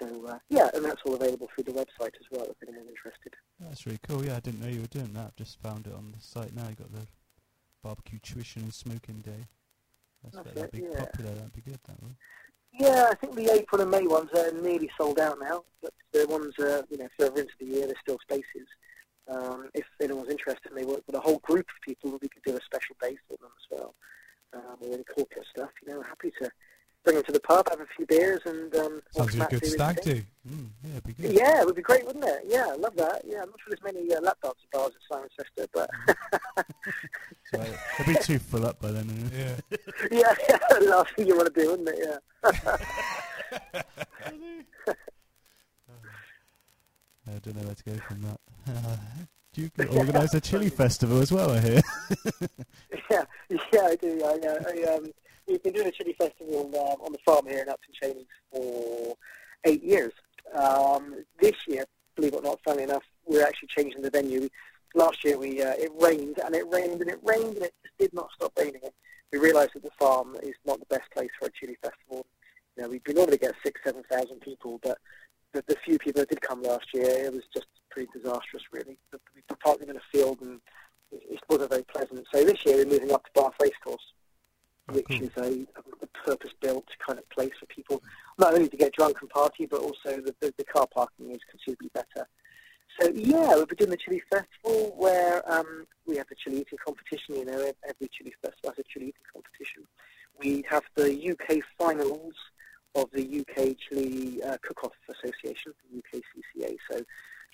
So 0.00 0.26
uh, 0.26 0.38
yeah, 0.48 0.70
and 0.72 0.84
that's 0.84 1.02
all 1.04 1.14
available 1.14 1.48
through 1.54 1.64
the 1.64 1.78
website 1.78 2.14
as 2.18 2.26
well 2.30 2.46
if 2.46 2.56
anyone's 2.66 2.88
interested. 2.88 3.34
That's 3.58 3.84
really 3.84 4.00
cool. 4.06 4.24
Yeah, 4.24 4.36
I 4.36 4.40
didn't 4.40 4.60
know 4.60 4.68
you 4.68 4.80
were 4.80 4.86
doing 4.86 5.12
that. 5.12 5.36
Just 5.36 5.60
found 5.60 5.86
it 5.86 5.92
on 5.92 6.14
the 6.16 6.22
site 6.22 6.54
now. 6.54 6.68
You 6.68 6.76
got 6.76 6.92
the 6.92 7.06
barbecue 7.82 8.18
tuition 8.18 8.62
and 8.62 8.72
smoking 8.72 9.18
day. 9.18 9.46
That's 10.22 10.36
That's 10.36 10.54
that'd 10.54 10.64
it, 10.64 10.72
be 10.72 10.80
yeah. 10.82 11.04
popular. 11.04 11.34
That'd 11.34 11.52
be 11.52 11.62
good. 11.62 11.80
That. 11.86 11.96
Yeah, 12.72 13.08
I 13.10 13.14
think 13.14 13.34
the 13.34 13.52
April 13.52 13.82
and 13.82 13.90
May 13.90 14.06
ones 14.06 14.30
are 14.36 14.52
nearly 14.52 14.90
sold 14.96 15.18
out 15.18 15.38
now, 15.40 15.64
but 15.82 15.92
the 16.12 16.26
ones 16.28 16.54
uh, 16.58 16.82
you 16.90 16.98
know 16.98 17.08
further 17.18 17.40
into 17.40 17.54
the 17.58 17.66
year, 17.66 17.86
there's 17.86 17.98
still 18.02 18.18
spaces. 18.22 18.68
Um, 19.28 19.70
if 19.74 19.84
anyone's 20.00 20.30
interested, 20.30 20.72
and 20.72 20.78
they 20.80 20.84
work 20.84 21.02
with 21.06 21.16
a 21.16 21.20
whole 21.20 21.38
group 21.38 21.66
of 21.68 21.82
people, 21.82 22.10
we 22.12 22.28
could 22.28 22.42
do 22.44 22.56
a 22.56 22.60
special 22.64 22.96
day 23.00 23.16
for 23.28 23.36
them 23.36 23.50
as 23.56 23.78
well. 23.78 23.94
Um, 24.52 24.76
or 24.80 24.94
any 24.94 25.04
corporate 25.04 25.46
stuff, 25.48 25.70
you 25.82 25.92
know, 25.92 26.02
happy 26.02 26.32
to 26.42 26.50
bring 27.04 27.16
them 27.16 27.24
to 27.24 27.32
the 27.32 27.40
pub, 27.40 27.68
have 27.70 27.80
a 27.80 27.86
few 27.96 28.06
beers, 28.06 28.42
and 28.44 28.74
um, 28.76 29.02
Sounds 29.16 29.36
like 29.36 29.52
a 29.52 29.60
good 29.60 29.70
stag 29.70 30.00
do. 30.02 30.22
Mm, 30.48 30.68
yeah, 30.84 30.90
it'd 30.92 31.04
be 31.04 31.12
good. 31.12 31.32
Yeah, 31.32 31.60
it 31.60 31.66
would 31.66 31.76
be 31.76 31.82
great, 31.82 32.06
wouldn't 32.06 32.24
it? 32.24 32.42
Yeah, 32.46 32.66
I 32.70 32.76
love 32.76 32.96
that. 32.96 33.22
Yeah, 33.26 33.42
I'm 33.42 33.50
not 33.50 33.58
sure 33.60 33.74
there's 33.76 33.94
many 33.94 34.14
uh, 34.14 34.20
lap 34.20 34.38
dance 34.42 34.54
bars 34.72 34.92
at 35.10 35.16
Cirencester, 35.16 35.66
but 35.72 35.90
So 37.52 37.60
it'll 37.98 38.14
be 38.14 38.18
too 38.22 38.38
full 38.38 38.66
up 38.66 38.80
by 38.80 38.92
then. 38.92 39.06
wouldn't 39.08 39.32
it? 39.32 39.64
Yeah. 39.70 39.76
yeah, 40.10 40.34
yeah, 40.48 40.58
the 40.78 40.86
last 40.86 41.14
thing 41.16 41.26
you 41.26 41.36
want 41.36 41.52
to 41.52 41.60
do, 41.60 41.70
wouldn't 41.70 41.88
it? 41.88 41.98
Yeah. 42.06 42.18
I 47.26 47.38
don't 47.42 47.56
know 47.56 47.62
where 47.62 47.74
to 47.74 47.84
go 47.84 47.96
from 48.08 48.22
that. 48.22 48.40
Do 49.52 49.62
you 49.62 49.70
organise 49.98 50.34
a 50.34 50.40
chili 50.40 50.68
festival 50.68 51.20
as 51.20 51.32
well? 51.32 51.50
I 51.50 51.60
hear. 51.60 51.80
Yeah, 53.10 53.24
yeah, 53.72 53.80
I 53.82 53.96
do. 53.96 54.22
I, 54.24 54.38
uh, 54.46 54.62
I, 54.68 54.94
um, 54.94 55.12
we've 55.50 55.62
been 55.62 55.72
doing 55.72 55.88
a 55.88 55.90
chili 55.90 56.14
festival 56.18 56.70
um, 56.76 57.04
on 57.04 57.12
the 57.12 57.18
farm 57.24 57.46
here 57.46 57.58
in 57.62 57.68
Upton 57.68 57.92
Cheyney 58.00 58.26
for 58.52 59.16
eight 59.64 59.82
years. 59.82 60.12
Um, 60.54 61.24
this 61.40 61.56
year, 61.66 61.84
believe 62.14 62.34
it 62.34 62.36
or 62.36 62.42
not, 62.42 62.60
funnily 62.64 62.84
enough, 62.84 63.02
we're 63.26 63.44
actually 63.44 63.68
changing 63.68 64.02
the 64.02 64.10
venue. 64.10 64.48
Last 64.94 65.24
year, 65.24 65.38
we 65.38 65.62
uh, 65.62 65.74
it 65.78 65.90
rained 66.00 66.38
and 66.44 66.54
it 66.54 66.64
rained 66.70 67.00
and 67.00 67.10
it 67.10 67.18
rained 67.22 67.56
and 67.56 67.64
it 67.64 67.74
just 67.82 67.98
did 67.98 68.14
not 68.14 68.30
stop 68.34 68.52
raining. 68.58 68.80
And 68.82 68.92
we 69.32 69.38
realised 69.38 69.72
that 69.74 69.82
the 69.82 69.90
farm 69.98 70.36
is 70.42 70.54
not 70.64 70.80
the 70.80 70.86
best 70.86 71.10
place 71.12 71.30
for 71.38 71.46
a 71.46 71.50
chili 71.52 71.76
festival. 71.82 72.26
You 72.76 72.84
know, 72.84 72.88
we 72.88 73.00
normally 73.12 73.38
get 73.38 73.54
six, 73.64 73.80
seven 73.84 74.02
thousand 74.10 74.40
people, 74.40 74.80
but 74.82 74.98
the, 75.52 75.62
the 75.66 75.76
few 75.84 75.98
people 75.98 76.22
that 76.22 76.30
did 76.30 76.40
come 76.40 76.62
last 76.62 76.86
year, 76.94 77.08
it 77.08 77.32
was 77.32 77.42
just 77.52 77.66
pretty 77.90 78.08
disastrous, 78.12 78.62
really. 78.72 78.98
We 79.34 79.42
were 79.48 79.56
parking 79.56 79.88
in 79.88 79.96
a 79.96 80.00
field 80.12 80.40
and 80.42 80.60
it, 81.12 81.22
it 81.30 81.40
wasn't 81.48 81.70
very 81.70 81.84
pleasant. 81.84 82.24
So 82.32 82.44
this 82.44 82.64
year 82.64 82.76
we're 82.76 82.86
moving 82.86 83.12
up 83.12 83.24
to 83.24 83.30
Bath 83.34 83.54
Racecourse, 83.60 84.12
Oh, 84.88 84.94
which 84.94 85.06
cool. 85.06 85.22
is 85.22 85.30
a, 85.36 85.66
a 86.02 86.06
purpose-built 86.24 86.86
kind 87.06 87.18
of 87.18 87.28
place 87.30 87.52
for 87.60 87.66
people, 87.66 88.02
not 88.38 88.54
only 88.54 88.68
to 88.68 88.76
get 88.76 88.92
drunk 88.92 89.18
and 89.20 89.29
party, 89.40 89.66
but 89.66 89.80
also 89.80 90.20
the, 90.20 90.34
the, 90.40 90.52
the 90.58 90.64
car 90.64 90.86
parking 90.92 91.30
is 91.30 91.40
considerably 91.50 91.90
better. 91.94 92.28
So 93.00 93.10
yeah, 93.14 93.48
we'll 93.54 93.66
be 93.66 93.76
doing 93.76 93.90
the 93.90 93.96
chili 93.96 94.22
festival 94.30 94.94
where 94.96 95.42
um, 95.50 95.86
we 96.06 96.16
have 96.16 96.28
the 96.28 96.34
chili 96.34 96.60
eating 96.60 96.78
competition. 96.84 97.36
You 97.36 97.44
know, 97.46 97.72
every 97.88 98.08
chili 98.12 98.34
festival 98.42 98.70
has 98.70 98.78
a 98.78 98.82
chili 98.82 99.06
eating 99.06 99.30
competition. 99.32 99.84
We 100.38 100.64
have 100.68 100.82
the 100.96 101.30
UK 101.30 101.62
finals 101.78 102.34
of 102.94 103.08
the 103.12 103.40
UK 103.40 103.76
Chili 103.78 104.42
uh, 104.42 104.56
Cook-Off 104.62 104.92
Association, 105.08 105.72
the 105.92 106.02
UKCCA. 106.02 106.76
So 106.90 107.02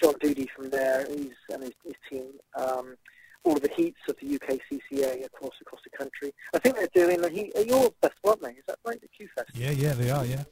John 0.03 0.14
Doody 0.20 0.49
from 0.57 0.70
there, 0.70 1.07
he's 1.09 1.33
and 1.53 1.62
his, 1.62 1.72
his 1.85 1.94
team. 2.09 2.33
Um, 2.55 2.96
all 3.44 3.57
of 3.57 3.62
the 3.62 3.70
heats 3.77 4.01
of 4.09 4.16
the 4.20 4.38
UKCCA 4.38 5.27
across 5.27 5.53
across 5.61 5.81
the 5.85 5.96
country. 5.96 6.33
I 6.55 6.59
think 6.59 6.77
they're 6.77 7.07
doing 7.07 7.20
the 7.20 7.31
heat 7.31 7.55
at 7.55 7.66
your 7.66 7.92
festival, 8.01 8.31
aren't 8.31 8.42
they? 8.42 8.51
Is 8.51 8.64
that 8.66 8.79
right? 8.85 9.01
The 9.01 9.09
Q 9.09 9.29
Fest. 9.37 9.51
Yeah, 9.55 9.70
yeah, 9.70 9.92
they 9.92 10.11
are, 10.11 10.25
yeah. 10.25 10.44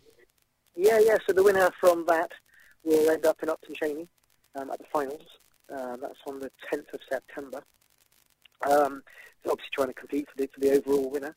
Yeah, 0.77 0.99
yeah. 0.99 1.17
So 1.27 1.33
the 1.33 1.43
winner 1.43 1.71
from 1.81 2.05
that 2.09 2.31
will 2.85 3.11
end 3.11 3.27
up 3.27 3.43
in 3.43 3.49
Upton 3.49 3.75
Cheyney 3.75 4.09
um, 4.57 4.71
at 4.71 4.79
the 4.79 4.87
finals. 4.93 5.27
Um, 5.71 5.99
that's 6.01 6.19
on 6.27 6.41
the 6.41 6.51
10th 6.73 6.93
of 6.93 7.01
September. 7.11 7.63
Um, 8.69 9.03
so 9.45 9.53
obviously 9.53 9.71
trying 9.73 9.89
to 9.89 9.95
compete 9.95 10.27
for 10.31 10.37
the, 10.37 10.49
for 10.53 10.61
the 10.61 10.73
overall 10.73 11.11
winner. 11.11 11.35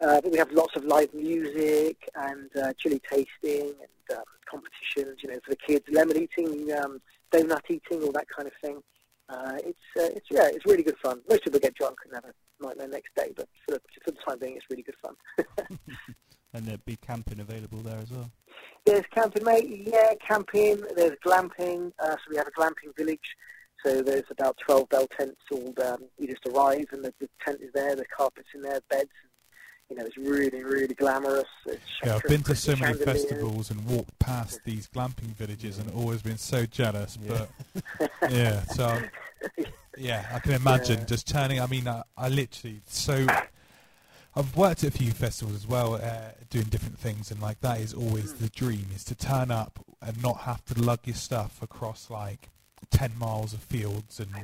Uh, 0.00 0.20
but 0.20 0.30
we 0.30 0.38
have 0.38 0.50
lots 0.52 0.76
of 0.76 0.84
live 0.84 1.12
music 1.14 1.96
and 2.14 2.50
uh, 2.62 2.72
chili 2.78 3.00
tasting 3.10 3.74
and 3.80 4.18
um, 4.18 4.24
competitions, 4.48 5.20
you 5.22 5.30
know, 5.30 5.38
for 5.44 5.50
the 5.50 5.56
kids, 5.56 5.84
lemon 6.04 6.22
eating, 6.22 6.72
um, 6.72 7.00
donut 7.32 7.62
eating, 7.68 8.02
all 8.02 8.12
that 8.12 8.28
kind 8.28 8.48
of 8.48 8.54
thing. 8.62 8.82
Uh, 9.28 9.56
it's, 9.64 9.78
uh, 9.98 10.10
it's 10.14 10.26
yeah, 10.30 10.48
it's 10.52 10.66
really 10.66 10.82
good 10.82 10.98
fun. 11.02 11.20
Most 11.28 11.44
people 11.44 11.60
get 11.60 11.74
drunk 11.74 11.98
and 12.04 12.14
have 12.14 12.24
a 12.24 12.64
nightmare 12.64 12.88
next 12.88 13.14
day, 13.16 13.32
but 13.34 13.48
for 13.64 13.76
the, 13.76 13.80
for 14.04 14.10
the 14.10 14.18
time 14.26 14.38
being, 14.38 14.56
it's 14.56 14.66
really 14.70 14.82
good 14.82 14.96
fun. 15.02 15.78
And 16.54 16.64
there'd 16.64 16.84
be 16.84 16.96
camping 16.96 17.40
available 17.40 17.80
there 17.80 17.98
as 17.98 18.12
well. 18.12 18.30
There's 18.86 19.04
camping, 19.12 19.42
mate. 19.42 19.88
Yeah, 19.88 20.12
camping. 20.26 20.82
There's 20.94 21.18
glamping. 21.26 21.92
Uh, 21.98 22.12
so 22.12 22.30
we 22.30 22.36
have 22.36 22.46
a 22.46 22.52
glamping 22.52 22.96
village. 22.96 23.34
So 23.84 24.02
there's 24.02 24.30
about 24.30 24.56
12 24.64 24.88
bell 24.88 25.08
tents 25.08 25.40
all. 25.50 25.74
Um, 25.84 26.04
you 26.16 26.28
just 26.28 26.46
arrive 26.46 26.86
and 26.92 27.04
the, 27.04 27.12
the 27.20 27.28
tent 27.44 27.58
is 27.60 27.72
there, 27.74 27.96
the 27.96 28.06
carpet's 28.16 28.48
in 28.54 28.62
there, 28.62 28.80
beds. 28.88 29.10
You 29.94 30.00
know, 30.00 30.06
it's 30.06 30.16
really, 30.16 30.64
really 30.64 30.92
glamorous. 30.94 31.44
It's 31.66 31.80
Yeah, 32.04 32.16
I've 32.16 32.22
been 32.24 32.42
to 32.44 32.56
so 32.56 32.72
many 32.72 32.94
chandeliers. 32.94 33.04
festivals 33.04 33.70
and 33.70 33.86
walked 33.86 34.18
past 34.18 34.64
these 34.64 34.88
glamping 34.88 35.36
villages 35.36 35.78
and 35.78 35.88
always 35.94 36.20
been 36.20 36.36
so 36.36 36.66
jealous. 36.66 37.16
Yeah. 37.22 37.46
But 38.00 38.10
yeah, 38.28 38.64
so 38.64 39.04
yeah, 39.96 40.26
I 40.32 40.40
can 40.40 40.54
imagine 40.54 40.98
Yeah. 40.98 41.04
just 41.04 41.28
turning. 41.28 41.60
I 41.60 41.66
mean, 41.68 41.86
I, 41.86 42.02
I 42.18 42.28
literally 42.28 42.80
so. 42.88 43.24
I've 44.34 44.56
worked 44.56 44.82
at 44.82 44.92
a 44.92 44.98
few 44.98 45.12
festivals 45.12 45.54
as 45.54 45.66
well, 45.68 45.94
uh, 45.94 46.32
doing 46.50 46.64
different 46.64 46.98
things, 46.98 47.30
and 47.30 47.40
like 47.40 47.60
that 47.60 47.78
is 47.78 47.94
always 47.94 48.32
Hmm. 48.32 48.42
the 48.42 48.50
dream: 48.50 48.86
is 48.92 49.04
to 49.04 49.14
turn 49.14 49.52
up 49.52 49.78
and 50.02 50.20
not 50.20 50.38
have 50.38 50.64
to 50.64 50.82
lug 50.82 51.00
your 51.04 51.14
stuff 51.14 51.62
across 51.62 52.10
like 52.10 52.48
ten 52.90 53.16
miles 53.16 53.52
of 53.52 53.60
fields, 53.60 54.18
and 54.18 54.34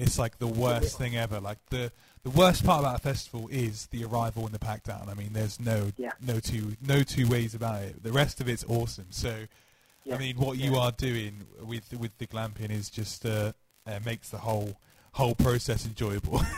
it's 0.00 0.18
like 0.18 0.38
the 0.38 0.46
worst 0.46 0.98
thing 0.98 1.16
ever. 1.16 1.40
Like 1.40 1.58
the 1.70 1.92
the 2.22 2.30
worst 2.30 2.64
part 2.64 2.80
about 2.80 2.96
a 2.96 3.02
festival 3.02 3.48
is 3.50 3.86
the 3.86 4.04
arrival 4.04 4.44
and 4.44 4.52
the 4.52 4.58
pack 4.58 4.82
down. 4.82 5.08
I 5.08 5.14
mean, 5.14 5.32
there's 5.32 5.58
no 5.60 5.92
Yeah. 5.96 6.12
no 6.20 6.40
two 6.40 6.76
no 6.86 7.02
two 7.02 7.28
ways 7.28 7.54
about 7.54 7.82
it. 7.82 8.02
The 8.02 8.12
rest 8.12 8.40
of 8.40 8.48
it's 8.48 8.64
awesome. 8.68 9.06
So, 9.10 9.44
Yeah, 10.04 10.16
I 10.16 10.18
mean, 10.18 10.36
what 10.36 10.58
you 10.58 10.72
yeah. 10.74 10.78
are 10.80 10.92
doing 10.92 11.46
with 11.62 11.92
with 11.98 12.16
the 12.18 12.26
glamping 12.26 12.70
is 12.70 12.90
just 12.90 13.24
uh, 13.26 13.52
uh, 13.86 14.00
makes 14.04 14.30
the 14.30 14.38
whole 14.38 14.76
whole 15.12 15.34
process 15.34 15.86
enjoyable. 15.86 16.42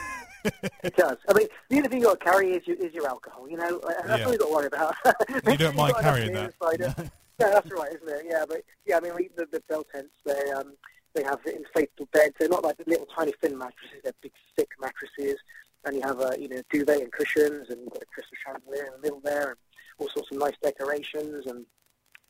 It 0.82 0.96
does. 0.96 1.18
I 1.28 1.34
mean, 1.34 1.48
the 1.68 1.76
only 1.76 1.88
thing 1.90 1.98
you've 2.00 2.06
got 2.08 2.18
to 2.20 2.24
carry 2.24 2.52
is 2.52 2.66
your, 2.66 2.76
is 2.78 2.94
your 2.94 3.06
alcohol, 3.06 3.46
you 3.46 3.58
know? 3.58 3.78
That's 4.06 4.24
all 4.24 4.30
you've 4.32 4.40
got 4.40 4.46
to 4.46 4.52
worry 4.54 4.66
about. 4.68 4.94
You 5.46 5.56
don't 5.58 5.76
mind 5.76 5.76
You've 5.76 5.76
got 5.76 5.90
enough 5.90 6.00
carrying 6.00 6.32
that. 6.32 6.54
Yeah, 6.78 6.94
that's 7.38 7.70
right, 7.70 7.92
isn't 7.94 8.08
it? 8.08 8.26
Yeah, 8.26 8.44
but 8.48 8.62
yeah, 8.86 8.96
I 8.96 9.00
mean, 9.00 9.28
the, 9.36 9.46
the 9.52 9.60
bell 9.68 9.84
tents, 9.92 10.14
they 10.24 10.50
um, 10.52 10.72
they 11.14 11.22
have 11.22 11.40
inflatable 11.44 12.10
beds. 12.12 12.34
They're 12.38 12.48
not 12.48 12.64
like 12.64 12.76
the 12.78 12.84
little 12.86 13.06
tiny 13.16 13.32
thin 13.40 13.56
mattresses. 13.58 14.00
They're 14.04 14.12
big, 14.22 14.32
thick 14.56 14.68
mattresses, 14.80 15.38
and 15.84 15.96
you 15.96 16.02
have 16.02 16.20
a 16.20 16.36
you 16.38 16.48
know 16.48 16.62
duvet 16.70 17.00
and 17.02 17.12
cushions, 17.12 17.68
and 17.70 17.80
you've 17.80 17.92
got 17.92 18.02
a 18.02 18.06
crystal 18.06 18.36
chandelier 18.44 18.86
in 18.86 18.92
the 18.92 18.98
middle 19.02 19.20
there, 19.20 19.48
and 19.50 19.56
all 19.98 20.08
sorts 20.14 20.30
of 20.32 20.38
nice 20.38 20.54
decorations, 20.62 21.46
and 21.46 21.66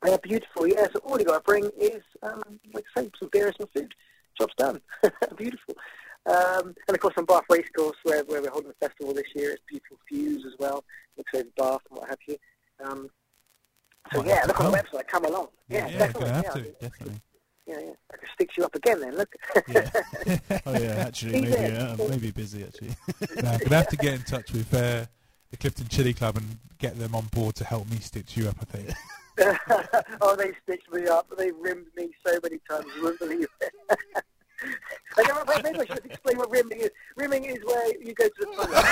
They're 0.02 0.18
beautiful, 0.18 0.66
yeah. 0.66 0.86
So 0.92 1.00
all 1.04 1.18
you 1.18 1.24
got 1.26 1.38
to 1.38 1.44
bring 1.44 1.70
is, 1.78 2.02
um, 2.22 2.42
like 2.72 2.84
I 2.96 3.02
say, 3.02 3.10
some 3.18 3.28
beer 3.30 3.46
and 3.48 3.56
some 3.58 3.68
food. 3.74 3.94
Job's 4.38 4.54
done. 4.56 4.80
beautiful. 5.36 5.74
Um, 6.26 6.74
and 6.88 6.94
of 6.96 7.00
course, 7.00 7.14
on 7.18 7.24
Bath 7.26 7.44
Racecourse, 7.50 7.96
where, 8.04 8.24
where 8.24 8.40
we're 8.42 8.50
holding 8.50 8.70
the 8.70 8.86
festival 8.88 9.12
this 9.12 9.26
year, 9.34 9.50
it's 9.50 9.62
beautiful 9.68 9.98
views 10.10 10.44
as 10.46 10.52
well. 10.58 10.84
Looks 11.18 11.32
over 11.34 11.48
Bath 11.56 11.80
and 11.90 11.98
what 11.98 12.08
have 12.08 12.18
you. 12.26 12.36
Um, 12.84 13.10
so 14.12 14.18
Might 14.18 14.28
yeah, 14.28 14.44
look 14.46 14.60
on 14.60 14.72
the 14.72 14.78
website. 14.78 15.06
Come 15.08 15.24
along. 15.26 15.48
Yeah, 15.68 15.86
Yeah, 15.88 15.98
definitely. 15.98 16.28
yeah, 16.30 16.40
to. 16.42 16.50
I 16.58 16.62
mean, 16.62 16.74
Definitely. 16.80 17.20
Yeah, 17.70 17.78
yeah. 17.78 17.92
I 18.12 18.16
can 18.16 18.28
stitch 18.34 18.52
you 18.56 18.64
up 18.64 18.74
again 18.74 19.00
then. 19.00 19.16
Look. 19.16 19.32
Yeah. 19.68 19.90
oh 20.66 20.72
yeah, 20.72 21.04
actually, 21.06 21.40
He's 21.40 21.50
maybe 21.50 21.54
there. 21.54 21.80
uh, 21.80 22.08
maybe 22.08 22.30
busy 22.32 22.64
actually. 22.64 22.96
No, 23.42 23.50
I'm 23.50 23.58
gonna 23.58 23.76
have 23.76 23.88
to 23.88 23.96
get 23.96 24.14
in 24.14 24.22
touch 24.22 24.52
with 24.52 24.74
uh, 24.74 25.06
the 25.50 25.56
Clifton 25.56 25.86
Chili 25.86 26.12
Club 26.12 26.36
and 26.36 26.58
get 26.78 26.98
them 26.98 27.14
on 27.14 27.26
board 27.26 27.54
to 27.56 27.64
help 27.64 27.88
me 27.88 27.98
stitch 27.98 28.36
you 28.36 28.48
up. 28.48 28.56
I 28.60 28.64
think. 28.64 28.90
oh, 30.20 30.34
they 30.34 30.52
stitched 30.64 30.90
me 30.92 31.06
up. 31.06 31.28
They 31.38 31.52
rimmed 31.52 31.86
me 31.96 32.10
so 32.26 32.38
many 32.42 32.58
times. 32.68 32.86
You 32.96 33.02
wouldn't 33.02 33.20
believe 33.20 33.46
it. 33.60 33.72
I 35.16 35.22
don't 35.22 35.46
know, 35.46 35.54
maybe 35.62 35.80
I 35.80 35.86
should 35.86 36.04
explain 36.04 36.38
what 36.38 36.50
rimming 36.50 36.80
is. 36.80 36.90
Rimming 37.16 37.44
is 37.44 37.58
where 37.64 37.86
you 37.98 38.12
go 38.14 38.24
to 38.24 38.32
the 38.40 38.84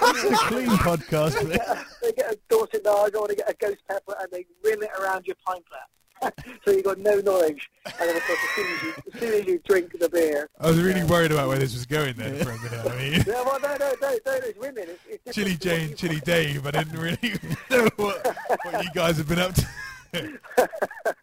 it's 0.00 0.24
a 0.24 0.44
clean 0.46 0.68
podcast. 0.68 1.40
they, 1.40 1.56
get 1.56 1.68
a, 1.68 1.86
they 2.02 2.12
get 2.12 2.32
a 2.32 2.38
Dorset 2.48 2.84
Naga 2.84 3.18
or 3.18 3.26
they 3.28 3.34
get 3.34 3.50
a 3.50 3.54
ghost 3.54 3.78
pepper 3.88 4.14
and 4.20 4.28
they 4.30 4.46
rim 4.62 4.82
it 4.82 4.90
around 5.00 5.26
your 5.26 5.36
pint 5.44 5.64
glass. 5.68 5.88
so 6.64 6.70
you've 6.70 6.84
got 6.84 6.98
no 6.98 7.20
knowledge. 7.20 7.70
And 7.86 7.94
then, 8.08 8.16
of 8.16 8.22
course, 8.22 8.38
as 8.42 8.54
soon 8.54 8.66
as 8.66 8.82
you, 8.82 8.94
as 9.12 9.20
soon 9.20 9.40
as 9.40 9.46
you 9.46 9.60
drink 9.66 9.98
the 9.98 10.08
beer. 10.08 10.48
I 10.60 10.68
was 10.68 10.80
really 10.80 11.04
worried 11.04 11.32
about 11.32 11.48
where 11.48 11.58
this 11.58 11.74
was 11.74 11.86
going 11.86 12.14
then 12.16 12.36
for 12.44 12.50
a 12.50 12.58
minute. 12.58 12.86
I 12.86 12.96
mean, 12.96 13.12
Yeah, 13.26 13.42
well, 13.44 13.60
no, 13.60 13.76
no, 13.76 13.94
no, 14.00 14.18
no, 14.26 14.32
it's 14.34 14.58
rimming. 14.58 14.84
It's, 14.88 15.22
it's 15.26 15.34
Chili 15.34 15.56
Jane, 15.56 15.94
Chili 15.96 16.20
Dave. 16.20 16.66
I 16.66 16.70
didn't 16.70 16.98
really 16.98 17.34
know 17.70 17.88
what, 17.96 18.36
what 18.64 18.84
you 18.84 18.90
guys 18.94 19.16
have 19.18 19.28
been 19.28 19.38
up 19.38 19.54
to. 19.54 21.18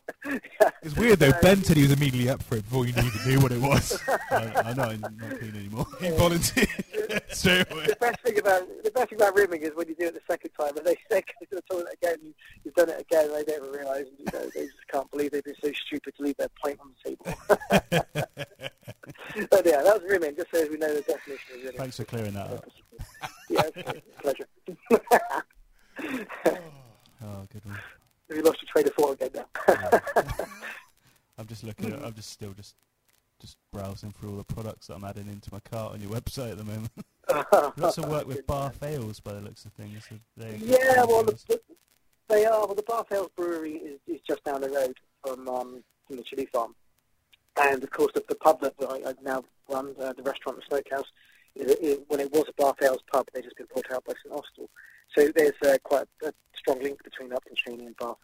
It's 0.82 0.96
weird 0.96 1.20
though. 1.20 1.32
Ben 1.42 1.64
said 1.64 1.78
he 1.78 1.84
was 1.84 1.92
immediately 1.92 2.30
up 2.30 2.44
for 2.44 2.58
it 2.58 2.64
before 2.64 2.86
you 2.86 2.90
even 2.90 3.10
knew 3.26 3.40
what 3.40 3.52
it 3.52 3.60
was. 3.60 4.00
I, 4.32 4.74
know 4.74 4.84
I'm 4.84 5.02
not 5.02 5.40
clean 5.40 5.56
anymore. 5.56 5.88
He 6.00 6.10
volunteered 6.12 6.70
straight 7.30 7.72
away. 7.72 7.88
the 7.88 7.98
best 8.00 8.20
thing 8.22 8.38
about 8.40 8.68
the 8.84 8.92
best 8.92 9.10
thing 9.10 9.20
about 9.20 9.36
rimming 9.36 9.62
is 9.62 9.72
when 9.76 9.88
you 9.88 9.96
do 9.96 10.06
it 10.06 10.14
the 10.14 10.22
second 10.30 10.52
time 10.60 10.78
and 10.78 10.86
they 10.86 10.96
say 11.10 11.22
go 11.22 11.46
to 11.50 11.56
the 11.56 11.62
toilet 11.70 11.94
again, 11.94 12.18
you, 12.24 12.34
you've 12.64 12.76
done 12.76 12.90
it 12.90 13.02
again, 13.02 13.30
and 13.30 13.36
they 13.36 13.44
don't 13.44 13.76
realise, 13.76 14.06
you 14.18 14.26
know, 14.32 14.50
they 14.54 14.66
just 14.66 14.88
can't 14.92 15.10
believe 15.12 15.32
they've 15.32 15.44
been 15.44 15.56
so 15.64 15.72
stupid 15.88 16.14
to 16.16 16.24
leave 16.24 16.38
their 16.38 16.50
pint 16.64 16.80
on 16.80 16.92
the 17.04 17.10
table. 17.10 17.26
but 19.50 19.66
yeah, 19.66 19.82
that 19.82 20.02
was 20.02 20.04
rimming, 20.08 20.36
just 20.36 20.48
so 20.54 20.62
as 20.62 20.70
we 20.70 20.78
know 20.78 20.94
the 20.94 21.02
definition 21.02 21.56
of 21.56 21.58
rimming. 21.64 21.78
Thanks 21.78 21.98
for 21.98 22.06
clearing 22.06 22.34
that 22.34 22.52
up. 22.52 22.70
Yeah, 23.50 23.62
pleasure. 24.22 24.48
Oh, 27.24 27.48
good 27.52 27.66
one. 27.66 27.80
Have 28.30 28.38
you 28.38 28.44
lost 28.44 28.60
your 28.62 28.70
train 28.72 28.88
of 28.88 28.94
thought 28.96 29.14
again 29.22 29.30
now? 29.36 30.26
I'm 31.38 31.48
just 31.48 31.64
looking 31.64 31.94
at. 31.94 32.04
I'm 32.04 32.14
just 32.14 32.32
still 32.32 32.54
just 32.54 32.76
just 33.40 33.58
browsing 33.72 34.12
through 34.12 34.32
all 34.32 34.38
the 34.38 34.44
products 34.46 34.88
that 34.88 34.96
I'm 34.96 35.04
adding 35.04 35.28
into 35.28 35.52
my 35.52 35.60
cart 35.60 35.94
on 35.94 36.02
your 36.02 36.10
website 36.10 36.52
at 36.52 36.58
the 36.58 36.64
moment. 36.64 36.92
Lots 37.78 37.98
of 37.98 38.08
work 38.08 38.26
with 38.28 38.48
Bath 38.48 38.82
Ales 38.82 39.20
by 39.20 39.34
the 39.34 39.42
looks 39.42 39.66
of 39.66 39.74
things. 39.74 40.06
So 40.10 40.16
they- 40.38 40.56
Yeah, 40.58 41.04
well, 41.04 41.24
the, 41.24 41.34
the, 41.48 41.60
they 42.30 42.46
are. 42.46 42.66
Well, 42.66 42.76
the 42.76 42.84
Bath 42.84 43.08
Ales 43.12 43.30
Brewery 43.36 43.74
is, 43.74 44.00
is 44.08 44.22
just 44.28 44.44
down 44.46 44.62
the 44.62 44.70
road 44.70 44.98
from 45.24 45.48
um, 45.50 45.84
from 46.08 46.16
the 46.18 46.24
chili 46.24 46.48
farm, 46.52 46.74
and 47.62 47.84
of 47.84 47.92
course 47.92 48.12
the, 48.16 48.24
the 48.30 48.36
pub 48.36 48.62
that 48.62 48.74
I, 48.80 49.10
I 49.10 49.14
now 49.22 49.44
run, 49.70 49.94
uh, 50.02 50.14
the 50.14 50.24
restaurant, 50.24 50.58
the 50.60 50.64
smokehouse, 50.70 51.08
is, 51.56 51.72
is, 51.76 51.98
when 52.08 52.20
it 52.22 52.32
was 52.32 52.46
a 52.48 52.54
Bath 52.62 52.76
Ales 52.82 53.02
pub, 53.12 53.28
they've 53.34 53.44
just 53.44 53.58
been 53.58 53.68
bought 53.74 53.92
out 53.92 54.06
by 54.06 54.14
St 54.24 54.34
Austell. 54.34 54.70
So 55.18 55.30
there's 55.36 55.54
uh, 55.66 55.78
quite 55.84 56.08
a, 56.24 56.34
strong 56.56 56.82
link 56.82 57.04
between 57.04 57.32
Upton 57.32 57.54
Cheyney 57.56 57.86
and 57.86 57.98
Bath. 57.98 58.18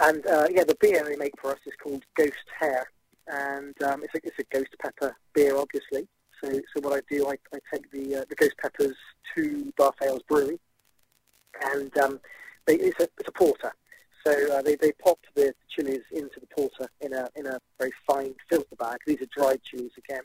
And 0.00 0.26
uh, 0.26 0.46
yeah, 0.50 0.64
the 0.64 0.76
beer 0.80 1.04
they 1.04 1.16
make 1.16 1.34
for 1.40 1.52
us 1.52 1.60
is 1.66 1.74
called 1.80 2.02
Ghost 2.16 2.48
Hare, 2.58 2.90
and 3.28 3.80
um, 3.84 4.02
it's 4.02 4.14
a 4.14 4.26
it's 4.26 4.38
a 4.38 4.56
ghost 4.56 4.74
pepper 4.80 5.16
beer, 5.34 5.56
obviously. 5.56 6.08
So 6.42 6.50
so 6.50 6.80
what 6.80 6.98
I 6.98 7.02
do, 7.08 7.26
I, 7.28 7.34
I 7.54 7.58
take 7.72 7.90
the 7.92 8.16
uh, 8.16 8.24
the 8.28 8.34
ghost 8.34 8.54
peppers 8.60 8.96
to 9.36 9.72
Bath 9.76 9.94
Ales 10.02 10.22
Brewery, 10.28 10.58
and 11.72 11.96
um, 11.98 12.20
they, 12.66 12.74
it's 12.76 12.98
a 13.00 13.08
it's 13.18 13.28
a 13.28 13.32
porter. 13.32 13.72
So 14.26 14.32
uh, 14.52 14.62
they 14.62 14.76
they 14.76 14.92
pop 14.92 15.18
the 15.34 15.54
chilies 15.70 16.02
into 16.10 16.40
the 16.40 16.46
porter 16.46 16.88
in 17.00 17.12
a 17.12 17.28
in 17.36 17.46
a 17.46 17.60
very 17.78 17.92
fine 18.06 18.34
filter 18.50 18.76
bag. 18.76 18.98
These 19.06 19.22
are 19.22 19.26
dried 19.26 19.60
chilies 19.62 19.92
again, 19.98 20.22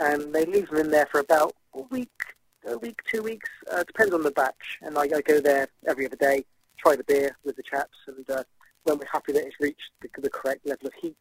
and 0.00 0.34
they 0.34 0.46
leave 0.46 0.68
them 0.70 0.78
in 0.78 0.90
there 0.90 1.08
for 1.12 1.20
about 1.20 1.54
a 1.74 1.82
week, 1.82 2.35
a 2.66 2.78
week, 2.78 3.00
two 3.10 3.22
weeks, 3.22 3.48
uh, 3.72 3.84
depends 3.84 4.14
on 4.14 4.22
the 4.22 4.30
batch. 4.30 4.78
And 4.82 4.96
I, 4.98 5.02
I 5.02 5.20
go 5.20 5.40
there 5.40 5.68
every 5.86 6.06
other 6.06 6.16
day, 6.16 6.44
try 6.78 6.96
the 6.96 7.04
beer 7.04 7.36
with 7.44 7.56
the 7.56 7.62
chaps, 7.62 7.96
and 8.06 8.28
uh, 8.30 8.44
when 8.84 8.98
we're 8.98 9.06
happy 9.10 9.32
that 9.32 9.46
it's 9.46 9.56
reached 9.60 9.90
the, 10.00 10.08
the 10.20 10.30
correct 10.30 10.66
level 10.66 10.86
of 10.86 10.94
heat, 10.94 11.16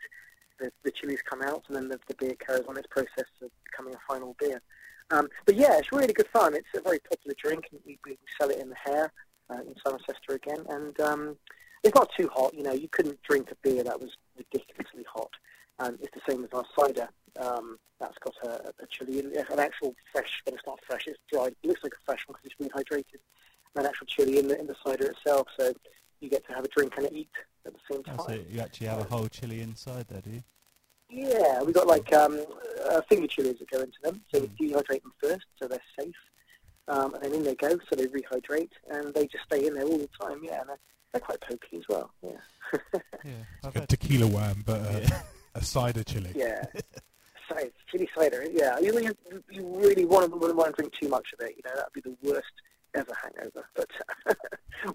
the, 0.59 0.71
the 0.83 0.91
chilies 0.91 1.21
come 1.27 1.41
out, 1.41 1.63
and 1.67 1.75
then 1.75 1.89
the, 1.89 1.99
the 2.07 2.15
beer 2.15 2.35
carries 2.35 2.65
on 2.67 2.77
its 2.77 2.87
process 2.87 3.29
of 3.41 3.49
becoming 3.63 3.93
a 3.93 3.99
final 4.07 4.35
beer. 4.39 4.61
Um, 5.11 5.27
but 5.45 5.55
yeah, 5.55 5.77
it's 5.77 5.91
really 5.91 6.13
good 6.13 6.27
fun. 6.29 6.55
It's 6.55 6.67
a 6.75 6.81
very 6.81 6.99
popular 6.99 7.35
drink, 7.41 7.67
and 7.71 7.79
we, 7.85 7.99
we 8.05 8.17
sell 8.39 8.49
it 8.49 8.59
in 8.59 8.69
the 8.69 8.75
Hare 8.83 9.11
uh, 9.49 9.61
in 9.61 9.75
Somerset 9.85 10.15
again, 10.29 10.65
and 10.69 10.99
um, 10.99 11.35
it's 11.83 11.95
not 11.95 12.09
too 12.17 12.29
hot. 12.33 12.53
You 12.53 12.63
know, 12.63 12.73
you 12.73 12.87
couldn't 12.87 13.21
drink 13.23 13.51
a 13.51 13.55
beer 13.61 13.83
that 13.83 13.99
was 13.99 14.11
ridiculously 14.37 15.05
hot. 15.11 15.29
And 15.79 15.97
it's 16.01 16.13
the 16.13 16.21
same 16.31 16.43
as 16.43 16.49
our 16.53 16.63
cider. 16.77 17.09
Um, 17.39 17.77
that's 17.99 18.17
got 18.19 18.33
a, 18.43 18.73
a 18.81 18.87
chili, 18.89 19.19
in, 19.19 19.25
an 19.35 19.59
actual 19.59 19.93
fresh, 20.11 20.41
but 20.45 20.53
it's 20.53 20.63
not 20.65 20.79
fresh. 20.85 21.07
It's 21.07 21.19
dried. 21.31 21.55
It 21.63 21.67
looks 21.67 21.83
like 21.83 21.93
a 21.93 22.05
fresh 22.05 22.25
one 22.27 22.37
because 22.41 22.51
it's 22.59 22.73
rehydrated. 22.73 23.19
And 23.75 23.83
An 23.83 23.85
actual 23.85 24.07
chili 24.07 24.39
in 24.39 24.47
the 24.47 24.59
in 24.59 24.67
the 24.67 24.75
cider 24.85 25.07
itself, 25.07 25.47
so 25.59 25.73
you 26.21 26.29
get 26.29 26.45
to 26.47 26.53
have 26.53 26.63
a 26.63 26.69
drink 26.69 26.93
and 26.97 27.11
eat 27.11 27.29
at 27.65 27.73
the 27.73 27.79
same 27.91 28.03
time. 28.03 28.15
Oh, 28.19 28.27
so 28.27 28.39
you 28.49 28.61
actually 28.61 28.87
have 28.87 28.99
a 28.99 29.03
whole 29.03 29.27
chili 29.27 29.61
inside 29.61 30.07
there, 30.07 30.21
do 30.21 30.29
you? 30.29 30.43
Yeah, 31.09 31.61
we 31.61 31.73
got 31.73 31.87
like 31.87 32.11
um, 32.13 32.39
uh, 32.89 33.01
finger 33.09 33.27
chilies 33.27 33.59
that 33.59 33.69
go 33.69 33.79
into 33.81 33.97
them. 34.01 34.21
So 34.33 34.39
Mm. 34.41 34.49
we 34.59 34.69
dehydrate 34.69 35.03
them 35.03 35.13
first, 35.21 35.45
so 35.61 35.67
they're 35.67 35.81
safe. 35.99 36.15
Um, 36.87 37.15
and 37.15 37.23
then 37.23 37.33
in 37.33 37.43
they 37.43 37.55
go, 37.55 37.77
so 37.89 37.95
they 37.95 38.05
rehydrate, 38.07 38.71
and 38.89 39.13
they 39.13 39.27
just 39.27 39.43
stay 39.45 39.65
in 39.67 39.73
there 39.73 39.83
all 39.83 39.97
the 39.97 40.09
time. 40.19 40.41
Yeah, 40.43 40.61
and 40.61 40.69
they're, 41.15 41.19
they're 41.19 41.21
quite 41.21 41.41
pokey 41.41 41.77
as 41.77 41.83
well. 41.89 42.11
Yeah, 42.23 42.31
Yeah. 43.23 43.31
I've 43.63 43.75
A 43.75 43.87
tequila 43.87 44.27
worm, 44.27 44.63
but 44.65 44.81
uh, 44.81 44.99
yeah. 45.01 45.21
a 45.55 45.63
cider 45.63 46.03
chili. 46.03 46.31
yeah. 46.35 46.63
Cider, 47.47 47.69
chili 47.91 48.09
cider. 48.17 48.43
Yeah, 48.51 48.79
you, 48.79 48.91
you, 48.99 49.15
you 49.51 49.79
really 49.79 50.03
want 50.03 50.31
to, 50.31 50.35
wouldn't 50.35 50.57
want 50.57 50.75
to 50.75 50.81
drink 50.81 50.93
too 50.99 51.07
much 51.09 51.27
of 51.31 51.45
it. 51.45 51.53
You 51.55 51.61
know, 51.63 51.75
that'd 51.75 51.93
be 51.93 52.01
the 52.01 52.15
worst 52.27 52.47
ever 52.95 53.11
hangover. 53.21 53.63
But 53.75 53.87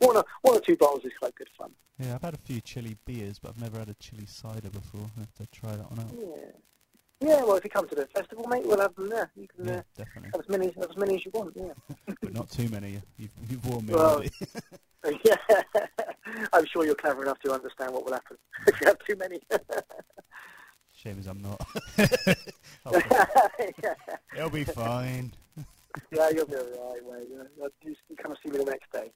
one 0.03 0.17
or 0.17 0.25
one 0.43 0.57
or 0.57 0.61
two 0.61 0.77
bottles 0.77 1.05
is 1.05 1.13
quite 1.17 1.33
good 1.37 1.47
fun. 1.57 1.71
yeah, 2.01 2.17
I've 2.17 2.23
had 2.23 2.35
a 2.35 2.39
few 2.39 2.61
chili 2.61 2.97
beers, 3.05 3.39
but 3.39 3.51
I've 3.51 3.61
never 3.63 3.79
had 3.79 3.89
a 3.89 3.95
chili 3.95 4.27
cider 4.27 4.69
before. 4.69 5.09
I 5.17 5.21
have 5.21 5.35
to 5.35 5.47
try 5.53 5.77
that 5.77 5.91
one 5.93 6.01
out. 6.01 6.13
Yeah. 6.19 7.29
Yeah, 7.29 7.45
well, 7.45 7.55
if 7.57 7.63
you 7.63 7.71
come 7.71 7.87
to 7.87 7.95
the 7.95 8.07
festival, 8.07 8.49
mate, 8.49 8.67
we'll 8.67 8.81
have 8.81 8.97
them 8.97 9.11
there. 9.11 9.31
You 9.37 9.47
can 9.47 9.67
Yeah, 9.69 9.75
uh, 9.77 9.83
definitely. 9.97 10.31
have 10.33 10.41
as 10.41 10.49
many 10.49 10.73
have 10.73 10.91
as 10.91 10.97
many 10.97 11.15
as 11.17 11.25
you 11.25 11.31
want. 11.33 11.53
Yeah. 11.55 11.73
but 12.21 12.33
not 12.33 12.51
too 12.51 12.69
many. 12.71 13.01
You've, 13.17 13.31
you've 13.49 13.65
warned 13.67 13.87
me 13.87 13.95
Well, 13.95 14.15
already. 14.17 14.31
Yeah, 15.25 15.37
I'm 16.53 16.67
sure 16.67 16.85
you're 16.85 16.95
clever 16.95 17.23
enough 17.23 17.39
to 17.41 17.53
understand 17.53 17.93
what 17.93 18.05
will 18.05 18.13
happen 18.13 18.37
if 18.67 18.81
you 18.81 18.87
have 18.87 18.99
too 19.07 19.17
many. 19.17 19.41
Shame 20.97 21.19
as 21.19 21.27
I'm 21.27 21.41
not. 21.43 21.67
yeah. 21.99 23.95
It'll 24.37 24.51
be 24.51 24.65
fine. 24.65 25.33
yeah, 26.11 26.29
you'll 26.31 26.47
be 26.47 26.57
all 26.57 26.93
right, 26.93 27.21
mate. 27.21 27.29
Yeah. 27.31 27.67
You, 27.85 27.95
you 28.09 28.17
come 28.17 28.33
and 28.33 28.41
see 28.45 28.51
me 28.51 28.65
the 28.65 28.71
next 28.71 28.93
day. 28.93 29.11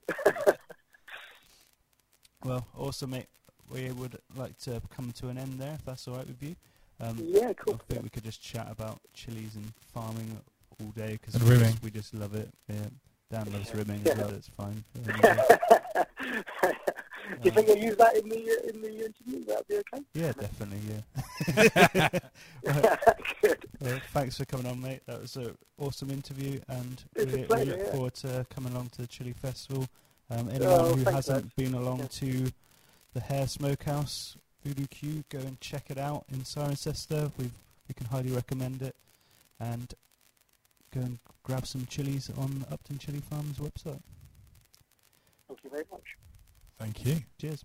Well, 2.43 2.67
also, 2.77 3.07
mate, 3.07 3.27
we 3.71 3.91
would 3.93 4.19
like 4.37 4.59
to 4.61 4.81
come 4.95 5.13
to 5.13 5.29
an 5.29 5.39
end 5.39 5.59
there, 5.59 5.75
if 5.75 5.85
that's 5.85 6.07
all 6.09 6.17
right 6.17 6.27
with 6.27 6.43
you. 6.43 6.55
Um, 7.01 7.19
yeah, 7.23 7.49
I 7.69 7.73
think 7.89 8.03
we 8.03 8.09
could 8.11 8.25
just 8.25 8.43
chat 8.43 8.69
about 8.71 9.01
chilies 9.15 9.57
and 9.57 9.73
farming 9.93 10.39
all 10.81 10.89
day 10.89 11.19
because 11.21 11.43
we, 11.43 11.59
just- 11.59 11.83
we 11.83 11.91
just 11.91 12.15
love 12.15 12.35
it. 12.35 12.49
Yeah. 12.69 12.87
Dan 13.35 13.53
loves 13.53 13.75
rimming 13.75 14.03
Yeah. 14.05 14.13
as 14.13 14.19
well. 14.19 14.31
It's 14.31 14.49
fine. 14.57 14.85
Do 17.43 17.49
you 17.49 17.51
think 17.51 17.67
you'll 17.69 17.79
use 17.79 17.97
that 17.97 18.17
in 18.17 18.29
the 18.29 18.37
uh, 18.37 18.69
in 18.69 18.81
the 18.83 19.07
interview? 19.07 19.45
That'd 19.47 19.67
be 19.67 19.77
okay. 19.79 20.05
yeah, 20.15 20.33
definitely. 20.33 20.79
Yeah. 20.89 22.09
Right. 22.65 22.99
Good. 23.43 23.65
Well, 23.81 24.01
thanks 24.13 24.37
for 24.37 24.45
coming 24.45 24.67
on, 24.67 24.81
mate. 24.81 25.01
That 25.07 25.21
was 25.23 25.35
an 25.37 25.57
awesome 25.79 26.11
interview, 26.11 26.61
and 26.69 27.03
It's 27.17 27.33
a 27.33 27.37
we, 27.37 27.43
we 27.45 27.65
look 27.65 27.79
yeah. 27.81 27.93
forward 27.93 28.15
to 28.17 28.47
coming 28.55 28.73
along 28.73 28.91
to 28.91 29.03
the 29.03 29.07
Chili 29.09 29.33
Festival. 29.33 29.89
Um, 30.31 30.49
anyone 30.51 30.81
Oh, 30.81 30.95
who 30.95 31.05
hasn't 31.11 31.57
been 31.57 31.75
along 31.75 32.01
Yeah. 32.01 32.07
to 32.21 32.53
the 33.15 33.21
Hare 33.21 33.47
Smokehouse 33.49 34.37
Voodoo 34.65 34.87
Q, 34.87 35.25
go 35.29 35.39
and 35.39 35.61
check 35.61 35.91
it 35.91 35.99
out 35.99 36.25
in 36.33 36.41
Cirencester. 36.43 37.33
We 37.39 37.51
we 37.89 37.95
can 37.95 38.07
highly 38.07 38.31
recommend 38.31 38.81
it, 38.83 38.95
and 39.59 39.93
go 40.95 41.01
and 41.01 41.19
grab 41.43 41.67
some 41.67 41.87
chilies 41.87 42.31
on 42.39 42.65
Upton 42.71 42.99
Chili 42.99 43.21
Farms 43.29 43.59
website. 43.59 44.01
Thank 45.49 45.65
you 45.65 45.71
very 45.71 45.85
much. 45.91 46.17
Thank 46.79 47.05
you. 47.05 47.17
Cheers. 47.41 47.65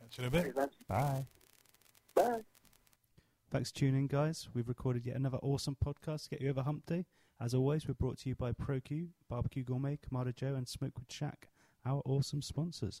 Catch 0.00 0.18
you 0.18 0.24
in 0.24 0.28
a 0.28 0.30
bit. 0.30 0.54
Thanks. 0.54 0.74
Bye. 0.86 1.26
Bye. 2.14 2.40
Thanks 3.50 3.70
for 3.70 3.78
tuning 3.78 4.02
in, 4.02 4.06
guys. 4.06 4.48
We've 4.54 4.68
recorded 4.68 5.06
yet 5.06 5.16
another 5.16 5.38
awesome 5.38 5.76
podcast 5.84 6.24
to 6.24 6.30
get 6.30 6.40
you 6.40 6.50
over 6.50 6.62
hump 6.62 6.86
day. 6.86 7.06
As 7.40 7.54
always, 7.54 7.88
we're 7.88 7.94
brought 7.94 8.18
to 8.18 8.28
you 8.28 8.34
by 8.34 8.52
ProQ, 8.52 9.08
Barbecue 9.28 9.64
Gourmet, 9.64 9.98
Kamado 9.98 10.34
Joe, 10.34 10.54
and 10.54 10.68
Smokewood 10.68 11.10
Shack, 11.10 11.48
our 11.86 12.02
awesome 12.04 12.42
sponsors. 12.42 13.00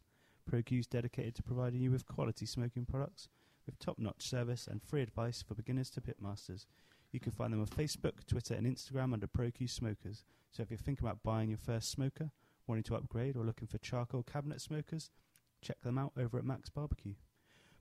ProQ 0.50 0.80
is 0.80 0.86
dedicated 0.86 1.34
to 1.36 1.42
providing 1.42 1.80
you 1.80 1.90
with 1.90 2.06
quality 2.06 2.46
smoking 2.46 2.86
products 2.86 3.28
with 3.66 3.78
top-notch 3.78 4.22
service 4.22 4.66
and 4.66 4.82
free 4.82 5.02
advice 5.02 5.42
for 5.46 5.54
beginners 5.54 5.90
to 5.90 6.00
pitmasters. 6.00 6.64
You 7.12 7.20
can 7.20 7.32
find 7.32 7.52
them 7.52 7.60
on 7.60 7.66
Facebook, 7.66 8.24
Twitter, 8.26 8.54
and 8.54 8.66
Instagram 8.66 9.12
under 9.12 9.26
ProQ 9.26 9.68
Smokers. 9.68 10.24
So 10.52 10.62
if 10.62 10.70
you're 10.70 10.78
thinking 10.78 11.06
about 11.06 11.22
buying 11.22 11.48
your 11.48 11.58
first 11.58 11.90
smoker, 11.90 12.30
wanting 12.66 12.84
to 12.84 12.96
upgrade, 12.96 13.36
or 13.36 13.44
looking 13.44 13.66
for 13.68 13.78
charcoal 13.78 14.22
cabinet 14.22 14.60
smokers, 14.60 15.10
check 15.60 15.80
them 15.82 15.98
out 15.98 16.12
over 16.16 16.38
at 16.38 16.44
Macs 16.44 16.70
Barbecue. 16.70 17.14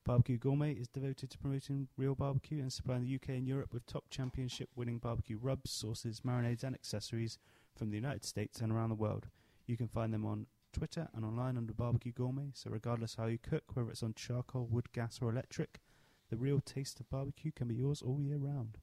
Barbecue 0.05 0.37
Gourmet 0.37 0.71
is 0.71 0.87
devoted 0.87 1.29
to 1.29 1.37
promoting 1.37 1.87
real 1.95 2.15
barbecue 2.15 2.61
and 2.61 2.73
supplying 2.73 3.03
the 3.03 3.15
UK 3.15 3.29
and 3.29 3.47
Europe 3.47 3.73
with 3.73 3.85
top 3.85 4.05
championship 4.09 4.69
winning 4.75 4.97
barbecue 4.97 5.37
rubs, 5.39 5.69
sauces, 5.69 6.21
marinades, 6.21 6.63
and 6.63 6.73
accessories 6.73 7.37
from 7.75 7.89
the 7.89 7.97
United 7.97 8.25
States 8.25 8.59
and 8.59 8.71
around 8.71 8.89
the 8.89 8.95
world. 8.95 9.27
You 9.67 9.77
can 9.77 9.87
find 9.87 10.11
them 10.11 10.25
on 10.25 10.47
Twitter 10.73 11.09
and 11.13 11.23
online 11.23 11.57
under 11.57 11.73
Barbecue 11.73 12.11
Gourmet, 12.11 12.51
so 12.53 12.71
regardless 12.71 13.15
how 13.15 13.27
you 13.27 13.37
cook, 13.37 13.75
whether 13.75 13.89
it's 13.89 14.01
on 14.01 14.13
charcoal, 14.15 14.65
wood, 14.65 14.91
gas, 14.93 15.19
or 15.21 15.29
electric, 15.29 15.79
the 16.29 16.37
real 16.37 16.59
taste 16.59 16.99
of 16.99 17.09
barbecue 17.09 17.51
can 17.51 17.67
be 17.67 17.75
yours 17.75 18.01
all 18.01 18.21
year 18.21 18.37
round. 18.37 18.79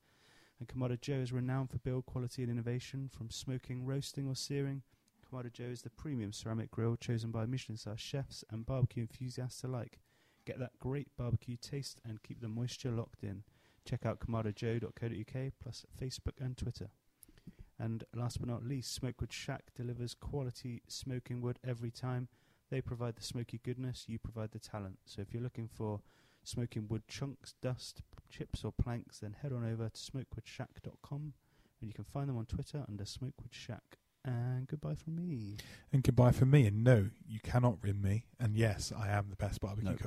And 0.59 0.69
Kamado 0.69 1.01
Joe 1.01 1.15
is 1.15 1.33
renowned 1.33 1.71
for 1.71 1.79
build 1.79 2.07
quality 2.07 2.43
and 2.43 2.51
innovation, 2.51 3.11
from 3.13 3.31
smoking, 3.31 3.85
roasting, 3.85 4.27
or 4.27 4.35
searing. 4.35 4.83
Kamado 5.25 5.53
Joe 5.53 5.65
is 5.65 5.83
the 5.83 5.91
premium 5.91 6.33
ceramic 6.33 6.71
grill 6.71 6.97
chosen 6.97 7.31
by 7.31 7.47
Michelin 7.47 7.77
star 7.77 7.97
chefs 7.97 8.45
and 8.51 8.65
barbecue 8.65 9.03
enthusiasts 9.03 9.65
alike. 9.65 9.99
Get 10.47 10.59
that 10.61 10.79
great 10.79 11.09
barbecue 11.19 11.57
taste 11.57 12.01
and 12.05 12.23
keep 12.23 12.41
the 12.41 12.49
moisture 12.49 12.91
locked 12.91 13.23
in. 13.23 13.43
Check 13.85 14.07
out 14.07 14.21
kamadojoe.co.uk 14.21 15.53
plus 15.61 15.85
Facebook 16.01 16.41
and 16.41 16.57
Twitter. 16.57 16.89
And 17.79 18.05
last 18.15 18.41
but 18.41 18.49
not 18.49 18.65
least, 18.65 18.95
Smokewood 18.95 19.33
Shack 19.33 19.65
delivers 19.75 20.15
quality 20.15 20.83
smoking 20.89 21.43
wood 21.43 21.59
every 21.65 21.91
time. 21.91 22.29
They 22.71 22.81
provide 22.81 23.17
the 23.17 23.23
smoky 23.23 23.61
goodness, 23.63 24.05
you 24.09 24.19
provide 24.19 24.53
the 24.53 24.59
talent. 24.59 24.99
So 25.05 25.21
if 25.21 25.33
you're 25.33 25.43
looking 25.43 25.69
for 25.69 26.01
smoking 26.43 26.89
wood 26.89 27.07
chunks, 27.07 27.55
dust, 27.61 28.03
chips, 28.37 28.65
or 28.65 28.73
planks, 28.73 29.19
then 29.21 29.37
head 29.43 29.53
on 29.53 29.65
over 29.65 29.89
to 29.89 30.01
smokewoodshack.com 30.01 31.33
and 31.81 31.89
you 31.89 31.95
can 31.95 32.05
find 32.05 32.29
them 32.29 32.37
on 32.37 32.47
Twitter 32.47 32.85
under 32.89 33.05
Smokewood 33.05 33.53
Shack. 33.53 33.99
And 34.25 34.67
goodbye 34.67 34.97
from 34.97 35.15
me. 35.17 35.57
And 35.93 36.03
goodbye 36.03 36.33
from 36.33 36.51
me. 36.51 36.67
And 36.67 36.83
no, 36.83 37.11
you 37.29 37.39
cannot 37.41 37.77
rim 37.81 38.03
me. 38.03 38.25
And 38.41 38.57
yes, 38.57 38.93
I 38.97 39.09
am 39.09 39.27
the 39.31 39.37
best 39.37 39.61
barbecue 39.61 39.91
No. 39.91 39.97
cook. 39.97 40.01